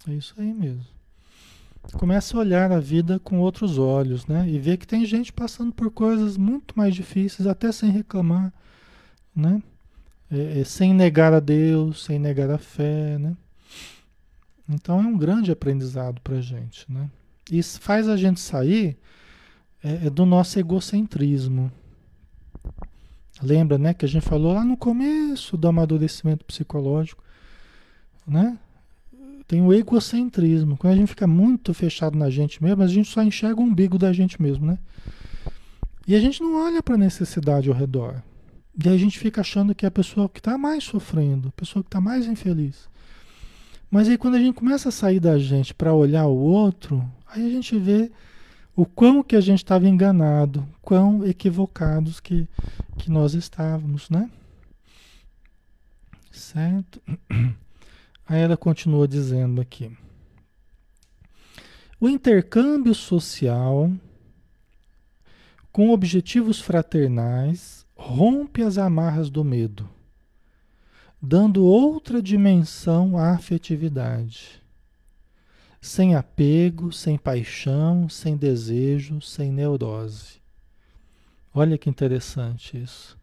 É 0.09 0.15
isso 0.15 0.33
aí 0.39 0.55
mesmo 0.55 0.98
começa 1.97 2.37
a 2.37 2.41
olhar 2.41 2.71
a 2.71 2.81
vida 2.81 3.19
com 3.19 3.41
outros 3.41 3.79
olhos, 3.79 4.27
né? 4.27 4.49
E 4.49 4.59
ver 4.59 4.77
que 4.77 4.87
tem 4.87 5.05
gente 5.05 5.33
passando 5.33 5.73
por 5.73 5.91
coisas 5.91 6.37
muito 6.37 6.77
mais 6.77 6.95
difíceis, 6.95 7.47
até 7.47 7.73
sem 7.73 7.91
reclamar, 7.91 8.53
né? 9.35 9.63
É, 10.31 10.61
é, 10.61 10.65
sem 10.65 10.93
negar 10.93 11.33
a 11.33 11.41
Deus, 11.41 12.05
sem 12.05 12.19
negar 12.19 12.51
a 12.51 12.59
fé, 12.59 13.17
né? 13.19 13.37
Então 14.69 15.01
é 15.01 15.07
um 15.07 15.17
grande 15.17 15.51
aprendizado 15.51 16.21
para 16.21 16.41
gente, 16.41 16.85
né? 16.93 17.11
Isso 17.51 17.81
faz 17.81 18.09
a 18.09 18.17
gente 18.17 18.41
sair 18.41 18.99
é, 19.83 20.07
é 20.07 20.11
do 20.11 20.27
nosso 20.27 20.59
egocentrismo. 20.59 21.73
Lembra, 23.41 23.79
né, 23.79 23.95
que 23.95 24.05
a 24.05 24.09
gente 24.09 24.27
falou 24.27 24.53
lá 24.53 24.65
no 24.65 24.77
começo 24.77 25.57
do 25.57 25.69
amadurecimento 25.69 26.45
psicológico, 26.45 27.23
né? 28.27 28.59
Tem 29.49 29.63
o 29.63 29.73
egocentrismo. 29.73 30.77
Quando 30.77 30.93
a 30.93 30.97
gente 30.97 31.09
fica 31.09 31.27
muito 31.27 31.73
fechado 31.73 32.19
na 32.19 32.29
gente 32.29 32.63
mesmo, 32.63 32.83
a 32.83 32.87
gente 32.87 33.09
só 33.09 33.23
enxerga 33.23 33.59
o 33.59 33.65
umbigo 33.65 33.97
da 33.99 34.13
gente 34.13 34.41
mesmo, 34.41 34.67
né? 34.67 34.79
E 36.07 36.15
a 36.15 36.21
gente 36.21 36.43
não 36.43 36.63
olha 36.63 36.83
para 36.83 36.97
a 36.97 36.99
necessidade 36.99 37.71
ao 37.71 37.75
redor. 37.75 38.23
E 38.85 38.89
a 38.91 38.97
gente 38.97 39.19
fica 39.19 39.41
achando 39.41 39.75
que 39.75 39.87
é 39.87 39.89
a 39.89 39.91
pessoa 39.91 40.29
que 40.29 40.39
está 40.39 40.59
mais 40.59 40.85
sofrendo, 40.85 41.49
a 41.49 41.53
pessoa 41.53 41.83
que 41.83 41.89
está 41.89 42.01
mais 42.01 42.27
infeliz. 42.27 42.91
Mas 43.91 44.07
aí 44.07 44.19
quando 44.19 44.35
a 44.35 44.39
gente 44.39 44.55
começa 44.55 44.91
a 44.91 44.93
sair 44.93 45.19
da 45.19 45.39
gente 45.39 45.73
para 45.73 45.95
olhar 45.95 46.27
o 46.27 46.37
outro, 46.37 47.03
aí 47.27 47.47
a 47.47 47.51
gente 47.51 47.77
vê 47.79 48.13
o 48.77 48.85
quão 48.85 49.23
que 49.23 49.35
a 49.35 49.41
gente 49.41 49.65
estava 49.65 49.89
enganado, 49.89 50.67
quão 50.83 51.27
equivocados 51.27 52.21
que, 52.21 52.47
que 52.99 53.11
nós 53.11 53.33
estávamos, 53.33 54.11
né? 54.11 54.31
Certo? 56.31 57.03
Aí 58.29 58.41
ela 58.41 58.57
continua 58.57 59.09
dizendo 59.09 59.61
aqui: 59.61 59.91
o 61.99 62.09
intercâmbio 62.09 62.95
social 62.95 63.91
com 65.73 65.91
objetivos 65.91 66.61
fraternais 66.61 67.87
rompe 67.97 68.63
as 68.63 68.79
amarras 68.79 69.31
do 69.31 69.43
medo, 69.43 69.89
dando 71.21 71.65
outra 71.65 72.23
dimensão 72.23 73.17
à 73.17 73.33
afetividade. 73.33 74.63
Sem 75.81 76.15
apego, 76.15 76.93
sem 76.93 77.17
paixão, 77.17 78.09
sem 78.09 78.37
desejo, 78.37 79.21
sem 79.21 79.51
neurose. 79.51 80.41
Olha 81.55 81.79
que 81.79 81.89
interessante 81.89 82.81
isso. 82.81 83.18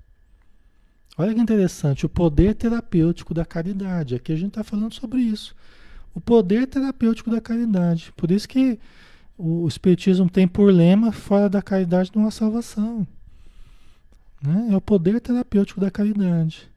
Olha 1.18 1.34
que 1.34 1.40
interessante, 1.40 2.06
o 2.06 2.10
poder 2.10 2.56
terapêutico 2.56 3.34
da 3.34 3.46
caridade. 3.46 4.16
Aqui 4.16 4.34
a 4.34 4.36
gente 4.36 4.50
está 4.50 4.64
falando 4.64 4.94
sobre 4.94 5.22
isso. 5.22 5.56
O 6.14 6.20
poder 6.20 6.68
terapêutico 6.68 7.30
da 7.30 7.40
caridade. 7.40 8.12
Por 8.18 8.32
isso 8.32 8.48
que 8.48 8.80
o 9.38 9.68
Espiritismo 9.68 10.30
tem 10.30 10.48
por 10.48 10.72
lema: 10.74 11.12
fora 11.12 11.50
da 11.50 11.62
caridade 11.62 12.12
não 12.14 12.28
há 12.28 12.32
salvação. 12.32 13.08
Né? 14.42 14.70
É 14.72 14.76
o 14.76 14.82
poder 14.82 15.22
terapêutico 15.22 15.80
da 15.80 15.90
caridade. 15.90 16.70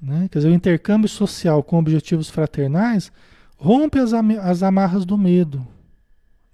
Né? 0.00 0.28
Quer 0.30 0.38
dizer, 0.38 0.50
o 0.50 0.54
intercâmbio 0.54 1.08
social 1.08 1.62
com 1.62 1.78
objetivos 1.78 2.28
fraternais 2.28 3.10
rompe 3.56 3.98
as, 3.98 4.12
as 4.12 4.62
amarras 4.62 5.04
do 5.04 5.16
medo, 5.16 5.66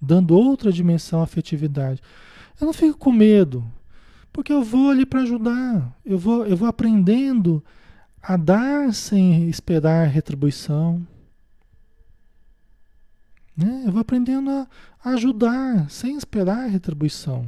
dando 0.01 0.37
outra 0.37 0.73
dimensão 0.73 1.21
à 1.21 1.25
afetividade. 1.25 2.01
Eu 2.61 2.67
não 2.67 2.73
fico 2.73 2.97
com 2.99 3.13
medo, 3.13 3.65
porque 4.33 4.53
eu 4.53 4.63
vou 4.63 4.91
ali 4.91 5.05
para 5.05 5.23
ajudar. 5.23 5.97
Eu 6.05 6.19
vou, 6.19 6.47
eu 6.47 6.57
vou 6.57 6.69
aprendendo 6.69 7.63
a 8.23 8.37
dar 8.37 8.93
sem 8.93 9.49
esperar 9.49 10.09
retribuição. 10.09 11.07
Né? 13.57 13.85
Eu 13.87 13.93
vou 13.93 14.01
aprendendo 14.01 14.51
a, 14.51 14.67
ajudar 15.05 15.91
sem 15.91 16.17
esperar 16.17 16.69
retribuição. 16.69 17.47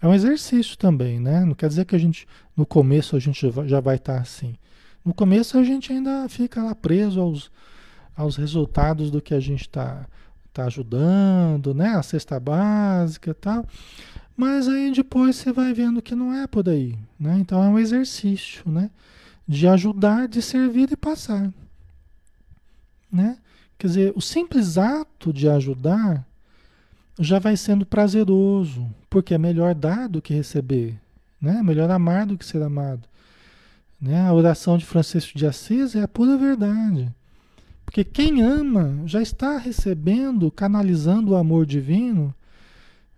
É 0.00 0.06
um 0.06 0.14
exercício 0.14 0.76
também, 0.76 1.18
né? 1.18 1.44
Não 1.44 1.54
quer 1.54 1.68
dizer 1.68 1.84
que 1.84 1.96
a 1.96 1.98
gente, 1.98 2.26
no 2.56 2.66
começo, 2.66 3.16
a 3.16 3.18
gente 3.18 3.50
já 3.66 3.80
vai 3.80 3.96
estar 3.96 4.20
assim. 4.20 4.54
No 5.04 5.14
começo 5.14 5.56
a 5.56 5.64
gente 5.64 5.92
ainda 5.92 6.28
fica 6.28 6.62
lá 6.62 6.74
preso 6.74 7.20
aos, 7.20 7.50
aos 8.14 8.36
resultados 8.36 9.10
do 9.10 9.22
que 9.22 9.32
a 9.32 9.40
gente 9.40 9.62
está 9.62 10.06
tá 10.52 10.64
ajudando, 10.64 11.74
né? 11.74 11.90
A 11.90 12.02
cesta 12.02 12.38
básica 12.40 13.30
e 13.30 13.34
tal. 13.34 13.64
Mas 14.36 14.68
aí 14.68 14.92
depois 14.92 15.36
você 15.36 15.50
vai 15.50 15.72
vendo 15.72 16.02
que 16.02 16.14
não 16.14 16.32
é 16.32 16.46
por 16.46 16.68
aí, 16.68 16.96
né? 17.18 17.38
Então 17.38 17.62
é 17.62 17.68
um 17.68 17.78
exercício, 17.78 18.62
né? 18.70 18.90
De 19.48 19.66
ajudar, 19.66 20.28
de 20.28 20.42
servir 20.42 20.90
e 20.92 20.96
passar, 20.96 21.52
né? 23.10 23.38
Quer 23.78 23.86
dizer, 23.86 24.12
o 24.14 24.20
simples 24.20 24.76
ato 24.76 25.32
de 25.32 25.48
ajudar 25.48 26.26
já 27.18 27.38
vai 27.38 27.56
sendo 27.56 27.86
prazeroso, 27.86 28.86
porque 29.08 29.34
é 29.34 29.38
melhor 29.38 29.74
dar 29.74 30.08
do 30.08 30.20
que 30.20 30.34
receber, 30.34 30.98
né? 31.40 31.58
É 31.58 31.62
melhor 31.62 31.90
amar 31.90 32.26
do 32.26 32.36
que 32.36 32.44
ser 32.44 32.62
amado. 32.62 33.08
Né? 34.00 34.20
A 34.26 34.32
oração 34.32 34.76
de 34.76 34.84
Francisco 34.84 35.38
de 35.38 35.46
Assis 35.46 35.94
é 35.94 36.02
a 36.02 36.08
pura 36.08 36.36
verdade. 36.36 37.10
Porque 37.84 38.04
quem 38.04 38.42
ama 38.42 39.00
já 39.06 39.22
está 39.22 39.56
recebendo, 39.56 40.50
canalizando 40.50 41.32
o 41.32 41.36
amor 41.36 41.64
divino, 41.64 42.34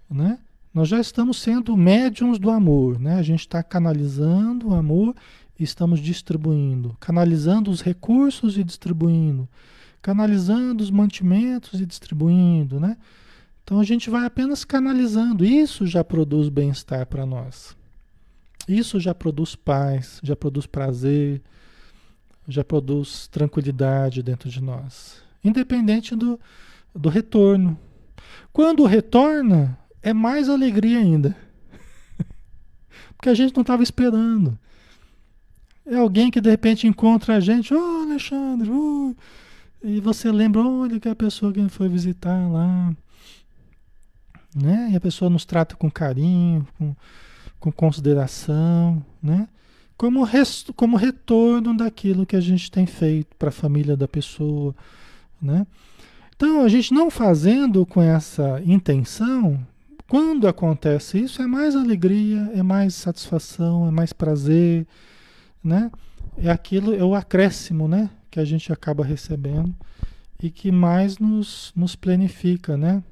né? 0.08 0.38
Nós 0.78 0.86
já 0.86 1.00
estamos 1.00 1.40
sendo 1.40 1.76
médiums 1.76 2.38
do 2.38 2.50
amor, 2.50 3.00
né? 3.00 3.16
A 3.16 3.22
gente 3.22 3.40
está 3.40 3.64
canalizando 3.64 4.68
o 4.68 4.74
amor 4.74 5.12
e 5.58 5.64
estamos 5.64 5.98
distribuindo, 5.98 6.96
canalizando 7.00 7.68
os 7.68 7.80
recursos 7.80 8.56
e 8.56 8.62
distribuindo, 8.62 9.48
canalizando 10.00 10.84
os 10.84 10.88
mantimentos 10.88 11.80
e 11.80 11.84
distribuindo, 11.84 12.78
né? 12.78 12.96
Então 13.64 13.80
a 13.80 13.84
gente 13.84 14.08
vai 14.08 14.24
apenas 14.24 14.64
canalizando, 14.64 15.44
isso 15.44 15.84
já 15.84 16.04
produz 16.04 16.48
bem-estar 16.48 17.04
para 17.06 17.26
nós. 17.26 17.76
Isso 18.68 19.00
já 19.00 19.12
produz 19.12 19.56
paz, 19.56 20.20
já 20.22 20.36
produz 20.36 20.64
prazer, 20.64 21.42
já 22.46 22.62
produz 22.62 23.26
tranquilidade 23.26 24.22
dentro 24.22 24.48
de 24.48 24.62
nós, 24.62 25.20
independente 25.42 26.14
do, 26.14 26.38
do 26.94 27.08
retorno. 27.08 27.76
Quando 28.52 28.84
retorna, 28.84 29.76
é 30.02 30.12
mais 30.12 30.48
alegria 30.48 30.98
ainda. 30.98 31.36
Porque 33.16 33.28
a 33.28 33.34
gente 33.34 33.54
não 33.54 33.62
estava 33.62 33.82
esperando. 33.82 34.58
É 35.86 35.96
alguém 35.96 36.30
que 36.30 36.40
de 36.40 36.50
repente 36.50 36.86
encontra 36.86 37.36
a 37.36 37.40
gente, 37.40 37.72
ô 37.72 37.78
oh, 37.78 38.02
Alexandre, 38.02 38.70
e 39.82 40.00
você 40.00 40.30
lembra, 40.30 40.60
olha 40.62 41.00
que 41.00 41.08
a 41.08 41.14
pessoa 41.14 41.52
que 41.52 41.66
foi 41.68 41.88
visitar 41.88 42.50
lá, 42.50 42.94
né? 44.54 44.90
E 44.92 44.96
a 44.96 45.00
pessoa 45.00 45.30
nos 45.30 45.44
trata 45.44 45.76
com 45.76 45.90
carinho, 45.90 46.66
com, 46.76 46.94
com 47.58 47.72
consideração, 47.72 49.04
né? 49.22 49.48
Como, 49.96 50.22
resto, 50.24 50.74
como 50.74 50.96
retorno 50.96 51.76
daquilo 51.76 52.26
que 52.26 52.36
a 52.36 52.40
gente 52.40 52.70
tem 52.70 52.86
feito 52.86 53.34
para 53.36 53.48
a 53.48 53.52
família 53.52 53.96
da 53.96 54.06
pessoa, 54.06 54.74
né? 55.40 55.66
Então, 56.36 56.62
a 56.62 56.68
gente 56.68 56.92
não 56.92 57.10
fazendo 57.10 57.84
com 57.84 58.00
essa 58.00 58.62
intenção, 58.64 59.58
quando 60.08 60.48
acontece 60.48 61.18
isso, 61.18 61.42
é 61.42 61.46
mais 61.46 61.76
alegria, 61.76 62.50
é 62.54 62.62
mais 62.62 62.94
satisfação, 62.94 63.86
é 63.86 63.90
mais 63.90 64.10
prazer, 64.10 64.86
né? 65.62 65.90
É 66.38 66.50
aquilo, 66.50 66.94
é 66.94 67.04
o 67.04 67.14
acréscimo, 67.14 67.86
né? 67.86 68.08
Que 68.30 68.40
a 68.40 68.44
gente 68.44 68.72
acaba 68.72 69.04
recebendo 69.04 69.74
e 70.42 70.50
que 70.50 70.72
mais 70.72 71.18
nos, 71.18 71.72
nos 71.76 71.94
planifica, 71.94 72.74
né? 72.74 73.02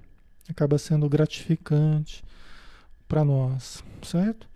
Acaba 0.48 0.78
sendo 0.78 1.06
gratificante 1.06 2.24
para 3.06 3.22
nós, 3.24 3.84
certo? 4.02 4.48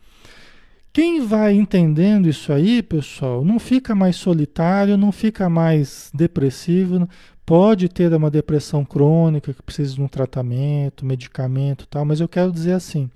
Quem 0.92 1.24
vai 1.24 1.52
entendendo 1.52 2.28
isso 2.28 2.52
aí, 2.52 2.82
pessoal, 2.82 3.44
não 3.44 3.58
fica 3.58 3.94
mais 3.94 4.16
solitário, 4.16 4.96
não 4.96 5.12
fica 5.12 5.48
mais 5.48 6.10
depressivo, 6.14 7.06
pode 7.50 7.88
ter 7.88 8.14
uma 8.14 8.30
depressão 8.30 8.84
crônica 8.84 9.52
que 9.52 9.60
precisa 9.60 9.96
de 9.96 10.00
um 10.00 10.06
tratamento, 10.06 11.04
medicamento, 11.04 11.84
tal, 11.84 12.04
mas 12.04 12.20
eu 12.20 12.28
quero 12.28 12.52
dizer 12.52 12.74
assim, 12.74 13.10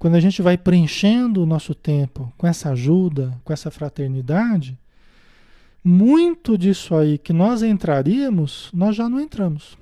quando 0.00 0.16
a 0.16 0.20
gente 0.20 0.42
vai 0.42 0.58
preenchendo 0.58 1.40
o 1.40 1.46
nosso 1.46 1.72
tempo 1.72 2.32
com 2.36 2.44
essa 2.44 2.70
ajuda, 2.70 3.40
com 3.44 3.52
essa 3.52 3.70
fraternidade, 3.70 4.76
muito 5.84 6.58
disso 6.58 6.96
aí 6.96 7.16
que 7.16 7.32
nós 7.32 7.62
entraríamos, 7.62 8.68
nós 8.74 8.96
já 8.96 9.08
não 9.08 9.20
entramos. 9.20 9.78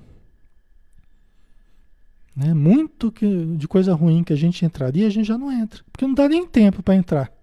Né? 2.35 2.53
Muito 2.53 3.11
que, 3.11 3.25
de 3.57 3.67
coisa 3.67 3.95
ruim 3.95 4.23
que 4.23 4.31
a 4.31 4.37
gente 4.37 4.63
entraria, 4.63 5.07
a 5.07 5.09
gente 5.09 5.25
já 5.25 5.39
não 5.39 5.51
entra. 5.51 5.83
Porque 5.91 6.05
não 6.05 6.13
dá 6.13 6.29
nem 6.29 6.45
tempo 6.45 6.83
para 6.83 6.93
entrar. 6.93 7.33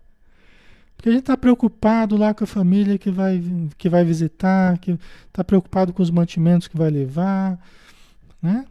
Porque 0.99 1.11
a 1.11 1.13
gente 1.13 1.21
está 1.21 1.37
preocupado 1.37 2.17
lá 2.17 2.35
com 2.35 2.43
a 2.43 2.47
família 2.47 2.99
que 2.99 3.09
vai, 3.09 3.41
que 3.79 3.89
vai 3.89 4.05
visitar, 4.05 4.77
que 4.79 4.99
está 5.29 5.45
preocupado 5.45 5.93
com 5.93 6.03
os 6.03 6.11
mantimentos 6.11 6.67
que 6.67 6.77
vai 6.77 6.91
levar. 6.91 7.57
Né? 8.43 8.67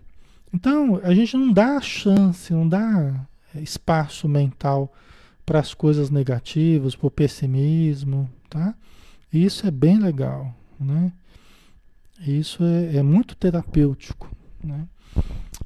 Então, 0.53 0.99
a 1.01 1.15
gente 1.15 1.37
não 1.37 1.53
dá 1.53 1.79
chance, 1.79 2.51
não 2.51 2.67
dá 2.67 3.25
espaço 3.55 4.27
mental 4.27 4.93
para 5.45 5.59
as 5.59 5.73
coisas 5.73 6.09
negativas, 6.09 6.97
para 6.97 7.07
o 7.07 7.11
pessimismo, 7.11 8.29
tá? 8.49 8.75
Isso 9.31 9.65
é 9.65 9.71
bem 9.71 9.97
legal, 9.97 10.53
né? 10.77 11.13
Isso 12.19 12.61
é, 12.61 12.97
é 12.97 13.03
muito 13.03 13.37
terapêutico, 13.37 14.29
né? 14.61 14.85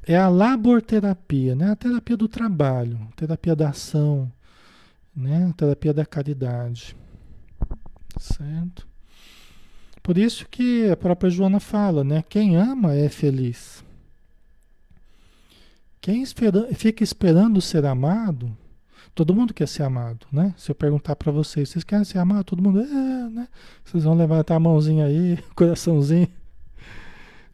É 0.06 0.16
a 0.16 0.28
laborterapia, 0.28 1.56
né? 1.56 1.72
A 1.72 1.76
terapia 1.76 2.16
do 2.16 2.28
trabalho, 2.28 3.00
terapia 3.16 3.56
da 3.56 3.70
ação, 3.70 4.30
né? 5.14 5.48
A 5.50 5.52
terapia 5.52 5.92
da 5.92 6.06
caridade, 6.06 6.96
certo? 8.18 8.86
Por 10.02 10.18
isso 10.18 10.48
que 10.48 10.90
a 10.90 10.96
própria 10.96 11.30
Joana 11.30 11.60
fala, 11.60 12.02
né? 12.02 12.24
Quem 12.28 12.56
ama 12.56 12.94
é 12.94 13.08
feliz. 13.08 13.84
Quem 16.00 16.22
espera, 16.22 16.74
fica 16.74 17.04
esperando 17.04 17.60
ser 17.60 17.86
amado, 17.86 18.56
todo 19.14 19.34
mundo 19.34 19.54
quer 19.54 19.68
ser 19.68 19.84
amado, 19.84 20.26
né? 20.32 20.52
Se 20.56 20.68
eu 20.70 20.74
perguntar 20.74 21.14
para 21.14 21.30
vocês, 21.30 21.68
vocês 21.68 21.84
querem 21.84 22.04
ser 22.04 22.18
amados? 22.18 22.46
Todo 22.46 22.60
mundo, 22.60 22.80
é, 22.80 23.30
né? 23.30 23.48
Vocês 23.84 24.02
vão 24.02 24.14
levantar 24.14 24.56
a 24.56 24.60
mãozinha 24.60 25.06
aí, 25.06 25.38
coraçãozinho. 25.54 26.28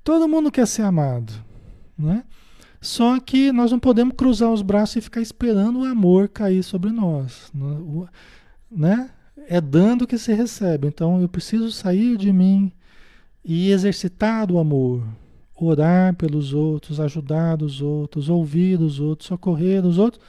Todo 0.02 0.26
mundo 0.26 0.50
quer 0.50 0.66
ser 0.66 0.82
amado, 0.82 1.32
né? 1.98 2.24
Só 2.80 3.18
que 3.18 3.50
nós 3.50 3.72
não 3.72 3.78
podemos 3.78 4.14
cruzar 4.16 4.52
os 4.52 4.62
braços 4.62 4.96
e 4.96 5.00
ficar 5.00 5.20
esperando 5.20 5.80
o 5.80 5.84
amor 5.84 6.28
cair 6.28 6.62
sobre 6.62 6.90
nós, 6.90 7.52
né? 8.70 9.10
É 9.48 9.60
dando 9.60 10.06
que 10.06 10.18
se 10.18 10.32
recebe. 10.32 10.86
Então 10.86 11.20
eu 11.20 11.28
preciso 11.28 11.72
sair 11.72 12.16
de 12.16 12.32
mim 12.32 12.70
e 13.44 13.70
exercitar 13.70 14.50
o 14.52 14.58
amor, 14.58 15.02
orar 15.56 16.14
pelos 16.14 16.52
outros, 16.52 17.00
ajudar 17.00 17.62
os 17.62 17.80
outros, 17.80 18.28
ouvir 18.28 18.80
os 18.80 19.00
outros, 19.00 19.26
socorrer 19.26 19.84
os 19.84 19.98
outros. 19.98 20.22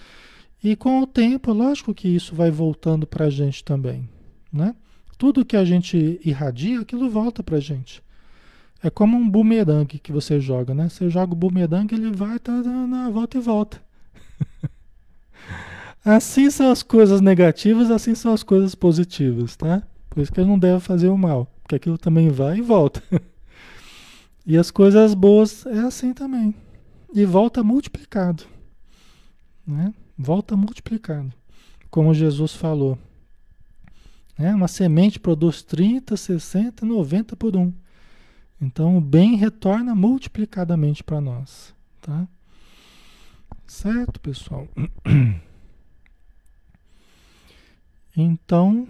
E 0.63 0.75
com 0.75 1.01
o 1.01 1.07
tempo, 1.07 1.53
lógico 1.53 1.93
que 1.93 2.07
isso 2.07 2.33
vai 2.33 2.49
voltando 2.49 3.05
para 3.05 3.25
a 3.25 3.29
gente 3.29 3.63
também, 3.63 4.09
né? 4.51 4.75
Tudo 5.17 5.45
que 5.45 5.57
a 5.57 5.65
gente 5.65 6.19
irradia, 6.23 6.79
aquilo 6.79 7.09
volta 7.09 7.43
para 7.43 7.57
a 7.57 7.59
gente. 7.59 8.01
É 8.81 8.89
como 8.89 9.17
um 9.17 9.29
bumerangue 9.29 9.99
que 9.99 10.11
você 10.11 10.39
joga, 10.39 10.73
né? 10.73 10.87
Você 10.87 11.09
joga 11.09 11.33
o 11.33 11.35
bumerangue, 11.35 11.95
ele 11.95 12.11
vai, 12.11 12.39
tá, 12.39 12.53
na 12.53 13.09
volta 13.09 13.37
e 13.37 13.41
volta. 13.41 13.81
assim 16.03 16.49
são 16.49 16.71
as 16.71 16.81
coisas 16.81 17.19
negativas, 17.19 17.91
assim 17.91 18.15
são 18.15 18.33
as 18.33 18.41
coisas 18.41 18.73
positivas, 18.75 19.55
tá? 19.55 19.83
Por 20.09 20.21
isso 20.21 20.31
que 20.31 20.41
não 20.41 20.57
deve 20.57 20.79
fazer 20.79 21.09
o 21.09 21.17
mal, 21.17 21.51
porque 21.61 21.75
aquilo 21.75 21.97
também 21.97 22.29
vai 22.29 22.57
e 22.57 22.61
volta. 22.61 23.03
E 24.45 24.57
as 24.57 24.71
coisas 24.71 25.13
boas 25.13 25.63
é 25.67 25.77
assim 25.81 26.11
também. 26.11 26.55
E 27.13 27.23
volta 27.23 27.63
multiplicado. 27.63 28.45
Né? 29.65 29.93
Volta 30.17 30.57
multiplicado. 30.57 31.31
Como 31.91 32.15
Jesus 32.15 32.55
falou. 32.55 32.97
Né? 34.35 34.51
Uma 34.55 34.67
semente 34.67 35.19
produz 35.19 35.61
30, 35.61 36.17
60, 36.17 36.83
90 36.83 37.35
por 37.35 37.55
um. 37.55 37.71
Então 38.61 38.97
o 38.97 39.01
bem 39.01 39.35
retorna 39.35 39.95
multiplicadamente 39.95 41.03
para 41.03 41.21
nós. 41.21 41.73
Tá? 42.01 42.27
Certo, 43.65 44.19
pessoal? 44.19 44.67
Então, 48.21 48.85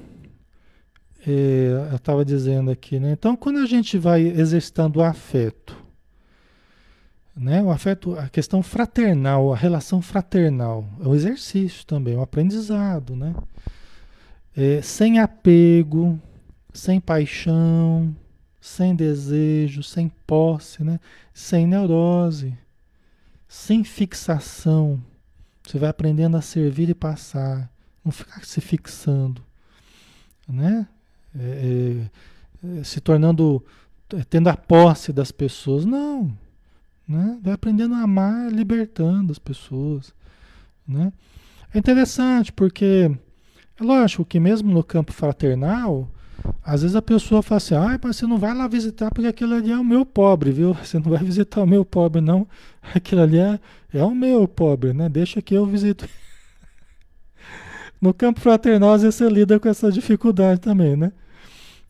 é, 1.28 1.90
eu 1.92 1.96
estava 1.96 2.26
dizendo 2.26 2.72
aqui, 2.72 3.00
né? 3.00 3.12
Então, 3.12 3.36
quando 3.36 3.60
a 3.60 3.66
gente 3.68 3.96
vai 3.96 4.22
exercitando 4.24 5.00
o 5.00 5.04
afeto, 5.04 5.78
né? 7.36 7.62
O 7.62 7.70
afeto, 7.70 8.18
a 8.18 8.28
questão 8.28 8.64
fraternal, 8.64 9.54
a 9.54 9.56
relação 9.56 10.02
fraternal, 10.02 10.86
é 11.00 11.08
um 11.08 11.14
exercício 11.14 11.86
também, 11.86 12.16
um 12.16 12.22
aprendizado, 12.22 13.16
né? 13.16 13.36
É, 14.56 14.82
sem 14.82 15.20
apego, 15.20 16.20
sem 16.74 17.00
paixão, 17.00 18.16
sem 18.60 18.96
desejo, 18.96 19.84
sem 19.84 20.10
posse, 20.28 20.84
né? 20.84 21.00
Sem 21.34 21.68
neurose, 21.68 22.58
sem 23.48 23.84
fixação. 23.84 25.02
Você 25.66 25.78
vai 25.78 25.90
aprendendo 25.90 26.38
a 26.38 26.42
servir 26.42 26.90
e 26.90 26.94
passar, 26.94 27.72
não 28.04 28.12
ficar 28.12 28.44
se 28.46 28.60
fixando, 28.62 29.42
né? 30.48 30.88
é, 31.38 32.06
é, 32.64 32.84
se 32.84 33.00
tornando, 33.00 33.64
tendo 34.30 34.48
a 34.48 34.58
posse 34.58 35.12
das 35.12 35.32
pessoas. 35.32 35.86
Não. 35.86 36.32
Né? 37.08 37.40
Vai 37.42 37.54
aprendendo 37.54 37.96
a 37.96 38.02
amar, 38.02 38.52
libertando 38.52 39.32
as 39.32 39.40
pessoas. 39.40 40.14
Né? 40.88 41.12
É 41.74 41.78
interessante 41.78 42.52
porque 42.52 43.12
é 43.80 43.84
lógico 43.84 44.26
que 44.26 44.40
mesmo 44.40 44.72
no 44.72 44.84
campo 44.84 45.12
fraternal, 45.12 46.10
às 46.64 46.82
vezes 46.82 46.96
a 46.96 47.02
pessoa 47.02 47.42
fala 47.42 47.58
assim, 47.58 47.76
ah, 47.76 48.00
mas 48.02 48.18
você 48.18 48.28
não 48.28 48.38
vai 48.38 48.54
lá 48.54 48.68
visitar 48.68 49.10
porque 49.12 49.28
aquilo 49.28 49.56
ali 49.56 49.72
é 49.72 49.78
o 49.78 49.84
meu 49.84 50.06
pobre, 50.06 50.52
viu? 50.52 50.74
Você 50.84 51.00
não 51.00 51.12
vai 51.12 51.24
visitar 51.24 51.62
o 51.64 51.68
meu 51.68 51.84
pobre, 51.84 52.22
não. 52.22 52.48
Aquilo 52.94 53.22
ali 53.22 53.40
é, 53.40 53.60
é 53.94 54.04
o 54.04 54.14
meu 54.14 54.48
pobre, 54.48 54.94
né? 54.94 55.10
Deixa 55.10 55.42
que 55.42 55.54
eu 55.54 55.66
visito. 55.66 56.08
No 58.02 58.14
campo 58.14 58.40
fraternal, 58.40 58.94
às 58.94 59.02
vezes 59.02 59.16
você 59.16 59.28
lida 59.28 59.60
com 59.60 59.68
essa 59.68 59.92
dificuldade 59.92 60.62
também, 60.62 60.96
né? 60.96 61.12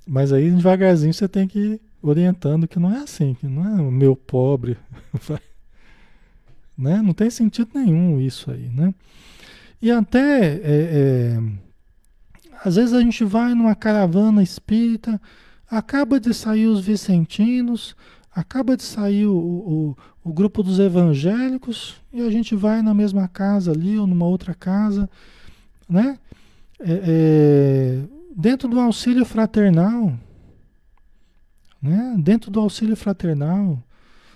Mas 0.08 0.34
aí 0.34 0.50
devagarzinho 0.50 1.14
você 1.14 1.28
tem 1.28 1.48
que 1.48 1.60
ir 1.60 1.82
orientando 2.02 2.68
que 2.68 2.80
não 2.80 2.92
é 2.92 3.04
assim, 3.04 3.36
que 3.36 3.46
não 3.46 3.78
é 3.78 3.80
o 3.80 3.92
meu 3.92 4.16
pobre. 4.16 4.76
né? 6.76 7.00
Não 7.04 7.14
tem 7.14 7.30
sentido 7.30 7.70
nenhum 7.76 8.20
isso 8.20 8.50
aí, 8.50 8.70
né? 8.70 8.92
E 9.82 9.92
até 9.92 10.56
é, 10.56 10.62
é, 10.64 11.40
às 12.64 12.76
vezes 12.76 12.94
a 12.94 13.02
gente 13.02 13.24
vai 13.24 13.54
numa 13.54 13.76
caravana 13.76 14.44
espírita, 14.44 15.20
acaba 15.70 16.20
de 16.20 16.34
sair 16.34 16.68
os 16.68 16.82
vicentinos, 16.82 17.96
acaba 18.34 18.76
de 18.76 18.84
sair 18.84 19.26
o, 19.26 19.36
o, 19.36 19.98
o 20.24 20.34
grupo 20.34 20.62
dos 20.64 20.80
evangélicos 20.80 21.96
e 22.12 22.22
a 22.22 22.30
gente 22.30 22.56
vai 22.56 22.82
na 22.82 22.94
mesma 22.94 23.28
casa 23.28 23.72
ali 23.72 23.98
ou 23.98 24.06
numa 24.06 24.26
outra 24.26 24.54
casa 24.54 25.10
né? 25.88 26.18
é, 26.80 27.02
é, 27.04 28.00
dentro 28.36 28.70
do 28.70 28.80
auxílio 28.80 29.26
fraternal, 29.26 30.14
né? 31.82 32.16
dentro 32.20 32.52
do 32.52 32.60
auxílio 32.60 32.96
fraternal, 32.96 33.82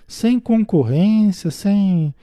sem 0.06 0.38
concorrência, 0.38 1.50
sem 1.50 2.14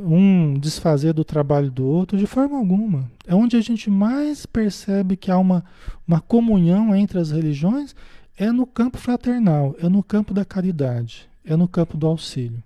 um 0.00 0.54
desfazer 0.54 1.12
do 1.12 1.24
trabalho 1.24 1.70
do 1.70 1.86
outro, 1.86 2.16
de 2.16 2.26
forma 2.26 2.56
alguma. 2.56 3.10
É 3.26 3.34
onde 3.34 3.56
a 3.56 3.60
gente 3.60 3.90
mais 3.90 4.46
percebe 4.46 5.16
que 5.16 5.30
há 5.30 5.38
uma, 5.38 5.64
uma 6.06 6.20
comunhão 6.20 6.94
entre 6.94 7.18
as 7.18 7.30
religiões, 7.30 7.94
é 8.36 8.50
no 8.50 8.66
campo 8.66 8.96
fraternal, 8.96 9.76
é 9.78 9.88
no 9.88 10.02
campo 10.02 10.32
da 10.32 10.44
caridade, 10.44 11.28
é 11.44 11.54
no 11.54 11.68
campo 11.68 11.96
do 11.96 12.06
auxílio. 12.06 12.62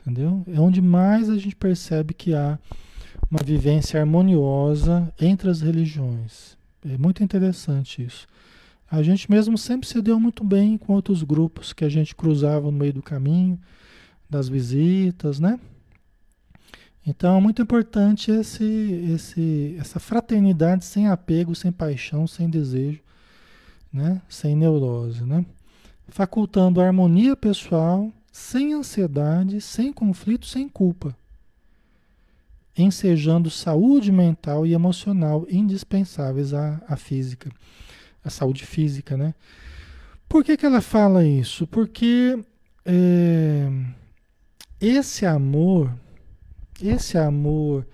Entendeu? 0.00 0.42
É 0.48 0.58
onde 0.58 0.82
mais 0.82 1.30
a 1.30 1.38
gente 1.38 1.54
percebe 1.54 2.12
que 2.14 2.34
há 2.34 2.58
uma 3.30 3.40
vivência 3.44 4.00
harmoniosa 4.00 5.12
entre 5.20 5.48
as 5.48 5.60
religiões. 5.60 6.56
É 6.84 6.98
muito 6.98 7.22
interessante 7.22 8.02
isso. 8.02 8.26
A 8.90 9.02
gente 9.02 9.30
mesmo 9.30 9.56
sempre 9.56 9.86
se 9.86 10.02
deu 10.02 10.18
muito 10.18 10.42
bem 10.42 10.76
com 10.76 10.94
outros 10.94 11.22
grupos 11.22 11.72
que 11.72 11.84
a 11.84 11.88
gente 11.88 12.14
cruzava 12.16 12.66
no 12.66 12.76
meio 12.76 12.94
do 12.94 13.02
caminho, 13.02 13.56
das 14.28 14.48
visitas, 14.48 15.38
né? 15.38 15.60
Então 17.06 17.38
é 17.38 17.40
muito 17.40 17.62
importante 17.62 18.30
esse, 18.30 18.64
esse, 19.14 19.76
essa 19.78 19.98
fraternidade 19.98 20.84
sem 20.84 21.08
apego, 21.08 21.54
sem 21.54 21.72
paixão, 21.72 22.26
sem 22.26 22.48
desejo, 22.48 23.00
né? 23.92 24.20
sem 24.28 24.54
neurose, 24.54 25.24
né? 25.24 25.44
facultando 26.08 26.80
harmonia 26.80 27.36
pessoal, 27.36 28.12
sem 28.30 28.74
ansiedade, 28.74 29.60
sem 29.60 29.92
conflito, 29.92 30.46
sem 30.46 30.68
culpa, 30.68 31.16
ensejando 32.76 33.48
saúde 33.50 34.12
mental 34.12 34.66
e 34.66 34.74
emocional 34.74 35.46
indispensáveis 35.48 36.52
à, 36.52 36.82
à 36.86 36.96
física 36.96 37.50
a 38.24 38.30
saúde 38.30 38.66
física, 38.66 39.16
né? 39.16 39.34
Por 40.28 40.44
que, 40.44 40.56
que 40.56 40.66
ela 40.66 40.80
fala 40.80 41.24
isso? 41.24 41.66
Porque 41.66 42.38
é, 42.84 43.68
esse 44.80 45.26
amor, 45.26 45.92
esse 46.82 47.18
amor 47.18 47.86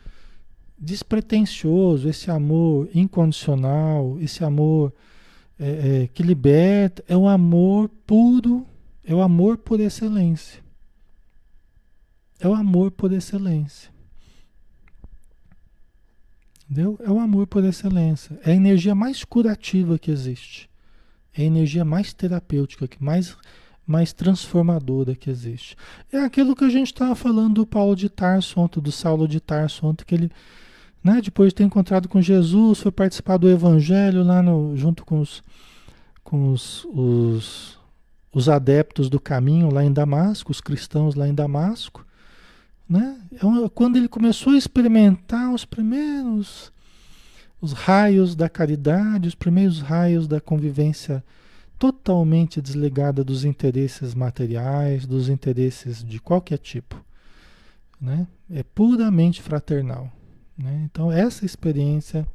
despretensioso, 0.79 2.09
esse 2.09 2.31
amor 2.31 2.89
incondicional, 2.95 4.19
esse 4.21 4.45
amor 4.45 4.93
é, 5.59 6.03
é, 6.03 6.07
que 6.09 6.23
liberta, 6.23 7.03
é 7.09 7.17
um 7.17 7.29
amor 7.29 7.89
puro, 8.07 8.67
é 9.05 9.15
o 9.15 9.23
amor 9.23 9.57
por 9.57 9.81
excelência. 9.81 10.63
É 12.39 12.47
o 12.47 12.55
amor 12.55 12.91
por 12.91 13.13
excelência. 13.13 13.91
Entendeu? 16.69 16.99
É 17.03 17.11
o 17.11 17.19
amor 17.19 17.47
por 17.47 17.65
excelência. 17.65 18.39
É 18.45 18.51
a 18.51 18.55
energia 18.55 18.95
mais 18.95 19.25
curativa 19.25 19.99
que 19.99 20.11
existe. 20.11 20.69
É 21.33 21.43
a 21.43 21.45
energia 21.45 21.85
mais 21.85 22.13
terapêutica, 22.13 22.89
que 22.89 23.03
mais, 23.03 23.37
mais 23.87 24.13
transformadora 24.13 25.15
que 25.15 25.31
existe. 25.31 25.77
É 26.13 26.19
aquilo 26.19 26.57
que 26.57 26.65
a 26.65 26.69
gente 26.69 26.89
estava 26.89 27.15
falando 27.15 27.55
do 27.55 27.67
Paulo 27.67 27.95
de 27.95 28.09
Tarso 28.09 28.59
ontem, 28.59 28.81
do 28.81 28.91
Saulo 28.91 29.29
de 29.29 29.41
Tarso 29.41 29.87
ontem, 29.87 30.05
que 30.05 30.15
ele, 30.15 30.31
né, 31.03 31.21
depois 31.23 31.51
de 31.51 31.57
ter 31.57 31.65
encontrado 31.65 32.09
com 32.09 32.21
Jesus, 32.21 32.81
foi 32.81 32.91
participar 32.91 33.37
do 33.37 33.49
Evangelho 33.49 34.25
lá 34.25 34.43
no, 34.43 34.77
junto 34.77 35.05
com 35.05 35.21
os, 35.21 35.43
com 36.25 36.53
os, 36.53 36.85
os, 36.87 37.79
os 38.33 38.49
adeptos 38.49 39.09
do 39.09 39.21
caminho 39.21 39.73
lá 39.73 39.85
em 39.85 39.93
Damasco, 39.93 40.51
os 40.51 40.61
cristãos 40.61 41.15
lá 41.15 41.29
em 41.29 41.35
Damasco. 41.35 42.05
Né? 42.89 43.19
É 43.33 43.69
quando 43.75 43.97
ele 43.97 44.09
começou 44.09 44.53
a 44.53 44.59
experimentar 44.59 45.53
os 45.53 45.65
primeiros 45.65 46.73
os 47.61 47.73
raios 47.73 48.35
da 48.35 48.49
caridade, 48.49 49.29
os 49.29 49.35
primeiros 49.35 49.81
raios 49.81 50.29
da 50.29 50.41
convivência 50.41 51.25
totalmente 51.79 52.61
desligada 52.61 53.23
dos 53.23 53.45
interesses 53.45 54.15
materiais, 54.15 55.07
dos 55.07 55.29
interesses 55.29 56.03
de 56.03 56.19
qualquer 56.21 56.59
tipo. 56.59 57.03
Né? 58.01 58.27
É 58.51 58.63
puramente 58.63 59.43
fraternal. 59.43 60.11
Né? 60.57 60.83
Então, 60.85 61.11
essa 61.11 61.45
experiência 61.45 62.27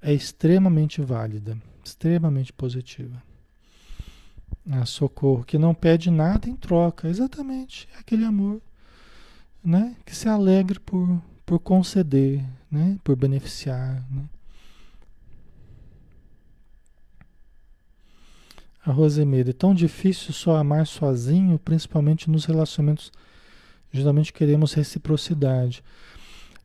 é 0.00 0.12
extremamente 0.12 1.00
válida, 1.00 1.56
extremamente 1.84 2.52
positiva. 2.52 3.22
A 4.70 4.84
socorro 4.84 5.44
que 5.44 5.58
não 5.58 5.74
pede 5.74 6.10
nada 6.10 6.48
em 6.48 6.54
troca, 6.54 7.08
exatamente, 7.08 7.88
é 7.96 8.00
aquele 8.00 8.24
amor 8.24 8.60
né? 9.62 9.94
Que 10.04 10.14
se 10.14 10.28
alegre 10.28 10.80
por, 10.80 11.22
por 11.46 11.58
conceder, 11.60 12.44
né? 12.70 12.98
Por 13.04 13.16
beneficiar, 13.16 14.04
né? 14.10 14.24
A 18.84 18.90
Rosemary, 18.90 19.50
é 19.50 19.52
tão 19.52 19.72
difícil 19.72 20.32
só 20.32 20.56
amar 20.56 20.86
sozinho, 20.86 21.58
principalmente 21.58 22.28
nos 22.28 22.44
relacionamentos. 22.44 23.12
Geralmente 23.92 24.32
queremos 24.32 24.72
reciprocidade. 24.72 25.84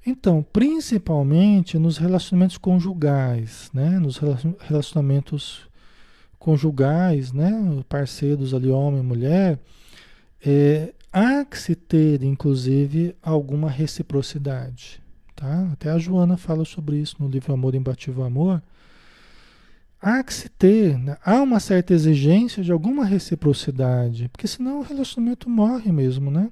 Então, 0.06 0.42
principalmente 0.42 1.78
nos 1.78 1.98
relacionamentos 1.98 2.58
conjugais, 2.58 3.70
né? 3.74 4.00
Nos 4.00 4.20
relacionamentos 4.62 5.68
conjugais, 6.40 7.34
né? 7.34 7.52
Parceiros 7.90 8.54
ali, 8.54 8.70
homem 8.70 9.02
e 9.02 9.04
mulher, 9.04 9.60
é, 10.44 10.94
há 11.12 11.44
que 11.44 11.58
se 11.58 11.76
ter, 11.76 12.24
inclusive, 12.24 13.16
alguma 13.22 13.70
reciprocidade. 13.70 15.02
Tá? 15.36 15.70
Até 15.74 15.92
a 15.92 16.00
Joana 16.00 16.38
fala 16.38 16.66
sobre 16.66 16.98
isso 16.98 17.18
no 17.20 17.28
livro 17.28 17.54
Amor 17.54 17.76
Imbatível 17.76 18.24
Amor. 18.24 18.62
Há 20.02 20.24
que 20.24 20.34
se 20.34 20.48
ter, 20.50 20.98
né? 20.98 21.18
há 21.26 21.42
uma 21.42 21.60
certa 21.60 21.94
exigência 21.94 22.64
de 22.64 22.72
alguma 22.72 23.04
reciprocidade, 23.04 24.30
porque 24.30 24.48
senão 24.48 24.80
o 24.80 24.84
relacionamento 24.84 25.50
morre 25.50 25.92
mesmo, 25.92 26.30
né? 26.30 26.52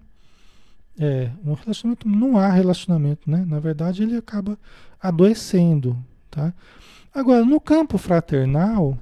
É, 0.98 1.30
um 1.43 1.54
relacionamento, 1.54 2.08
não 2.08 2.38
há 2.38 2.50
relacionamento, 2.50 3.30
né? 3.30 3.46
Na 3.48 3.60
verdade, 3.60 4.02
ele 4.02 4.16
acaba 4.16 4.58
adoecendo, 5.00 5.98
tá? 6.32 6.54
Agora, 7.14 7.46
no 7.46 7.60
campo 7.60 7.98
fraternal, 7.98 8.98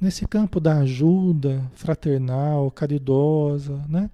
nesse 0.00 0.26
campo 0.26 0.60
da 0.60 0.78
ajuda 0.78 1.62
fraternal, 1.74 2.70
caridosa, 2.70 3.82
né? 3.88 4.10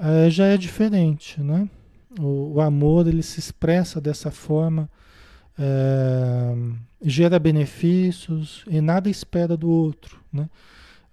é, 0.00 0.30
já 0.30 0.46
é 0.46 0.56
diferente, 0.56 1.40
né? 1.42 1.68
O, 2.18 2.54
o, 2.54 2.60
amor 2.60 3.06
ele 3.06 3.22
se 3.22 3.38
expressa 3.38 4.00
dessa 4.00 4.30
forma, 4.30 4.90
é, 5.58 6.54
gera 7.02 7.38
benefícios 7.38 8.64
e 8.68 8.80
nada 8.80 9.08
espera 9.08 9.56
do 9.56 9.68
outro, 9.68 10.20
né? 10.32 10.48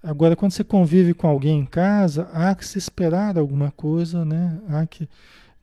Agora, 0.04 0.36
quando 0.36 0.52
você 0.52 0.64
convive 0.64 1.14
com 1.14 1.28
alguém 1.28 1.60
em 1.60 1.66
casa, 1.66 2.30
há 2.32 2.54
que 2.54 2.66
se 2.66 2.78
esperar 2.78 3.38
alguma 3.38 3.72
coisa, 3.72 4.24
né? 4.24 4.62
Há 4.70 4.86
que 4.86 5.10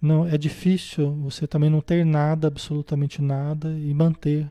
não 0.01 0.27
é 0.27 0.37
difícil 0.37 1.13
você 1.15 1.47
também 1.47 1.71
não 1.71 1.81
ter 1.81 2.05
nada, 2.05 2.49
absolutamente 2.49 3.23
nada 3.23 3.73
e 3.73 3.95
manter 3.95 4.51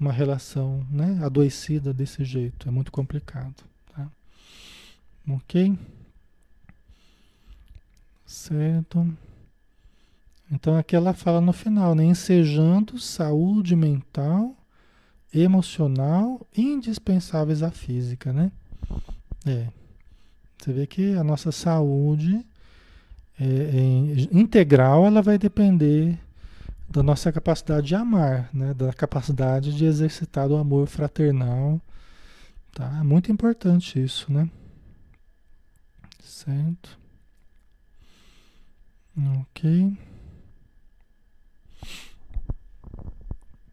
uma 0.00 0.12
relação, 0.12 0.84
né, 0.90 1.20
adoecida 1.22 1.92
desse 1.92 2.24
jeito, 2.24 2.66
é 2.66 2.70
muito 2.72 2.90
complicado, 2.90 3.62
tá? 3.94 4.10
OK? 5.28 5.78
Certo? 8.24 9.14
Então 10.50 10.76
aqui 10.76 10.96
ela 10.96 11.12
fala 11.12 11.40
no 11.40 11.52
final, 11.52 11.94
né? 11.94 12.04
Ensejando 12.04 12.98
saúde 12.98 13.76
mental, 13.76 14.56
emocional, 15.32 16.46
indispensáveis 16.56 17.62
à 17.62 17.70
física, 17.70 18.32
né? 18.32 18.50
É. 19.46 19.68
Você 20.58 20.72
vê 20.72 20.86
que 20.86 21.14
a 21.14 21.24
nossa 21.24 21.50
saúde 21.50 22.44
é, 23.38 23.44
é, 23.44 24.28
integral 24.32 25.06
ela 25.06 25.22
vai 25.22 25.38
depender 25.38 26.18
da 26.88 27.02
nossa 27.02 27.32
capacidade 27.32 27.86
de 27.86 27.94
amar, 27.94 28.50
né? 28.52 28.74
Da 28.74 28.92
capacidade 28.92 29.74
de 29.74 29.84
exercitar 29.84 30.48
o 30.48 30.56
amor 30.56 30.86
fraternal, 30.86 31.80
tá? 32.72 32.98
É 33.00 33.02
muito 33.02 33.30
importante 33.32 34.02
isso, 34.02 34.30
né? 34.32 34.50
Certo? 36.22 36.98
Ok. 39.40 39.96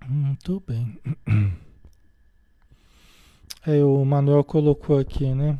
Muito 0.08 0.64
bem. 0.66 0.98
É, 3.66 3.84
o 3.84 4.06
Manuel 4.06 4.46
colocou 4.46 4.98
aqui, 4.98 5.34
né? 5.34 5.60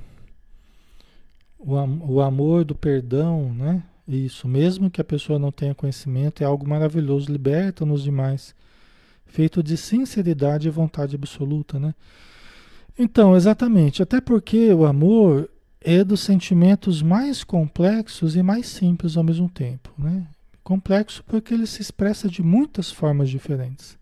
O, 1.60 1.74
o 2.14 2.22
amor 2.22 2.64
do 2.64 2.74
perdão, 2.74 3.54
né? 3.54 3.84
Isso, 4.08 4.48
mesmo 4.48 4.90
que 4.90 5.02
a 5.02 5.04
pessoa 5.04 5.38
não 5.38 5.52
tenha 5.52 5.76
conhecimento, 5.76 6.42
é 6.42 6.46
algo 6.46 6.66
maravilhoso, 6.66 7.30
liberta-nos 7.30 8.04
demais. 8.04 8.56
Feito 9.26 9.62
de 9.62 9.76
sinceridade 9.76 10.70
e 10.70 10.72
vontade 10.72 11.18
absoluta, 11.18 11.78
né? 11.78 11.94
Então, 12.98 13.36
exatamente. 13.36 14.02
Até 14.02 14.22
porque 14.22 14.72
o 14.74 14.86
amor 14.86 15.50
é 15.82 16.04
dos 16.04 16.22
sentimentos 16.22 17.02
mais 17.02 17.44
complexos 17.44 18.38
e 18.38 18.42
mais 18.42 18.68
simples 18.68 19.18
ao 19.18 19.24
mesmo 19.24 19.50
tempo. 19.50 19.92
Né? 19.98 20.26
Complexo 20.64 21.24
porque 21.26 21.54
ele 21.54 21.68
se 21.68 21.82
expressa 21.82 22.30
de 22.30 22.42
muitas 22.42 22.90
formas 22.90 23.30
diferentes. 23.30 23.98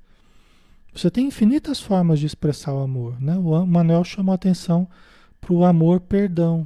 Você 0.96 1.12
tem 1.12 1.28
infinitas 1.28 1.82
formas 1.82 2.20
de 2.20 2.26
expressar 2.26 2.74
o 2.74 2.80
amor. 2.80 3.22
Né? 3.22 3.36
O 3.38 3.66
Manuel 3.66 4.06
chamou 4.06 4.32
a 4.32 4.36
atenção 4.36 4.88
para 5.42 5.52
o 5.52 5.66
amor 5.66 6.00
perdão, 6.00 6.66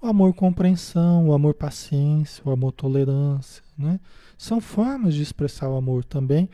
o 0.00 0.06
amor 0.06 0.32
compreensão, 0.32 1.28
o 1.28 1.32
amor 1.32 1.54
paciência, 1.54 2.40
o 2.46 2.52
amor 2.52 2.70
tolerância. 2.70 3.60
Né? 3.76 3.98
São 4.38 4.60
formas 4.60 5.14
de 5.14 5.22
expressar 5.22 5.68
o 5.68 5.76
amor 5.76 6.04
também. 6.04 6.48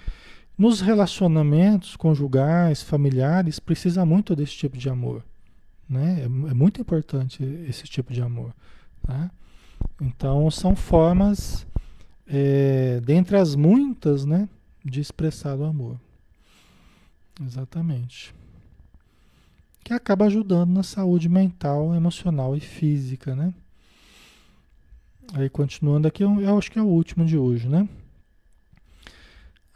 Nos 0.57 0.81
relacionamentos 0.81 1.95
conjugais, 1.95 2.83
familiares, 2.83 3.61
precisa 3.61 4.07
muito 4.07 4.35
desse 4.35 4.55
tipo 4.55 4.79
de 4.79 4.89
amor. 4.89 5.23
Né? 5.87 6.21
É, 6.21 6.25
é 6.25 6.55
muito 6.55 6.81
importante 6.81 7.45
esse 7.69 7.85
tipo 7.85 8.15
de 8.15 8.23
amor. 8.23 8.55
Tá? 9.03 9.31
Então, 10.01 10.51
são 10.51 10.75
formas, 10.75 11.67
é, 12.27 12.99
dentre 13.05 13.37
as 13.37 13.55
muitas, 13.55 14.25
né, 14.25 14.49
de 14.83 15.01
expressar 15.01 15.55
o 15.55 15.65
amor. 15.65 15.99
Exatamente. 17.41 18.35
Que 19.85 19.93
acaba 19.93 20.27
ajudando 20.27 20.71
na 20.71 20.83
saúde 20.83 21.29
mental, 21.29 21.95
emocional 21.95 22.57
e 22.57 22.61
física, 22.61 23.35
né? 23.35 23.55
Aí, 25.35 25.49
continuando 25.49 26.09
aqui, 26.09 26.23
eu, 26.23 26.59
acho 26.59 26.71
que 26.71 26.79
é 26.79 26.83
o 26.83 26.87
último 26.87 27.25
de 27.25 27.37
hoje, 27.37 27.69
né? 27.69 27.89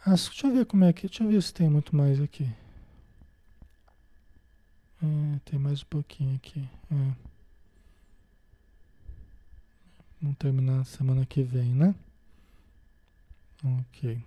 As, 0.05 0.27
deixa 0.27 0.47
eu 0.47 0.53
ver 0.53 0.65
como 0.65 0.83
é 0.83 0.91
que. 0.91 1.07
Deixa 1.07 1.23
eu 1.23 1.29
ver 1.29 1.41
se 1.41 1.53
tem 1.53 1.69
muito 1.69 1.95
mais 1.95 2.19
aqui. 2.19 2.49
É, 5.01 5.39
tem 5.45 5.59
mais 5.59 5.81
um 5.81 5.85
pouquinho 5.85 6.35
aqui. 6.35 6.67
É. 6.91 7.11
Vamos 10.21 10.37
terminar 10.37 10.85
semana 10.85 11.25
que 11.25 11.43
vem, 11.43 11.73
né? 11.73 11.93
Ok. 13.63 14.21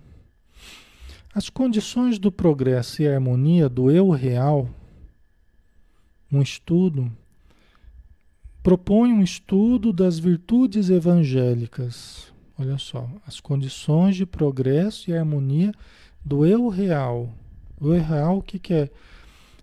As 1.37 1.51
condições 1.51 2.19
do 2.19 2.33
progresso 2.33 3.03
e 3.03 3.07
harmonia 3.07 3.69
do 3.69 3.91
eu 3.91 4.09
real, 4.09 4.71
um 6.33 6.41
estudo, 6.41 7.13
propõe 8.63 9.13
um 9.13 9.23
estudo 9.23 9.93
das 9.93 10.19
virtudes 10.19 10.89
evangélicas. 10.89 12.33
Olha 12.59 12.79
só, 12.79 13.07
as 13.27 13.39
condições 13.39 14.17
de 14.17 14.25
progresso 14.25 15.11
e 15.11 15.15
harmonia 15.15 15.75
do 16.25 16.47
eu 16.47 16.69
real. 16.69 17.29
O 17.79 17.93
eu 17.93 18.03
real, 18.03 18.39
o 18.39 18.43
que, 18.43 18.59
que 18.59 18.73
é? 18.73 18.91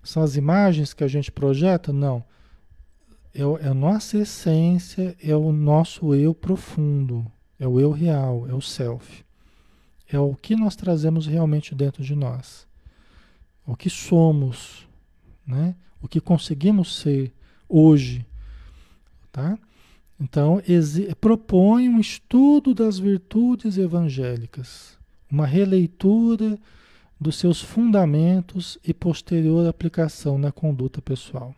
São 0.04 0.22
as 0.22 0.36
imagens 0.36 0.94
que 0.94 1.04
a 1.04 1.08
gente 1.08 1.32
projeta? 1.32 1.92
Não 1.92 2.24
é, 3.34 3.42
é 3.42 3.68
a 3.68 3.74
nossa 3.74 4.20
essência, 4.20 5.18
é 5.20 5.36
o 5.36 5.52
nosso 5.52 6.14
eu 6.14 6.36
profundo, 6.36 7.26
é 7.60 7.68
o 7.68 7.80
eu 7.80 7.90
real, 7.90 8.48
é 8.48 8.54
o 8.54 8.62
self. 8.62 9.26
É 10.14 10.20
o 10.20 10.36
que 10.36 10.56
nós 10.56 10.76
trazemos 10.76 11.26
realmente 11.26 11.74
dentro 11.74 12.04
de 12.04 12.16
nós. 12.16 12.68
O 13.66 13.76
que 13.76 13.90
somos, 13.90 14.88
né? 15.46 15.76
O 16.00 16.08
que 16.08 16.22
conseguimos 16.22 17.00
ser 17.00 17.34
hoje, 17.68 18.24
tá? 19.32 19.58
Então, 20.20 20.62
propõe 21.20 21.90
um 21.90 22.00
estudo 22.00 22.76
das 22.76 23.00
virtudes 23.00 23.76
evangélicas, 23.78 25.00
uma 25.32 25.48
releitura 25.48 26.60
dos 27.20 27.38
seus 27.38 27.60
fundamentos 27.60 28.78
e 28.84 28.94
posterior 28.94 29.68
aplicação 29.68 30.38
na 30.38 30.52
conduta 30.52 31.02
pessoal. 31.02 31.56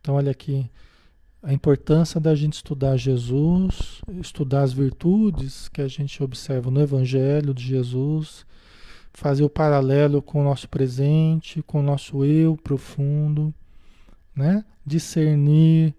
Então, 0.00 0.16
olha 0.16 0.30
aqui 0.30 0.68
a 1.42 1.52
importância 1.52 2.20
da 2.20 2.34
gente 2.34 2.54
estudar 2.54 2.96
Jesus, 2.96 4.00
estudar 4.20 4.62
as 4.62 4.72
virtudes 4.72 5.68
que 5.68 5.80
a 5.80 5.88
gente 5.88 6.22
observa 6.22 6.70
no 6.70 6.80
Evangelho 6.80 7.54
de 7.54 7.62
Jesus, 7.62 8.44
fazer 9.12 9.44
o 9.44 9.48
paralelo 9.48 10.20
com 10.20 10.40
o 10.40 10.44
nosso 10.44 10.68
presente, 10.68 11.62
com 11.62 11.80
o 11.80 11.82
nosso 11.82 12.24
eu 12.24 12.56
profundo, 12.56 13.54
né? 14.34 14.64
discernir 14.84 15.94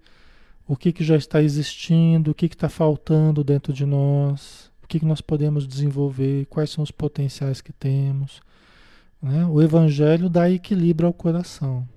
o 0.66 0.76
que, 0.76 0.92
que 0.92 1.02
já 1.02 1.16
está 1.16 1.42
existindo, 1.42 2.30
o 2.30 2.34
que 2.34 2.46
está 2.46 2.68
faltando 2.68 3.42
dentro 3.42 3.72
de 3.72 3.86
nós, 3.86 4.70
o 4.82 4.86
que, 4.86 5.00
que 5.00 5.06
nós 5.06 5.20
podemos 5.20 5.66
desenvolver, 5.66 6.46
quais 6.46 6.70
são 6.70 6.84
os 6.84 6.90
potenciais 6.90 7.60
que 7.60 7.72
temos. 7.72 8.40
Né? 9.20 9.46
O 9.46 9.60
Evangelho 9.62 10.28
dá 10.28 10.50
equilíbrio 10.50 11.06
ao 11.06 11.12
coração. 11.12 11.88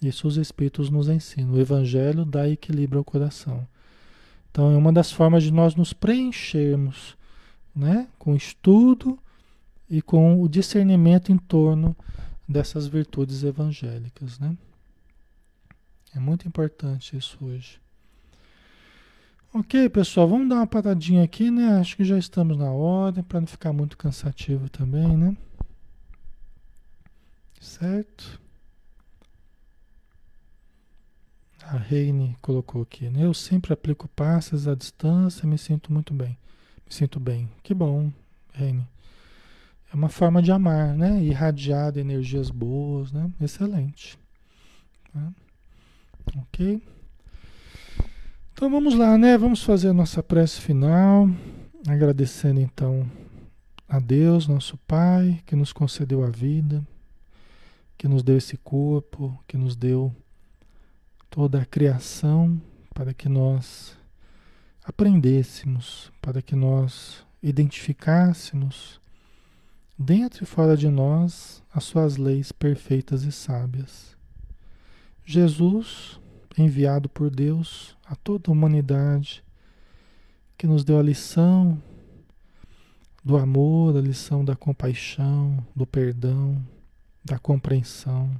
Isso 0.00 0.26
os 0.26 0.36
Espíritos 0.36 0.88
nos 0.88 1.08
ensinam. 1.08 1.54
O 1.54 1.60
Evangelho 1.60 2.24
dá 2.24 2.48
equilíbrio 2.48 2.98
ao 2.98 3.04
coração. 3.04 3.66
Então 4.50 4.72
é 4.72 4.76
uma 4.76 4.92
das 4.92 5.12
formas 5.12 5.42
de 5.42 5.52
nós 5.52 5.74
nos 5.74 5.92
preenchermos 5.92 7.16
né? 7.74 8.08
com 8.18 8.34
estudo 8.34 9.18
e 9.88 10.00
com 10.00 10.40
o 10.40 10.48
discernimento 10.48 11.30
em 11.30 11.38
torno 11.38 11.96
dessas 12.48 12.86
virtudes 12.86 13.42
evangélicas. 13.42 14.38
Né? 14.38 14.56
É 16.14 16.18
muito 16.18 16.48
importante 16.48 17.16
isso 17.16 17.38
hoje. 17.40 17.80
Ok, 19.52 19.88
pessoal, 19.88 20.28
vamos 20.28 20.48
dar 20.48 20.56
uma 20.56 20.66
paradinha 20.66 21.24
aqui, 21.24 21.50
né? 21.50 21.80
Acho 21.80 21.96
que 21.96 22.04
já 22.04 22.16
estamos 22.16 22.56
na 22.56 22.70
ordem, 22.70 23.24
para 23.24 23.40
não 23.40 23.48
ficar 23.48 23.72
muito 23.72 23.96
cansativo 23.98 24.68
também, 24.68 25.16
né? 25.16 25.36
Certo? 27.60 28.39
A 31.62 31.76
Reine 31.76 32.36
colocou 32.40 32.82
aqui, 32.82 33.08
né? 33.08 33.24
Eu 33.24 33.34
sempre 33.34 33.72
aplico 33.72 34.08
passes 34.08 34.66
à 34.66 34.74
distância, 34.74 35.46
me 35.46 35.58
sinto 35.58 35.92
muito 35.92 36.12
bem. 36.12 36.38
Me 36.86 36.92
sinto 36.94 37.20
bem. 37.20 37.48
Que 37.62 37.74
bom, 37.74 38.10
Reine. 38.52 38.86
É 39.92 39.96
uma 39.96 40.08
forma 40.08 40.40
de 40.40 40.52
amar, 40.52 40.96
né? 40.96 41.22
Irradiar 41.22 41.92
de 41.92 42.00
energias 42.00 42.50
boas, 42.50 43.12
né? 43.12 43.30
Excelente. 43.40 44.18
Tá? 45.12 45.32
Ok? 46.36 46.82
Então 48.52 48.70
vamos 48.70 48.94
lá, 48.94 49.16
né? 49.18 49.36
Vamos 49.36 49.62
fazer 49.62 49.88
a 49.88 49.92
nossa 49.92 50.22
prece 50.22 50.60
final, 50.60 51.28
agradecendo 51.88 52.60
então 52.60 53.10
a 53.88 53.98
Deus, 53.98 54.46
nosso 54.46 54.76
Pai, 54.86 55.42
que 55.44 55.56
nos 55.56 55.72
concedeu 55.72 56.22
a 56.22 56.30
vida, 56.30 56.86
que 57.98 58.06
nos 58.06 58.22
deu 58.22 58.36
esse 58.36 58.56
corpo, 58.56 59.36
que 59.48 59.56
nos 59.56 59.74
deu 59.74 60.14
toda 61.30 61.62
a 61.62 61.64
criação 61.64 62.60
para 62.92 63.14
que 63.14 63.28
nós 63.28 63.96
aprendêssemos, 64.84 66.10
para 66.20 66.42
que 66.42 66.56
nós 66.56 67.24
identificássemos 67.40 69.00
dentro 69.96 70.42
e 70.42 70.46
fora 70.46 70.76
de 70.76 70.88
nós 70.88 71.62
as 71.72 71.84
suas 71.84 72.16
leis 72.16 72.50
perfeitas 72.50 73.22
e 73.22 73.30
sábias. 73.30 74.16
Jesus, 75.24 76.18
enviado 76.58 77.08
por 77.08 77.30
Deus 77.30 77.96
a 78.04 78.16
toda 78.16 78.50
a 78.50 78.52
humanidade, 78.52 79.44
que 80.58 80.66
nos 80.66 80.84
deu 80.84 80.98
a 80.98 81.02
lição 81.02 81.80
do 83.22 83.36
amor, 83.36 83.96
a 83.96 84.00
lição 84.00 84.44
da 84.44 84.56
compaixão, 84.56 85.64
do 85.76 85.86
perdão, 85.86 86.60
da 87.24 87.38
compreensão, 87.38 88.30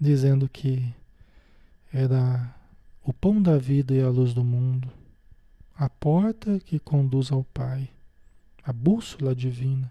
dizendo 0.00 0.48
que 0.48 0.92
era 1.96 2.54
o 3.02 3.10
pão 3.10 3.40
da 3.40 3.56
vida 3.56 3.94
e 3.94 4.02
a 4.02 4.08
luz 4.10 4.34
do 4.34 4.44
mundo, 4.44 4.92
a 5.74 5.88
porta 5.88 6.60
que 6.60 6.78
conduz 6.78 7.32
ao 7.32 7.42
Pai, 7.42 7.88
a 8.62 8.70
bússola 8.70 9.34
divina, 9.34 9.90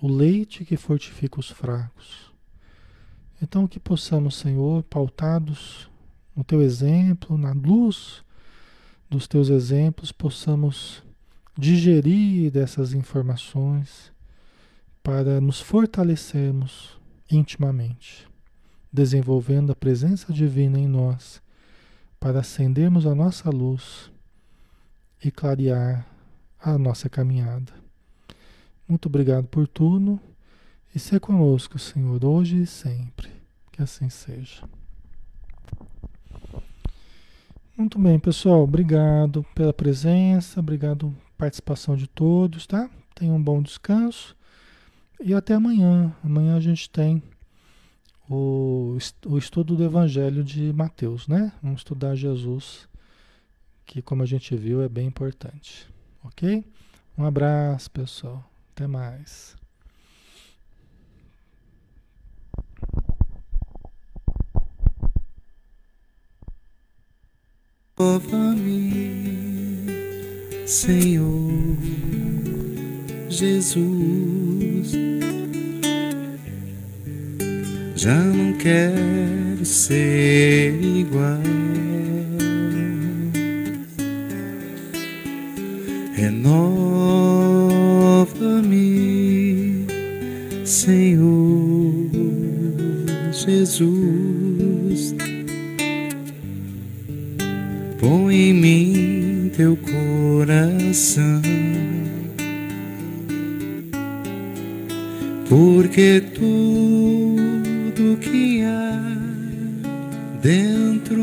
o 0.00 0.08
leite 0.08 0.64
que 0.64 0.78
fortifica 0.78 1.38
os 1.38 1.50
fracos. 1.50 2.32
Então, 3.42 3.68
que 3.68 3.78
possamos, 3.78 4.36
Senhor, 4.36 4.82
pautados 4.84 5.90
no 6.34 6.42
Teu 6.42 6.62
exemplo, 6.62 7.36
na 7.36 7.52
luz 7.52 8.24
dos 9.10 9.28
Teus 9.28 9.50
exemplos, 9.50 10.10
possamos 10.10 11.02
digerir 11.54 12.50
dessas 12.50 12.94
informações 12.94 14.10
para 15.02 15.38
nos 15.38 15.60
fortalecermos 15.60 16.98
intimamente 17.30 18.26
desenvolvendo 18.94 19.72
a 19.72 19.74
presença 19.74 20.32
divina 20.32 20.78
em 20.78 20.86
nós, 20.86 21.42
para 22.20 22.38
acendermos 22.38 23.06
a 23.06 23.14
nossa 23.14 23.50
luz 23.50 24.08
e 25.22 25.32
clarear 25.32 26.06
a 26.60 26.78
nossa 26.78 27.08
caminhada. 27.08 27.72
Muito 28.86 29.06
obrigado 29.06 29.48
por 29.48 29.66
tudo 29.66 30.20
e 30.94 31.00
ser 31.00 31.18
conosco, 31.18 31.76
Senhor, 31.76 32.24
hoje 32.24 32.62
e 32.62 32.66
sempre. 32.68 33.28
Que 33.72 33.82
assim 33.82 34.08
seja. 34.08 34.62
Muito 37.76 37.98
bem, 37.98 38.20
pessoal. 38.20 38.62
Obrigado 38.62 39.44
pela 39.56 39.72
presença, 39.72 40.60
obrigado 40.60 41.08
pela 41.08 41.34
participação 41.36 41.96
de 41.96 42.06
todos, 42.06 42.64
tá? 42.64 42.88
Tenham 43.12 43.34
um 43.34 43.42
bom 43.42 43.60
descanso 43.60 44.36
e 45.20 45.34
até 45.34 45.54
amanhã. 45.54 46.14
Amanhã 46.22 46.56
a 46.56 46.60
gente 46.60 46.88
tem 46.88 47.20
o, 48.28 48.96
o 49.26 49.38
estudo 49.38 49.76
do 49.76 49.84
Evangelho 49.84 50.42
de 50.42 50.72
Mateus, 50.72 51.28
né? 51.28 51.52
Vamos 51.62 51.80
estudar 51.80 52.14
Jesus, 52.14 52.88
que 53.84 54.00
como 54.00 54.22
a 54.22 54.26
gente 54.26 54.56
viu 54.56 54.82
é 54.82 54.88
bem 54.88 55.06
importante, 55.06 55.88
ok? 56.22 56.64
Um 57.16 57.24
abraço, 57.24 57.90
pessoal. 57.90 58.44
Até 58.72 58.86
mais. 58.86 59.56
Salva-me, 67.96 69.06
Senhor 70.66 71.78
Jesus. 73.28 74.43
Já 78.04 78.20
não 78.20 78.52
quero 78.52 79.64
ser 79.64 80.78
igual. 80.78 81.40
Renova-me, 86.12 87.06
Senhor 90.66 92.10
Jesus. 93.32 95.14
Põe 97.98 98.34
em 98.34 98.52
mim 98.52 99.50
teu 99.56 99.78
coração, 99.78 101.40
porque 105.48 106.22
tudo 107.94 108.16
que 108.18 108.62
há 108.64 109.00
dentro 110.42 111.22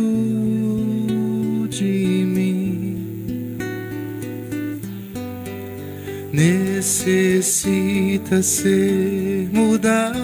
de 1.69 2.25
mim. 2.25 3.57
Necessita 6.31 7.21
ser 8.41 9.49
mudado, 9.51 10.21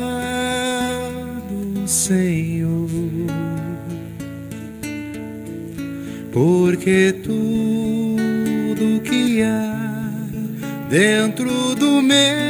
Senhor 1.86 2.88
porque 6.38 7.16
tudo 7.24 9.02
que 9.02 9.42
há 9.42 9.98
dentro 10.88 11.74
do 11.74 12.00
meu 12.00 12.47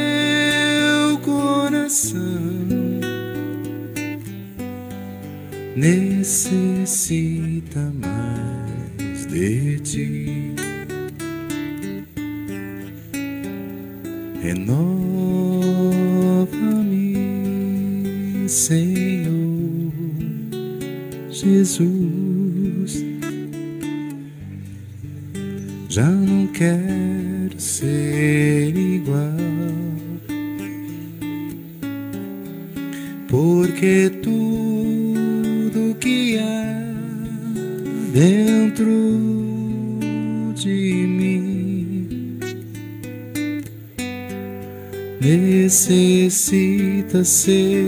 necessita 6.28 7.37
necessita 47.28 47.87